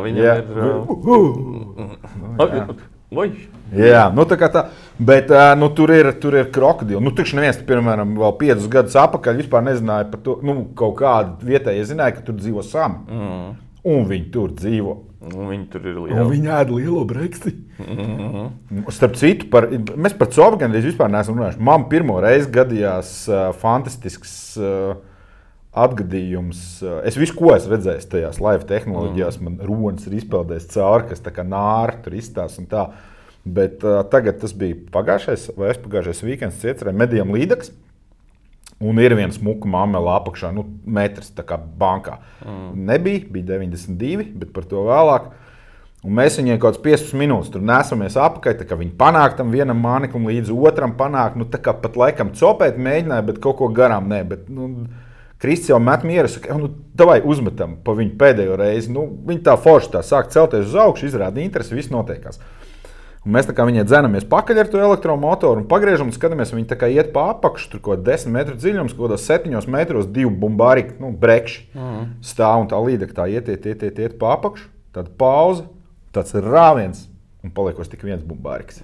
Viņam 0.06 0.22
ir. 0.22 0.46
Uh, 0.56 0.94
uh, 0.96 2.46
uh, 2.46 2.86
Oi. 3.14 3.28
Jā, 3.76 4.06
nu 4.14 4.24
tā 4.26 4.38
kā 4.38 4.48
tā. 4.50 4.64
Bet 4.98 5.30
nu, 5.58 5.68
tur 5.74 5.92
ir, 5.94 6.08
tur 6.22 6.34
ir 6.38 6.48
krokodili. 6.54 6.98
Nu, 7.02 7.12
Tur 7.14 7.28
neviens, 7.38 7.58
piemēram, 7.66 8.16
vēl 8.18 8.34
piecus 8.40 8.66
gadus 8.70 8.96
atpakaļ 8.98 9.42
vispār 9.42 9.62
nezināja 9.66 10.08
par 10.10 10.22
to. 10.24 10.38
Nu, 10.46 10.56
kaut 10.78 10.96
kādi 10.98 11.50
vietējie 11.52 11.84
zināja, 11.92 12.16
ka 12.16 12.24
tur 12.26 12.38
dzīvo 12.38 12.64
sami. 12.66 13.02
Mm. 13.06 13.52
Un 13.86 14.08
viņi 14.10 14.30
tur 14.34 14.54
dzīvo. 14.58 14.96
Un 15.26 15.50
viņi 15.50 15.66
tur 15.70 15.86
ir 15.86 15.98
lieli. 15.98 16.18
Un 16.18 16.30
viņi 16.30 16.50
ēd 16.58 16.70
lielo 16.74 17.04
breksti. 17.06 17.52
Mm 17.82 17.96
-hmm. 17.98 18.90
Starp 18.94 19.16
citu, 19.18 19.46
par, 19.50 19.68
mēs 19.70 20.16
par 20.18 20.30
cobu 20.34 20.58
gandrīz 20.58 20.86
vispār 20.90 21.10
neesam 21.10 21.38
runājuši. 21.38 21.60
Man 21.60 21.88
pirmo 21.88 22.20
reizi 22.20 22.50
gadījās 22.50 23.28
uh, 23.28 23.54
fantastisks 23.54 24.56
uh, 24.58 24.96
atgadījums. 25.76 26.62
eh, 26.82 27.00
Es 27.10 27.18
visu, 27.20 27.36
ko 27.38 27.52
esmu 27.54 27.74
redzējis 27.76 28.08
tajās 28.12 28.40
live 28.42 28.66
tehnoloģijās, 28.68 29.40
mm. 29.40 29.44
man 29.48 29.68
runas 29.68 30.06
ir 30.08 30.16
izpeldējis 30.20 30.70
cauri, 30.74 31.10
kas 31.12 31.24
tā 31.24 31.34
kā 31.36 31.44
nāra 31.46 31.98
tur 32.04 32.16
izstāsta. 32.16 32.86
Bet 33.46 33.84
uh, 33.86 34.00
tagad 34.10 34.40
tas 34.42 34.50
bija 34.58 34.74
pagājušais 34.90 35.52
vai 35.54 35.68
aizpagājušais 35.70 36.24
weekends, 36.26 36.62
cieturē 36.64 36.90
medijam 36.90 37.30
līdeks. 37.30 37.70
Un 38.82 38.98
ir 39.00 39.14
viens 39.16 39.38
smuka 39.38 39.68
māmela 39.70 40.18
apakšā, 40.18 40.50
nu, 40.52 40.66
metrs 40.84 41.30
tā 41.32 41.44
kā 41.46 41.56
bankā. 41.56 42.18
Mm. 42.42 42.72
Nebija, 42.90 43.22
bija 43.32 43.52
92, 43.54 44.26
bet 44.36 44.50
par 44.52 44.66
to 44.68 44.82
vēlāk. 44.88 45.30
Un 46.06 46.12
mēs 46.14 46.36
viņai 46.38 46.58
kaut 46.60 46.76
kādas 46.76 46.82
15 46.84 47.16
minūtes 47.18 47.48
tur 47.54 47.64
nesamies 47.66 48.18
apakaļ, 48.20 48.58
tā 48.60 48.76
viņi 48.78 48.92
panāk 48.98 49.38
tam 49.38 49.54
vienam 49.54 49.80
māneklim 49.82 50.28
līdz 50.28 50.52
otram 50.54 50.92
panāk. 50.98 51.38
Nu, 51.40 51.46
tā 51.50 51.58
kā 51.62 51.72
pat 51.80 51.96
laikam 51.98 52.34
copēt 52.36 52.76
mēģināja, 52.78 53.24
bet 53.30 53.40
kaut 53.42 53.58
ko 53.62 53.70
garām 53.74 54.10
nē. 54.12 54.20
Bet, 54.28 54.50
nu, 54.52 54.68
Kristis 55.42 55.68
jau 55.68 55.78
met 55.82 56.04
mieru, 56.06 56.30
saka, 56.32 56.54
nu, 56.56 56.70
vai 56.96 57.18
uzmetam 57.20 57.76
pa 57.84 57.92
viņu 57.96 58.14
pēdējo 58.20 58.56
reizi. 58.56 58.92
Nu, 58.92 59.04
viņa 59.28 59.42
tā 59.50 59.56
forši 59.60 59.92
tā 59.92 60.00
sāk 60.06 60.30
celties 60.32 60.70
uz 60.70 60.76
augšu, 60.80 61.10
izrāda 61.10 61.42
interesi, 61.44 61.76
viss 61.76 61.92
notiekās. 61.92 62.40
Un 63.26 63.34
mēs 63.34 63.48
viņai 63.50 63.82
dzenamies 63.84 64.24
pakaļ 64.30 64.60
ar 64.62 64.68
to 64.70 64.78
elektromotoru 64.78 65.64
un 65.64 65.66
pagriežam 65.68 66.06
un 66.06 66.14
skatāmies, 66.14 66.52
viņa 66.54 66.70
tā 66.70 66.78
kā 66.78 66.88
iet 66.94 67.10
pa 67.12 67.24
apakšu, 67.32 67.72
tur 67.72 67.82
kaut 67.82 67.98
kāda 67.98 68.14
10 68.14 68.32
metru 68.32 68.54
dziļums, 68.54 68.94
kaut 68.94 69.08
kādos 69.08 69.26
7 69.26 69.66
metros, 69.74 70.06
divi 70.06 70.30
bumbāri, 70.30 70.86
nu, 71.02 71.10
brekši 71.10 71.64
mm. 71.74 72.04
stāv 72.22 72.62
un 72.62 72.70
tā 72.70 72.78
līdeka 72.78 73.18
tā 73.18 73.26
iet, 73.32 73.50
iet, 73.50 73.66
iet, 73.66 73.82
iet, 73.82 73.98
iet 73.98 74.16
pa 74.20 74.36
apakšu. 74.36 74.70
Tad 74.94 75.10
pauze, 75.18 75.66
tāds 76.14 76.38
rāviens. 76.38 77.02
Un 77.46 77.52
paliekos 77.54 77.90
tik 77.92 78.00
viens 78.02 78.22
bumbārs. 78.26 78.80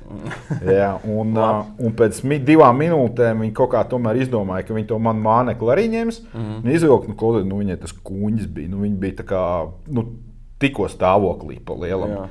Jā, 0.62 0.92
un, 1.08 1.32
uh, 1.40 1.64
un 1.82 1.94
pēc 1.98 2.20
mi, 2.28 2.38
divām 2.38 2.78
minūtēm 2.78 3.42
viņi 3.42 3.54
kaut 3.58 3.72
kā 3.74 3.80
tomēr 3.90 4.20
izdomāja, 4.22 4.68
ka 4.68 4.76
viņi 4.76 4.90
to 4.92 4.98
manu 5.02 5.24
mānekli 5.24 5.72
arī 5.74 5.88
ņems. 5.90 6.20
Mm 6.30 6.44
-hmm. 6.44 6.76
Izvilkt, 6.76 7.08
nu, 7.10 7.16
klausies, 7.18 7.48
nu, 7.48 7.58
viņai 7.58 7.80
tas 7.82 7.96
kuņģis 8.06 8.52
bija. 8.54 8.70
Nu, 8.70 8.84
viņi 8.84 9.00
bija 9.02 9.18
tā 9.22 9.26
kā, 9.32 9.42
nu, 9.90 10.06
tikko 10.62 10.86
stāvoklī 10.92 11.58
pa 11.64 11.74
lielam. 11.74 12.14
Jā. 12.14 12.28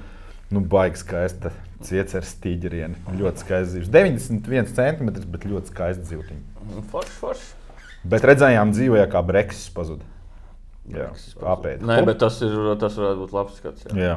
Nu, 0.52 0.60
baigi 0.60 1.00
skaista 1.04 1.52
cieceres 1.84 2.36
tīģerieni. 2.44 2.96
Ļoti 3.20 3.44
skaists 3.44 3.74
zivs. 3.76 3.92
91 3.92 4.72
cm, 4.76 5.12
bet 5.32 5.46
ļoti 5.48 5.74
skaists 5.74 6.10
zivtiņš. 6.12 6.86
Forši, 6.92 7.18
forši. 7.20 7.50
Bet 8.04 8.26
redzējām 8.26 8.74
dzīvē, 8.74 9.06
kā 9.12 9.22
breksis 9.26 9.70
pazuda. 9.74 10.08
Jā, 10.92 11.12
apēd. 11.54 11.84
Nē, 11.86 12.02
bet 12.08 12.20
tas, 12.24 12.40
ir, 12.44 12.56
tas 12.82 12.96
varētu 12.98 13.22
būt 13.24 13.34
labs 13.36 13.60
skats. 13.62 13.86
Jā. 13.92 13.98
Jā. 14.02 14.16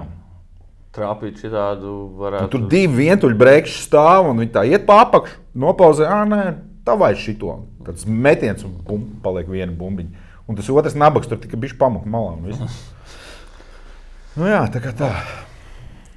Trāpīt 0.94 1.40
šitādu 1.42 1.92
varētu. 2.20 2.50
tur 2.52 2.66
divi 2.70 3.02
vientuļi 3.02 3.38
brēkši 3.40 3.80
stāv 3.88 4.28
un 4.30 4.38
viņi 4.44 4.52
tā 4.54 4.62
iet 4.70 4.84
pa 4.86 5.00
apakšu, 5.02 5.40
nopauzē, 5.58 6.06
ah, 6.06 6.22
nē, 6.28 6.42
tā 6.86 6.94
vai 6.98 7.14
šito. 7.18 7.56
Tāds 7.84 8.06
metiens 8.06 8.62
un 8.64 8.76
bum, 8.86 9.08
paliek 9.24 9.48
viena 9.50 9.74
bumbiņa. 9.74 10.22
Un 10.46 10.56
tas 10.58 10.68
otrs 10.70 10.94
nabaks 10.94 11.26
tur 11.30 11.40
tikai 11.40 11.58
bija 11.60 11.78
pamuka 11.80 12.10
malā. 12.10 12.36
Nu 14.34 14.48
jā, 14.50 14.64
tā 14.66 14.80
kā 14.82 14.90
tā. 14.98 15.12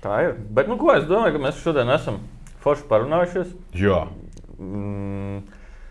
Tā 0.01 0.15
ir. 0.25 0.31
Bet, 0.49 0.65
nu, 0.65 0.73
ko 0.81 0.89
es 0.95 1.03
domāju, 1.05 1.35
ka 1.35 1.41
mēs 1.43 1.59
šodien 1.61 1.91
esam 1.93 2.15
forši 2.65 2.87
parunājušies. 2.89 3.51
Jā, 3.77 4.07
Mm, 4.57 5.43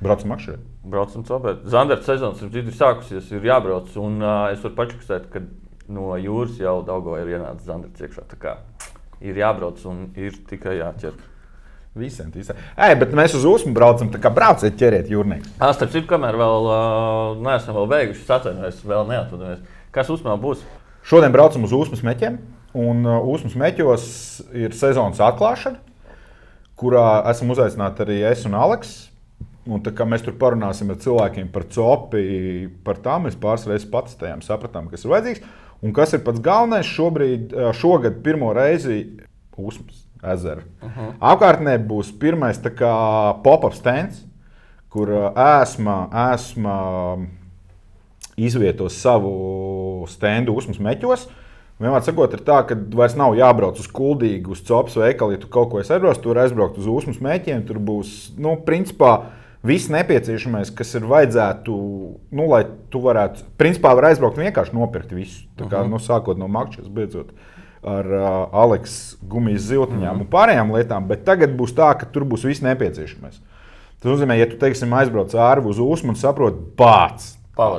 braucam 0.03 0.33
akšē. 0.35 0.57
braucam 0.83 1.23
copēt. 1.23 1.61
Zandara 1.71 2.03
sezonas 2.03 2.43
ir 2.43 2.73
sākusies, 2.75 3.31
ir 3.31 3.47
jābrauc. 3.47 3.93
Un 3.97 4.21
uh, 4.23 4.51
es 4.51 4.59
varu 4.59 4.75
pačukstēt, 4.75 5.29
ka 5.31 5.43
no 5.89 6.17
jūras 6.21 6.59
jau 6.61 6.81
daudz 6.87 7.15
ir 7.21 7.37
ienācis 7.37 7.69
Zandara 7.69 8.07
iekšā. 8.07 8.27
Tā 8.33 8.59
ir 9.25 9.39
jābrauc 9.41 9.81
un 9.89 10.07
ir 10.19 10.37
tikai 10.49 10.79
jāķer. 10.81 11.17
Visiem 11.97 12.29
tīsā. 12.29 12.53
Ej, 12.77 12.99
bet 13.01 13.15
mēs 13.17 13.33
uz 13.39 13.47
Usmu 13.49 13.73
braucam, 13.77 14.11
tā 14.13 14.21
kā 14.21 14.29
brauciet 14.29 14.75
ķeriet 14.77 15.09
jūrnieks. 15.09 15.55
Ah, 15.57 15.73
starp 15.73 15.95
citu, 15.95 16.05
kamēr 16.11 16.37
vēl 16.37 16.69
uh, 16.69 17.39
neesam 17.41 17.79
vēl 17.79 17.89
beiguši, 17.95 18.21
es 18.21 18.35
atvainojos, 18.37 18.83
vēl 18.85 19.09
neatvadāmies. 19.09 19.63
Kas 19.97 20.11
uzmanā 20.13 20.37
būs? 20.43 20.61
Šodien 21.09 21.33
braucam 21.33 21.65
uz 21.65 21.73
Usmas 21.73 22.05
meķiem. 22.05 22.37
Un 22.77 23.01
uh, 23.09 23.25
Usmas 23.33 23.57
meķos 23.57 24.07
ir 24.53 24.77
sezonas 24.77 25.23
atklāšana, 25.25 25.81
kurā 26.77 27.07
esam 27.33 27.55
uzaicināti 27.55 28.05
arī 28.05 28.21
es 28.29 28.45
un 28.45 28.59
Aleks. 28.61 28.97
Un 29.67 29.81
tā 29.83 29.91
kā 29.97 30.05
mēs 30.07 30.23
tur 30.23 30.37
parunāsim 30.39 30.93
ar 30.93 31.01
cilvēkiem 31.03 31.49
par 31.55 31.65
copi, 31.73 32.69
par 32.87 33.01
tām 33.03 33.25
mēs 33.27 33.41
pāris 33.41 33.65
reizes 33.67 33.89
pats 33.91 34.15
tajām 34.21 34.45
sapratām, 34.45 34.93
kas 34.93 35.03
ir 35.03 35.11
vajadzīgs. 35.11 35.49
Un 35.85 35.93
kas 35.97 36.15
ir 36.17 36.23
pats 36.25 36.41
galvenais 36.43 36.89
šobrīd, 36.89 37.53
uh, 37.53 37.73
šogad 37.77 38.23
pirmo 38.25 38.53
reizi 38.57 39.05
Usmas 39.57 40.05
ezera. 40.23 40.63
Uh 40.83 40.91
-huh. 40.91 41.13
Apkārtnē 41.21 41.79
būs 41.87 42.13
pirmais 42.19 42.61
pop-up 43.43 43.75
stands, 43.75 44.25
kur 44.89 45.09
uh, 45.09 45.33
ēsma, 45.33 46.09
ēsma 46.13 47.27
izvietos 48.37 49.01
savu 49.01 50.07
standu 50.09 50.55
Usmas 50.55 50.79
meķos. 50.79 51.29
Vienmēr 51.77 52.01
sakot, 52.03 52.33
ir 52.33 52.41
tā, 52.41 52.63
ka 52.65 52.77
vairs 52.97 53.17
nav 53.17 53.35
jābrauc 53.37 53.81
uz 53.81 53.89
kuldīgu, 53.93 54.55
uz 54.55 54.63
copas 54.65 54.95
veikalu, 54.97 55.33
ja 55.33 55.39
tu 55.39 55.49
kaut 55.53 55.69
ko 55.71 55.81
esi 55.81 55.93
aizbraucis, 55.93 56.23
tur 56.25 56.39
aizbraukt 56.41 56.79
uz 56.79 56.87
Usmas 56.87 57.19
mēķiem. 57.21 57.67
Tur 57.69 57.77
būs, 57.85 58.13
nu, 58.41 58.55
principā, 58.65 59.27
viss 59.67 59.91
nepieciešamais, 59.93 60.71
kas 60.77 60.95
ir 60.99 61.07
vajadzētu, 61.11 61.75
nu, 62.31 62.47
lai 62.51 62.63
tu 62.93 63.03
varētu, 63.05 63.45
principā, 63.61 63.93
var 63.99 64.11
aizbraukt 64.11 64.39
un 64.39 64.47
vienkārši 64.47 64.77
nopirkt 64.77 65.13
visu. 65.17 65.45
Tā 65.59 65.67
kā, 65.67 65.81
uh 65.81 65.87
-huh. 65.87 65.91
nu, 65.91 65.99
sākot 65.99 66.39
no 66.39 66.49
makšķas, 66.49 66.89
beidzot 66.89 67.35
ar 67.87 68.07
uh, 68.07 68.49
Aleksa 68.53 69.17
gumijas 69.23 69.63
ziltiņām 69.63 70.03
uh 70.03 70.19
-huh. 70.19 70.21
un 70.21 70.31
pārējām 70.31 70.73
lietām, 70.75 71.07
bet 71.07 71.25
tagad 71.25 71.57
būs 71.57 71.75
tā, 71.75 71.99
ka 71.99 72.07
tur 72.07 72.25
būs 72.25 72.47
viss 72.47 72.63
nepieciešamais. 72.63 73.41
Tas 74.01 74.13
nozīmē, 74.13 74.37
ja 74.39 74.47
tu, 74.47 74.57
teiksim, 74.57 74.93
aizbrauc 74.93 75.35
ārā 75.35 75.65
uz 75.65 75.79
Usmu 75.79 76.09
un 76.13 76.17
saproti, 76.17 76.59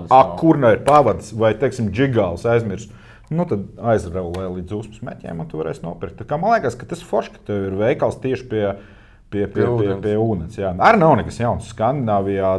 nav. 0.09 0.37
kur 0.39 0.57
nu 0.57 0.71
ir 0.73 0.83
pavads 0.83 1.33
vai, 1.33 1.53
teiksim, 1.53 1.91
džigāls 1.91 2.45
aizmirst. 2.45 2.91
Nu, 3.29 3.43
tad 3.45 3.65
aizraulē 3.77 4.47
līdz 4.55 4.71
uzpūles 4.71 5.03
meķiem, 5.03 5.39
un 5.39 5.47
tu 5.47 5.59
varēsi 5.59 5.83
nopirkt. 5.83 6.15
Tā 6.21 6.25
kā 6.25 6.39
man 6.39 6.55
liekas, 6.55 6.77
ka 6.79 6.87
tas 6.87 7.01
ir 7.03 7.09
forši, 7.09 7.33
ka 7.35 7.39
tev 7.49 7.65
ir 7.67 7.75
veikals 7.75 8.21
tieši 8.23 8.47
pie, 8.47 8.63
pie, 9.29 9.45
pie, 9.45 9.61
pie, 9.61 9.69
ūdens. 9.69 10.01
pie 10.03 10.17
ūdens. 10.21 10.59
Jā. 10.59 10.73
Arī 10.89 11.01
nav 11.01 11.15
nekas 11.19 11.39
jauns. 11.41 11.69
Skandināvijā 11.73 12.51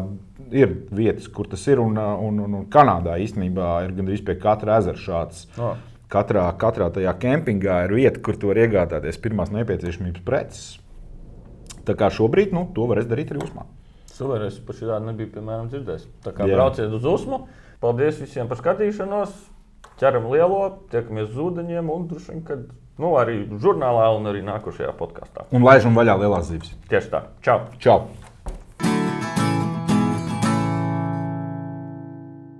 ir 0.54 0.74
vietas, 0.94 1.28
kur 1.32 1.48
tas 1.50 1.64
ir, 1.68 1.80
un, 1.82 1.96
un, 1.98 2.40
un, 2.44 2.58
un 2.60 2.66
Kanādā 2.72 3.18
īstenībā 3.22 3.70
ir 3.86 3.94
gandrīz 3.98 4.24
pie 4.24 4.38
katra 4.40 4.78
ezera 4.82 5.00
šāds. 5.00 5.46
No. 5.58 5.74
Katrā, 6.08 6.46
katrā 6.56 6.88
tajā 6.92 7.12
kempingā 7.20 7.82
ir 7.84 7.92
vieta, 7.98 8.20
kur 8.24 8.38
tu 8.40 8.48
vari 8.48 8.64
iegādāties 8.64 9.20
pirmās 9.20 9.52
nepieciešamības 9.52 10.24
preces. 10.24 10.62
Tā 11.84 11.96
kā 11.96 12.08
šobrīd 12.12 12.54
nu, 12.56 12.64
to 12.76 12.86
varēs 12.88 13.08
darīt 13.08 13.34
arī 13.34 13.44
Usmā. 13.44 13.66
Super, 14.18 14.48
es 14.48 14.56
par 14.64 14.74
šādu 14.74 15.04
nebiju 15.06 15.30
piemēram, 15.36 15.68
dzirdējis. 15.70 16.08
Tā 16.24 16.32
kā 16.34 16.48
Jā. 16.48 16.56
brauciet 16.56 16.94
uz 16.96 17.04
Usmu. 17.06 17.44
Paldies 17.78 18.18
visiem 18.18 18.48
par 18.50 18.58
skatīšanos. 18.58 19.36
Ķeram 20.00 20.26
lielo, 20.32 20.62
tiekamies 20.90 21.28
uz 21.30 21.38
ūdeņiem 21.44 21.92
un 21.92 22.08
droši 22.10 22.32
vien, 22.32 22.42
kad 22.46 22.64
nu, 22.98 23.14
arī 23.20 23.40
žurnālā 23.62 24.08
un 24.18 24.30
arī 24.30 24.44
nākošajā 24.46 24.94
podkāstā. 24.98 25.48
Un 25.54 25.66
laižam 25.66 25.98
vaļā 25.98 26.18
lielās 26.22 26.50
zivis. 26.50 26.74
Tieši 26.90 27.14
tā. 27.14 27.22
Čau! 27.46 27.60
Čau! 27.82 28.00